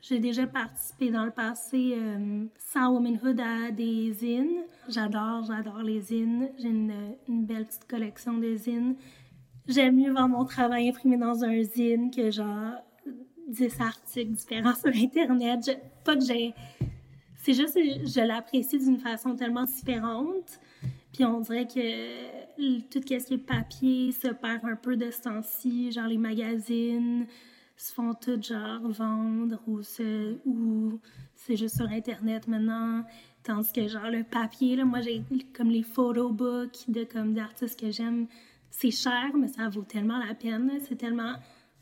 [0.08, 4.62] J'ai déjà participé dans le passé euh, sans Womanhood à des zines.
[4.88, 6.48] J'adore, j'adore les zines.
[6.58, 8.94] J'ai une, belle petite collection de zines.
[9.66, 12.74] J'aime mieux voir mon travail imprimé dans un zine que genre
[13.48, 15.76] 10 articles différents sur Internet.
[16.04, 16.54] pas que j'ai.
[17.42, 20.60] C'est juste je l'apprécie d'une façon tellement différente.
[21.12, 25.22] Puis on dirait que tout ce qui est papier se perd un peu de ce
[25.22, 27.26] temps-ci, genre les magazines
[27.76, 29.80] se font tout genre vendre ou,
[30.46, 31.00] ou
[31.34, 33.04] c'est juste sur Internet maintenant.
[33.42, 35.22] Tandis que genre le papier, là, moi j'ai
[35.54, 38.26] comme les photobooks de comme d'artistes que j'aime.
[38.70, 40.72] C'est cher, mais ça vaut tellement la peine.
[40.88, 41.34] C'est tellement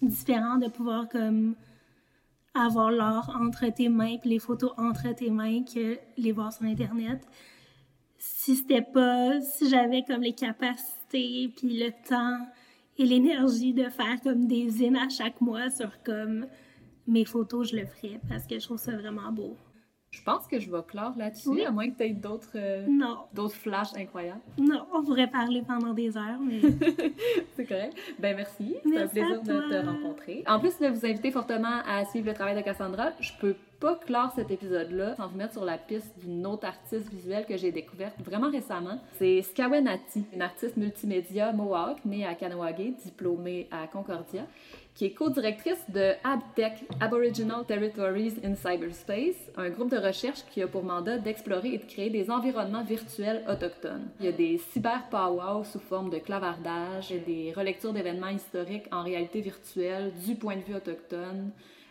[0.03, 1.55] différent de pouvoir comme
[2.55, 7.27] avoir l'art entre tes mains les photos entre tes mains que les voir sur Internet.
[8.19, 12.47] Si c'était pas, si j'avais comme les capacités puis le temps
[12.97, 16.47] et l'énergie de faire comme des zines à chaque mois sur comme
[17.07, 19.57] mes photos, je le ferais parce que je trouve ça vraiment beau.
[20.15, 22.87] Je pense que je vais clore là-dessus, à moins que tu aies d'autres euh,
[23.33, 24.41] d'autres flashs incroyables.
[24.59, 26.61] Non, on pourrait parler pendant des heures, mais...
[27.57, 27.97] c'est correct.
[28.21, 30.45] Ben merci, c'est un plaisir de te rencontrer.
[30.47, 33.97] En plus de vous inviter fortement à suivre le travail de Cassandra, je peux pas
[33.97, 37.73] clore cet épisode-là sans vous mettre sur la piste d'une autre artiste visuelle que j'ai
[37.73, 38.99] découverte vraiment récemment.
[39.19, 44.47] C'est Skawenati, une artiste multimédia mohawk née à Kanawagé, diplômée à Concordia,
[44.95, 50.69] qui est co-directrice de ABTEC, Aboriginal Territories in Cyberspace, un groupe de recherche qui a
[50.69, 54.09] pour mandat d'explorer et de créer des environnements virtuels autochtones.
[54.21, 58.85] Il y a des cyber powwows sous forme de clavardage et des relectures d'événements historiques
[58.93, 61.51] en réalité virtuelle du point de vue autochtone,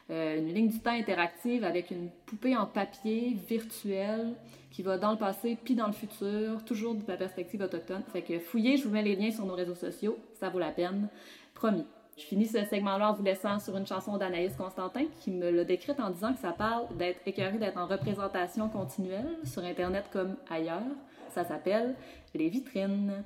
[0.09, 4.34] euh, une ligne du temps interactive avec une poupée en papier virtuelle
[4.71, 8.03] qui va dans le passé puis dans le futur, toujours de la perspective autochtone.
[8.13, 10.71] Fait que fouillez, je vous mets les liens sur nos réseaux sociaux, ça vaut la
[10.71, 11.09] peine.
[11.53, 11.85] Promis.
[12.18, 15.64] Je finis ce segment-là en vous laissant sur une chanson d'Anaïs Constantin qui me l'a
[15.64, 20.35] décrite en disant que ça parle d'être écœuré d'être en représentation continuelle sur Internet comme
[20.49, 20.81] ailleurs.
[21.30, 21.95] Ça s'appelle
[22.35, 23.23] Les vitrines.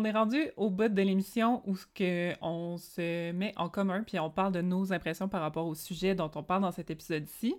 [0.00, 4.02] On est rendu au bout de l'émission où ce que on se met en commun
[4.02, 6.88] puis on parle de nos impressions par rapport au sujet dont on parle dans cet
[6.88, 7.54] épisode-ci.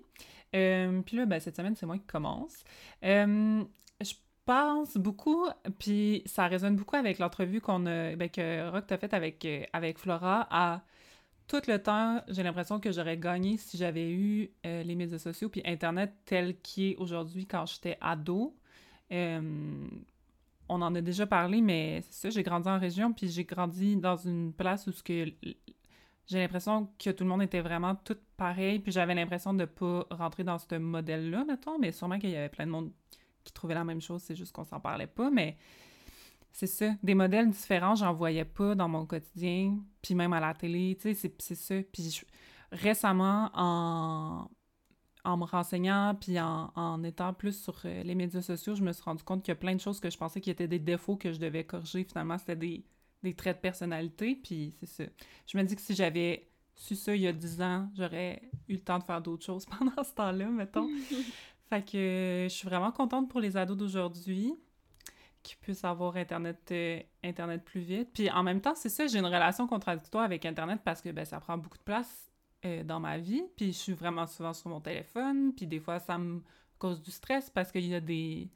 [0.55, 2.63] Euh, puis là, ben, cette semaine, c'est moi qui commence.
[3.03, 3.63] Euh,
[4.03, 4.13] je
[4.43, 5.45] pense beaucoup,
[5.77, 9.61] puis ça résonne beaucoup avec l'entrevue qu'on a, ben, que Rock t'a faite avec, euh,
[9.71, 10.81] avec Flora à
[11.47, 15.61] tout le temps, j'ai l'impression que j'aurais gagné si j'avais eu les médias sociaux puis
[15.65, 18.55] Internet tel qu'il est aujourd'hui quand j'étais ado.
[20.73, 23.97] On en a déjà parlé, mais c'est ça, j'ai grandi en région, puis j'ai grandi
[23.97, 25.25] dans une place où ce que
[26.27, 30.05] j'ai l'impression que tout le monde était vraiment tout pareil, puis j'avais l'impression de pas
[30.11, 32.91] rentrer dans ce modèle-là, mettons, mais sûrement qu'il y avait plein de monde
[33.43, 35.57] qui trouvait la même chose, c'est juste qu'on s'en parlait pas, mais
[36.53, 40.53] c'est ça, des modèles différents, j'en voyais pas dans mon quotidien, puis même à la
[40.53, 41.75] télé, tu sais, c'est- ça.
[41.91, 42.21] Puis
[42.71, 44.47] récemment, en,
[45.23, 48.91] en me renseignant, puis en, en étant plus sur euh, les médias sociaux, je me
[48.91, 50.79] suis rendu compte qu'il y a plein de choses que je pensais qui étaient des
[50.79, 52.03] défauts que je devais corriger.
[52.03, 52.83] Finalement, c'était des,
[53.23, 55.03] des traits de personnalité, puis c'est ça.
[55.47, 58.73] Je me dis que si j'avais su ça il y a 10 ans, j'aurais eu
[58.73, 60.87] le temps de faire d'autres choses pendant ce temps-là, mettons.
[61.69, 64.55] fait que euh, je suis vraiment contente pour les ados d'aujourd'hui
[65.43, 68.09] qui puissent avoir Internet, euh, Internet plus vite.
[68.13, 71.25] Puis en même temps, c'est ça, j'ai une relation contradictoire avec Internet parce que ben,
[71.25, 72.30] ça prend beaucoup de place
[72.65, 73.43] euh, dans ma vie.
[73.55, 75.53] Puis je suis vraiment souvent sur mon téléphone.
[75.53, 76.41] Puis des fois, ça me
[76.77, 78.49] cause du stress parce qu'il y a des,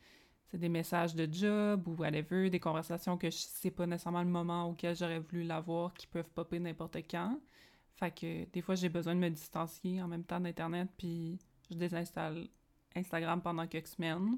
[0.48, 4.69] c'est des messages de job ou whatever, des conversations que sais pas nécessairement le moment
[4.69, 7.40] auquel j'aurais voulu l'avoir qui peuvent popper n'importe quand.
[7.95, 10.90] Fait que des fois, j'ai besoin de me distancier en même temps d'Internet.
[10.98, 12.48] Puis je désinstalle
[12.95, 14.38] Instagram pendant quelques semaines.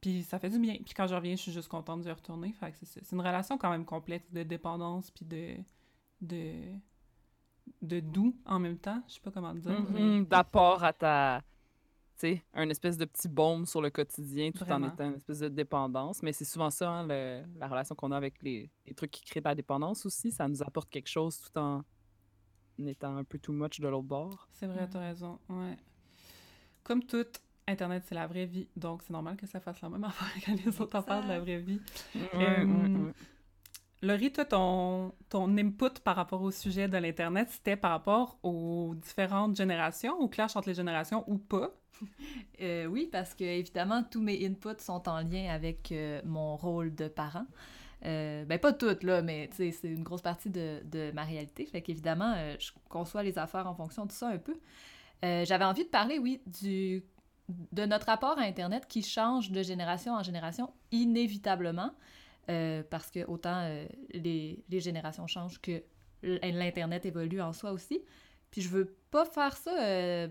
[0.00, 0.76] Puis ça fait du bien.
[0.84, 2.52] Puis quand je reviens, je suis juste contente d'y retourner.
[2.52, 3.04] Fait que c'est.
[3.04, 5.56] C'est une relation quand même complexe de dépendance puis de...
[6.20, 6.52] de
[7.82, 9.02] de doux en même temps.
[9.08, 9.70] Je sais pas comment dire.
[9.72, 11.42] Mhm, D'apport à ta.
[12.18, 14.86] Tu sais, un espèce de petit baume sur le quotidien tout Vraiment.
[14.86, 16.22] en étant une espèce de dépendance.
[16.22, 19.22] Mais c'est souvent ça, hein, le- la relation qu'on a avec les, les trucs qui
[19.22, 20.30] créent de la dépendance aussi.
[20.30, 21.84] Ça nous apporte quelque chose tout en
[22.78, 24.48] étant un peu too much de l'autre bord.
[24.52, 25.38] C'est vrai, t'as raison.
[25.50, 25.76] Ouais.
[26.84, 27.24] Comme tout,
[27.68, 28.68] Internet, c'est la vraie vie.
[28.76, 31.40] Donc, c'est normal que ça fasse la même affaire que les autres affaires de la
[31.40, 31.80] vraie vie.
[32.34, 33.12] Euh.
[34.02, 38.94] Laurie, toi, ton, ton input par rapport au sujet de l'Internet, c'était par rapport aux
[38.94, 41.70] différentes générations, au clash entre les générations ou pas?
[42.60, 46.94] Euh, oui, parce que évidemment, tous mes inputs sont en lien avec euh, mon rôle
[46.94, 47.46] de parent.
[48.04, 51.66] Euh, ben pas toutes, là, mais c'est une grosse partie de, de ma réalité.
[51.66, 54.58] Fait qu'évidemment, euh, je conçois les affaires en fonction de ça un peu.
[55.22, 57.02] J'avais envie de parler, oui, du,
[57.48, 61.90] de notre rapport à Internet qui change de génération en génération inévitablement.
[62.48, 65.82] Euh, parce que autant euh, les, les générations changent que
[66.22, 68.00] l'Internet évolue en soi aussi.
[68.50, 69.72] Puis je veux pas faire ça...
[69.82, 70.28] euh,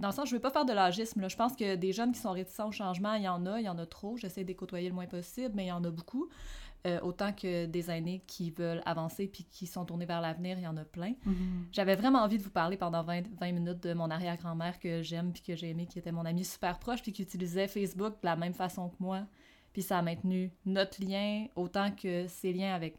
[0.00, 1.28] dans le sens, je veux pas faire de l'agisme.
[1.28, 3.66] Je pense que des jeunes qui sont réticents au changement, il y en a, il
[3.66, 4.16] y en a trop.
[4.16, 6.28] J'essaie de les côtoyer le moins possible, mais il y en a beaucoup.
[7.02, 10.66] Autant que des aînés qui veulent avancer puis qui sont tournés vers l'avenir, il y
[10.66, 11.12] en a plein.
[11.72, 15.32] J'avais vraiment envie de vous parler pendant 20, 20 minutes de mon arrière-grand-mère que j'aime
[15.32, 18.26] puis que j'ai aimé, qui était mon amie super proche puis qui utilisait Facebook de
[18.26, 19.26] la même façon que moi.
[19.78, 22.96] Puis ça a maintenu notre lien autant que ses liens avec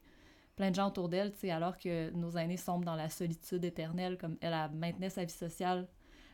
[0.55, 3.65] plein de gens autour d'elle, tu sais, alors que nos aînés sombrent dans la solitude
[3.65, 5.89] éternelle, comme elle a maintenait sa vie sociale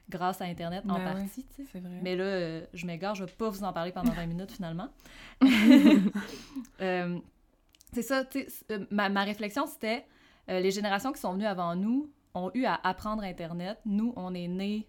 [0.07, 1.81] grâce à Internet en Ben partie, tu sais.
[2.03, 4.89] Mais là, euh, je m'égare, je vais pas vous en parler pendant 20 minutes finalement.
[6.80, 7.17] Euh,
[7.91, 10.05] c'est ça, tu sais, euh, ma, ma réflexion c'était
[10.51, 13.80] euh, les générations qui sont venues avant nous ont eu à apprendre Internet.
[13.85, 14.88] Nous, on est nés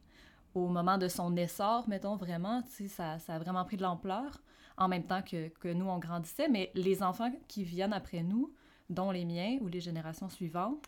[0.52, 3.82] au moment de son essor, mettons vraiment, tu sais, ça, ça a vraiment pris de
[3.82, 4.42] l'ampleur
[4.78, 6.48] en même temps que, que nous, on grandissait.
[6.48, 8.52] Mais les enfants qui viennent après nous,
[8.90, 10.86] dont les miens ou les générations suivantes,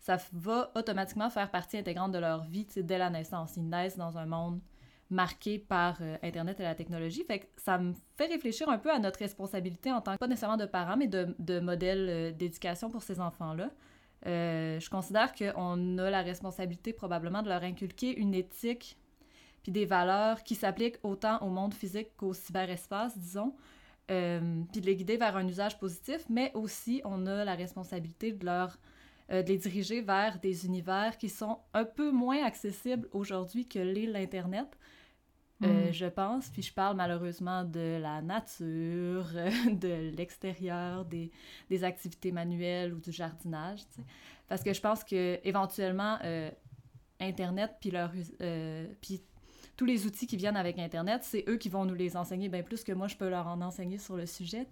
[0.00, 3.56] ça va automatiquement faire partie intégrante de leur vie dès la naissance.
[3.56, 4.60] Ils naissent dans un monde
[5.10, 7.24] marqué par euh, Internet et la technologie.
[7.56, 10.66] Ça me fait réfléchir un peu à notre responsabilité en tant que, pas nécessairement de
[10.66, 13.70] parents, mais de, de modèle euh, d'éducation pour ces enfants-là.
[14.26, 18.98] Euh, je considère qu'on a la responsabilité probablement de leur inculquer une éthique
[19.62, 23.54] puis des valeurs qui s'appliquent autant au monde physique qu'au cyberespace, disons,
[24.06, 28.46] puis de les guider vers un usage positif, mais aussi on a la responsabilité de
[28.46, 28.78] leur
[29.30, 33.78] euh, de les diriger vers des univers qui sont un peu moins accessibles aujourd'hui que
[33.78, 34.78] l'est l'Internet.
[35.64, 35.92] Euh, mm.
[35.92, 39.26] je pense, puis je parle malheureusement de la nature,
[39.70, 41.30] de l'extérieur, des,
[41.68, 43.80] des, activités manuelles ou du jardinage,
[44.46, 46.50] parce que je pense que éventuellement euh,
[47.20, 48.12] Internet puis leur
[49.02, 49.20] puis
[49.78, 52.62] tous les outils qui viennent avec Internet, c'est eux qui vont nous les enseigner bien
[52.62, 54.66] plus que moi je peux leur en enseigner sur le sujet.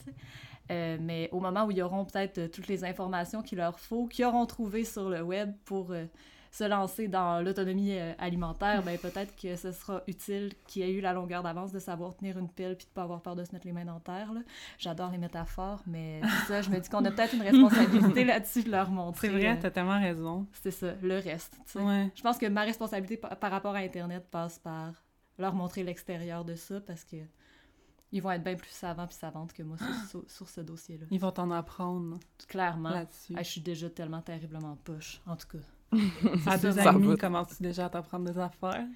[0.72, 4.08] Euh, mais au moment où ils auront peut-être euh, toutes les informations qu'il leur faut,
[4.08, 6.06] qu'ils auront trouvé sur le web pour euh,
[6.50, 11.12] se lancer dans l'autonomie alimentaire, ben peut-être que ce sera utile qu'ils aient eu la
[11.12, 13.66] longueur d'avance de savoir tenir une pile puis de pas avoir peur de se mettre
[13.66, 14.30] les mains dans terre.
[14.78, 18.70] J'adore les métaphores, mais ça, je me dis qu'on a peut-être une responsabilité là-dessus de
[18.70, 19.28] leur montrer.
[19.28, 20.46] C'est vrai, t'as tellement raison.
[20.52, 21.58] C'est ça, le reste.
[21.74, 22.10] Ouais.
[22.14, 25.04] Je pense que ma responsabilité par rapport à Internet passe par
[25.38, 27.16] leur montrer l'extérieur de ça parce que
[28.12, 29.76] ils vont être bien plus savants puis savantes que moi
[30.08, 31.06] sur, ce dossier-là.
[31.10, 32.18] Ils vont t'en apprendre.
[32.48, 32.90] Clairement.
[32.90, 33.34] Là-dessus.
[33.36, 35.64] je suis déjà tellement terriblement poche, en tout cas.
[36.46, 38.86] à deux ans et demi, commences-tu déjà à t'apprendre des affaires?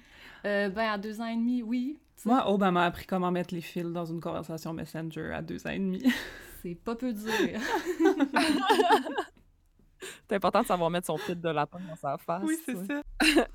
[0.45, 1.99] Euh, ben, à deux ans et demi, oui.
[2.25, 5.71] Moi, Aube m'a appris comment mettre les fils dans une conversation Messenger à deux ans
[5.71, 6.03] et demi.
[6.61, 7.25] C'est pas peu dur.
[10.29, 12.43] c'est important de savoir mettre son fil de lapin dans sa face.
[12.45, 13.01] Oui, c'est ça.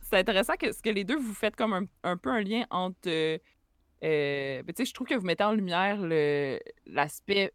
[0.03, 2.65] c'est intéressant que, ce que les deux, vous faites comme un, un peu un lien
[2.69, 3.39] entre euh,
[4.05, 5.99] euh, ben, je trouve que vous mettez en lumière
[6.87, 7.53] l'aspect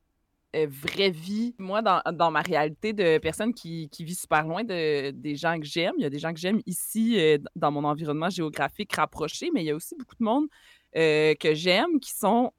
[0.53, 1.56] vraie vie.
[1.57, 5.60] Moi, dans, dans, ma réalité de personne qui, qui vit super loin de, des gens
[5.60, 8.94] que j'aime, il y a des gens que j'aime ici euh, dans mon environnement géographique
[8.94, 10.48] rapproché, mais il y a aussi beaucoup de monde
[10.94, 12.52] que j'aime qui sont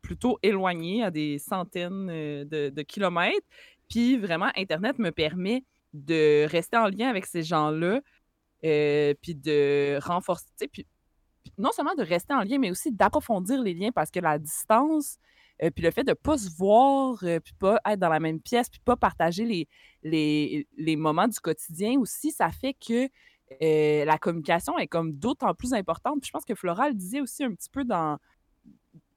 [0.00, 3.46] plutôt éloignés à des centaines de, de, kilomètres.
[3.88, 8.00] Puis vraiment, Internet me permet de rester en lien avec ces gens-là,
[8.62, 10.68] puis de renforcer.
[10.72, 10.86] Puis
[11.58, 15.18] non seulement de rester en lien, mais aussi d'approfondir les liens parce que la distance,
[15.62, 18.20] euh, puis le fait de ne pas se voir, euh, puis pas être dans la
[18.20, 19.44] même pièce, puis pas partager
[20.02, 23.08] les, les, moments du quotidien aussi, ça fait que
[23.62, 26.20] euh, la communication est comme d'autant plus importante.
[26.20, 28.18] Puis je pense que Flora le disait aussi un petit peu dans,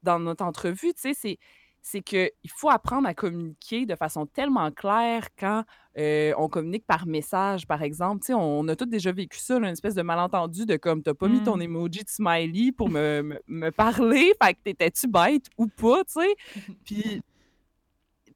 [0.02, 1.38] dans notre entrevue, tu sais,
[1.82, 5.64] c'est qu'il faut apprendre à communiquer de façon tellement claire quand
[5.98, 8.24] euh, on communique par message, par exemple.
[8.32, 11.42] on, a tous déjà vécu ça, une espèce de malentendu de comme t'as pas mis
[11.42, 11.62] ton mmh.
[11.62, 16.34] emoji de smiley pour me, me, parler, fait que t'étais-tu bête ou pas, tu sais?
[16.84, 17.22] Puis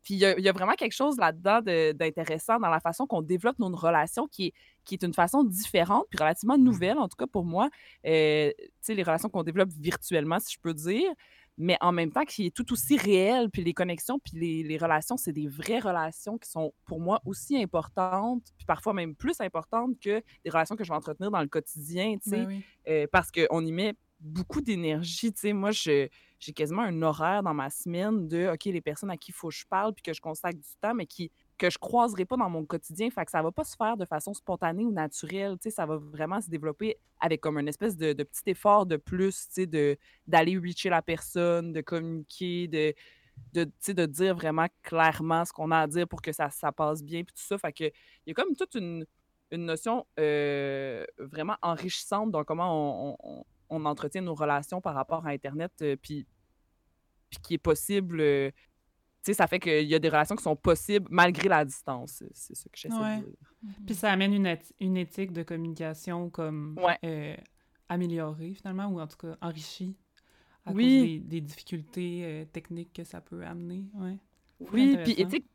[0.05, 3.75] puis il y, a vraiment quelque chose là-dedans d'intéressant dans la façon qu'on développe nos
[3.75, 4.53] relations qui est,
[4.85, 6.62] qui est une façon différente, puis relativement mmh.
[6.62, 7.71] nouvelle, en tout cas pour moi.
[8.07, 11.11] Euh, tu sais, les relations qu'on développe virtuellement, si je peux dire
[11.56, 13.51] mais en même temps qui est tout aussi réel.
[13.51, 17.20] Puis les connexions, puis les, les relations, c'est des vraies relations qui sont pour moi
[17.24, 21.43] aussi importantes, puis parfois même plus importantes que des relations que je vais entretenir dans
[21.43, 25.52] le quotidien, tu sais, ben euh, parce qu'on y met beaucoup d'énergie, tu sais.
[25.52, 26.10] Moi, j'ai
[26.55, 29.55] quasiment un horaire dans ma semaine de, OK, les personnes à qui il faut que
[29.55, 32.51] je parle, puis que je consacre du temps, mais qui que je croiserai pas dans
[32.51, 33.10] mon quotidien.
[33.10, 35.56] Fait que ça va pas se faire de façon spontanée ou naturelle.
[35.68, 39.48] Ça va vraiment se développer avec comme une espèce de, petit effort de plus,
[40.26, 42.94] d'aller reacher la personne, de communiquer, de,
[43.52, 47.02] de, de dire vraiment clairement ce qu'on a à dire pour que ça, ça passe
[47.02, 47.56] bien, puis tout ça.
[47.78, 47.93] Il
[48.26, 49.06] y a comme toute une,
[49.51, 55.31] une notion euh, vraiment enrichissante dans comment on, on, entretient nos relations par rapport à
[55.31, 56.26] Internet, euh, puis
[57.43, 58.20] qui est possible.
[58.20, 58.51] Euh,
[59.32, 62.22] ça fait qu'il y a des relations qui sont possibles malgré la distance.
[62.32, 63.34] C'est ça que j'essaie de dire.
[63.64, 63.86] Mm-hmm.
[63.86, 67.36] Puis ça amène une, une, éthique de communication comme euh,
[67.88, 69.96] améliorée finalement, ou en tout cas enrichie
[70.66, 71.20] à oui.
[71.20, 73.84] cause des, difficultés euh, techniques que ça peut amener.
[73.94, 74.18] Ouais.
[74.72, 75.46] Oui, puis éthique,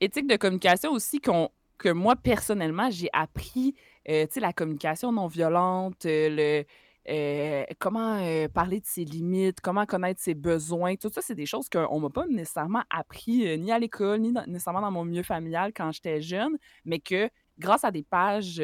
[0.00, 3.74] éthique de communication aussi qu'on que moi, personnellement, j'ai appris,
[4.08, 6.64] euh, tu sais, la communication non violente, le
[7.08, 11.46] euh, comment euh, parler de ses limites, comment connaître ses besoins, tout ça, c'est des
[11.46, 15.04] choses qu'on ne m'a pas nécessairement appris euh, ni à l'école, ni nécessairement dans mon
[15.04, 18.62] milieu familial quand j'étais jeune, mais que grâce à des pages,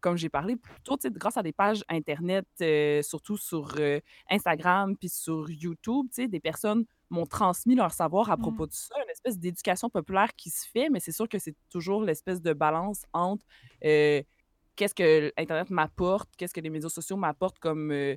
[0.00, 2.46] comme j'ai parlé plus tôt, grâce à des pages Internet,
[3.02, 3.74] surtout sur
[4.28, 8.40] Instagram puis sur YouTube, des personnes m'ont transmis leur savoir à mmh.
[8.40, 11.56] propos de ça, une espèce d'éducation populaire qui se fait, mais c'est sûr que c'est
[11.70, 13.46] toujours l'espèce de balance entre
[14.78, 18.16] qu'est-ce que Internet m'apporte, qu'est-ce que les médias sociaux m'apportent comme, euh,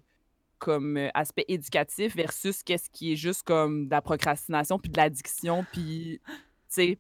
[0.59, 4.97] comme euh, aspect éducatif versus qu'est-ce qui est juste comme de la procrastination puis de
[4.97, 6.33] l'addiction, puis, tu
[6.69, 6.99] sais,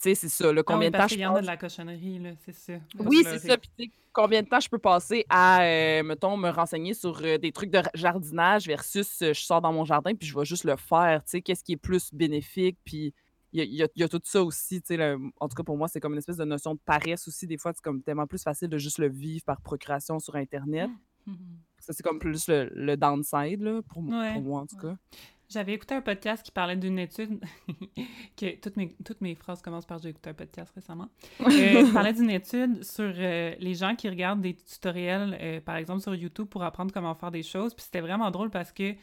[0.00, 1.34] tu sais, c'est ça, là, Ah combien oui, de temps je qu'il y en a
[1.34, 1.42] passe...
[1.42, 2.74] de la cochonnerie, là, c'est ça.
[2.98, 3.56] Oui, c'est ça.
[3.56, 7.20] Puis, tu sais, combien de temps je peux passer à, euh, mettons, me renseigner sur
[7.24, 10.44] euh, des trucs de jardinage versus euh, je sors dans mon jardin puis je vais
[10.44, 11.24] juste le faire.
[11.24, 12.76] Tu sais, qu'est-ce qui est plus bénéfique?
[12.84, 13.14] Puis,
[13.54, 14.82] il y a, y y tout ça aussi.
[14.82, 17.26] Tu sais, en tout cas, pour moi, c'est comme une espèce de notion de paresse
[17.28, 17.46] aussi.
[17.46, 20.90] Des fois, c'est comme tellement plus facile de juste le vivre par procuration sur Internet.
[21.26, 21.36] Mhm.
[21.78, 24.32] Ça, c'est comme plus le, le downside, là, pour, m- Ouais.
[24.34, 24.96] pour moi, en tout cas.
[25.48, 27.38] J'avais écouté un podcast qui parlait d'une étude,
[28.36, 31.08] que toutes mes, toutes mes phrases commencent par j'ai écouté un podcast récemment,
[31.46, 36.00] euh, parlait d'une étude sur euh, les gens qui regardent des tutoriels, euh, par exemple
[36.00, 37.74] sur YouTube, pour apprendre comment faire des choses.
[37.74, 38.94] Puis c'était vraiment drôle parce que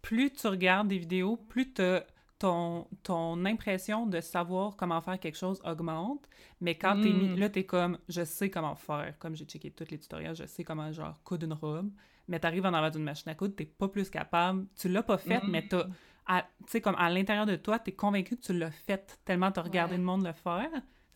[0.00, 2.04] plus tu regardes des vidéos, plus t'as-
[2.38, 6.28] ton, ton impression de savoir comment faire quelque chose augmente.
[6.60, 7.38] Mais quand t'es mis, Mm.
[7.38, 9.14] là, t'es comme, je sais comment faire.
[9.18, 11.90] Comme j'ai checké tous les tutoriels, je sais comment, genre, coudre une robe.
[12.28, 14.66] Mais t'arrives en avant d'une machine à coudre, t'es pas plus capable.
[14.76, 15.50] Tu l'as pas fait, Mm.
[15.50, 15.86] mais t'as
[16.26, 19.50] à- tu sais, comme à l'intérieur de toi, t'es convaincu que tu l'as fait tellement
[19.50, 19.98] t'as regardé Ouais.
[19.98, 20.68] le monde le faire.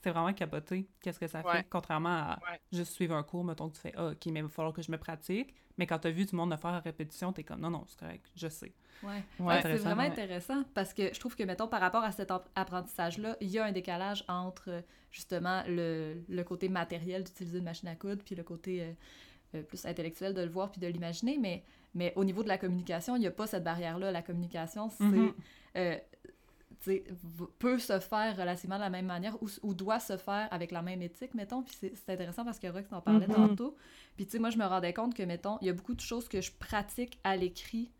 [0.03, 0.89] C'est vraiment capoté.
[1.01, 1.49] Qu'est-ce que ça fait?
[1.49, 1.67] Ouais.
[1.71, 2.61] Contrairement à Ouais.
[2.73, 4.83] juste suivre un cours, mettons que tu fais, ah, OK, mais il va falloir que
[4.83, 5.55] je me pratique.
[5.79, 7.99] Mais quand t'as vu du monde le faire à répétition, t'es comme, non, non, c'est
[7.99, 8.73] correct, je sais.
[9.03, 9.23] Ouais.
[9.39, 9.63] Ouais.
[9.63, 10.09] C'est vraiment ouais.
[10.09, 13.59] intéressant parce que je trouve que, mettons, par rapport à cet ap- apprentissage-là, il y
[13.59, 14.81] a un décalage entre euh,
[15.11, 18.93] justement le, le côté matériel d'utiliser une machine à coudre puis le côté euh,
[19.55, 21.39] euh, plus intellectuel de le voir puis de l'imaginer.
[21.39, 21.63] Mais,
[21.95, 24.11] mais au niveau de la communication, il n'y a pas cette barrière-là.
[24.11, 25.05] La communication, c'est.
[25.05, 26.03] Euh, tu v-
[27.59, 30.83] peut se faire relativement de la même manière ou, ou doit se faire avec la
[30.83, 31.63] même éthique, mettons.
[31.63, 33.35] Puis c'est intéressant parce que Rox en parlait Mhm.
[33.35, 33.77] tantôt.
[34.17, 36.01] Puis tu sais, moi, je me rendais compte que, mettons, il y a beaucoup de
[36.01, 37.91] choses que je pratique à l'écrit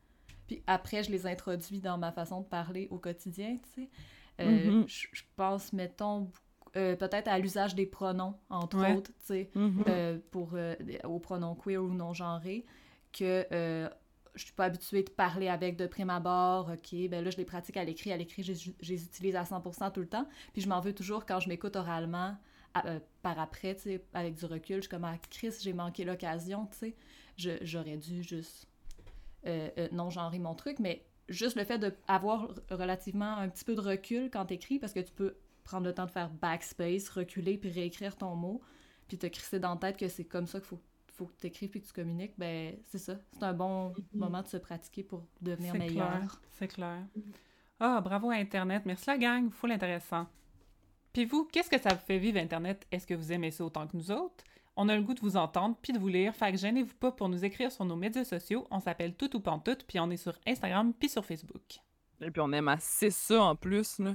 [0.49, 3.91] puis après, je les introduis dans ma façon de parler au quotidien, tu sais.
[4.41, 4.85] Euh, Mhm.
[4.89, 6.31] je, je pense, mettons,
[6.77, 8.93] euh, peut-être à l'usage des pronoms, entre Ouais.
[8.97, 9.85] autres, tu sais, Mhm.
[9.87, 10.55] euh, pour,
[11.05, 12.67] aux pronoms queer ou non-genrés,
[13.13, 13.47] que
[14.35, 17.45] je suis pas habituée de parler avec de prime abord, ok, ben là, je les
[17.45, 18.13] pratique à l'écrit.
[18.13, 20.27] À l'écrit, je, les utilise à 100% tout le temps.
[20.53, 22.37] Puis je m'en veux toujours quand je m'écoute oralement,
[22.75, 24.77] à- euh, par après, tu sais, avec du recul.
[24.77, 26.95] Je suis comme, ah, Chris, j'ai manqué l'occasion, tu
[27.37, 27.59] sais.
[27.63, 28.67] J'aurais dû juste
[29.47, 33.81] euh, euh, non-genrer mon truc, mais juste le fait d'avoir relativement un petit peu de
[33.81, 37.71] recul quand t'écris, parce que tu peux prendre le temps de faire backspace, reculer, puis
[37.71, 38.61] réécrire ton mot,
[39.09, 40.81] puis te crisser dans la tête que c'est comme ça qu'il faut,
[41.15, 43.17] faut que tu écrives puis que tu communiques, ben c'est ça.
[43.33, 46.41] C'est un bon moment de se pratiquer pour devenir meilleur.
[46.51, 47.03] c'est clair.
[47.81, 48.83] Ah, bravo à Internet.
[48.87, 50.27] Merci la gang, full intéressant.
[51.13, 52.87] Puis vous, qu'est-ce que ça vous fait vivre Internet?
[52.91, 54.45] Est-ce que vous aimez ça autant que nous autres?
[54.77, 57.13] On a le goût de vous entendre puis de vous lire, fait que gênez-vous pas
[57.13, 58.67] pour nous écrire sur nos médias sociaux.
[58.71, 61.81] On s'appelle Tout ou Pantoute, puis on est sur Instagram puis sur Facebook.
[62.23, 63.99] Et puis on aime assez ça en plus.
[63.99, 64.15] Là.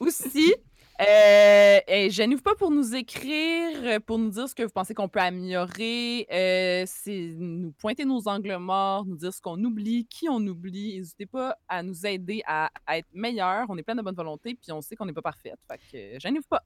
[0.00, 0.52] Aussi,
[1.00, 4.94] euh, eh, gênez-vous pas pour nous écrire, euh, pour nous dire ce que vous pensez
[4.94, 6.26] qu'on peut améliorer.
[6.32, 10.98] euh, c'est nous pointer nos angles morts, nous dire ce qu'on oublie, qui on oublie.
[10.98, 13.66] N'hésitez pas à nous aider à, être meilleurs.
[13.68, 15.58] On est plein de bonne volonté, puis on sait qu'on n'est pas parfaite.
[15.70, 16.64] Fait que pas.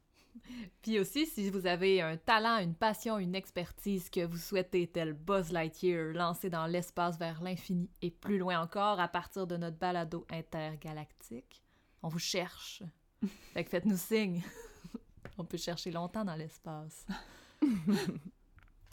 [0.81, 5.13] Puis aussi, si vous avez un talent, une passion, une expertise que vous souhaitez, tel
[5.13, 9.77] Buzz Lightyear, lancer dans l'espace vers l'infini et plus loin encore à partir de notre
[9.77, 11.63] balado intergalactique,
[12.03, 12.83] on vous cherche.
[13.55, 14.43] Fait que faites-nous signe.
[15.39, 17.07] on peut chercher longtemps dans l'espace.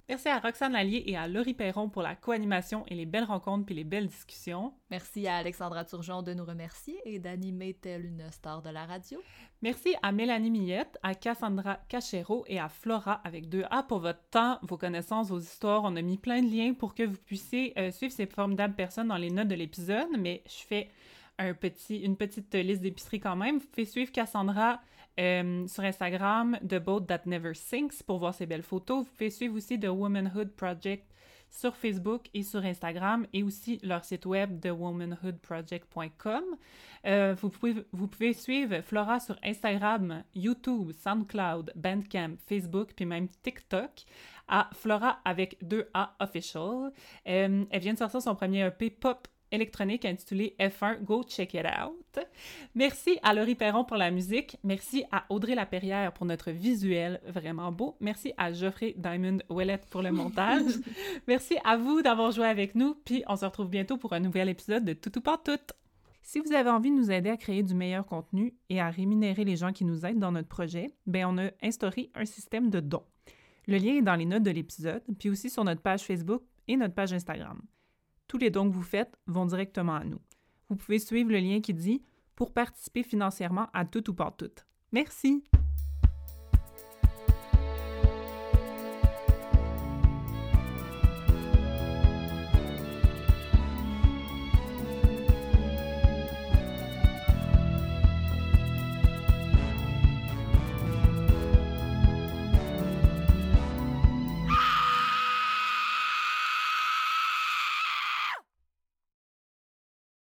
[0.10, 3.68] Merci à Roxane Lallier et à Laurie Perron pour la co-animation et les belles rencontres
[3.68, 4.74] puis les belles discussions.
[4.90, 9.22] Merci à Alexandra Turgeon de nous remercier et d'animer telle une star de la radio.
[9.62, 14.28] Merci à Mélanie Millette, à Cassandra Cachero et à Flora avec deux A pour votre
[14.32, 15.84] temps, vos connaissances, vos histoires.
[15.84, 19.10] On a mis plein de liens pour que vous puissiez euh, suivre ces formidables personnes
[19.10, 20.90] dans les notes de l'épisode, mais je fais
[21.40, 23.60] une petite liste d'épicerie quand même.
[23.60, 24.82] Vous pouvez suivre Cassandra
[25.20, 29.00] euh, sur Instagram, The Boat That Never Sinks, pour voir ses belles photos.
[29.06, 31.06] Vous pouvez suivre aussi The Womanhood Project
[31.50, 36.44] sur Facebook et sur Instagram et aussi leur site web thewomanhoodproject.com.
[37.06, 43.28] Euh, vous, pouvez, vous pouvez suivre Flora sur Instagram, YouTube, SoundCloud, Bandcamp, Facebook, puis même
[43.42, 44.06] TikTok
[44.48, 46.92] à Flora avec 2A Official.
[47.28, 51.66] Euh, elle vient de sortir son premier EP pop électronique intitulé F1 Go Check It
[51.66, 52.26] Out.
[52.76, 54.58] Merci à Laurie Perron pour la musique.
[54.64, 57.96] Merci à Audrey Laperrière pour notre visuel vraiment beau.
[58.00, 60.74] Merci à Geoffrey Diamond Ouellette pour le montage.
[61.28, 62.96] Merci à vous d'avoir joué avec nous.
[63.06, 65.60] Puis on se retrouve bientôt pour un nouvel épisode de Tout ou pas tout.
[66.22, 69.46] Si vous avez envie de nous aider à créer du meilleur contenu et à rémunérer
[69.46, 72.80] les gens qui nous aident dans notre projet, ben on a instauré un système de
[72.80, 73.06] dons.
[73.66, 76.78] Le lien est dans les notes de l'épisode, puis aussi sur notre page Facebook et
[76.78, 77.62] notre page Instagram.
[78.30, 80.20] Tous les dons que vous faites vont directement à nous.
[80.70, 82.04] Vous pouvez suivre le lien qui dit
[82.36, 84.52] pour participer financièrement à tout ou pas tout.
[84.92, 85.44] Merci!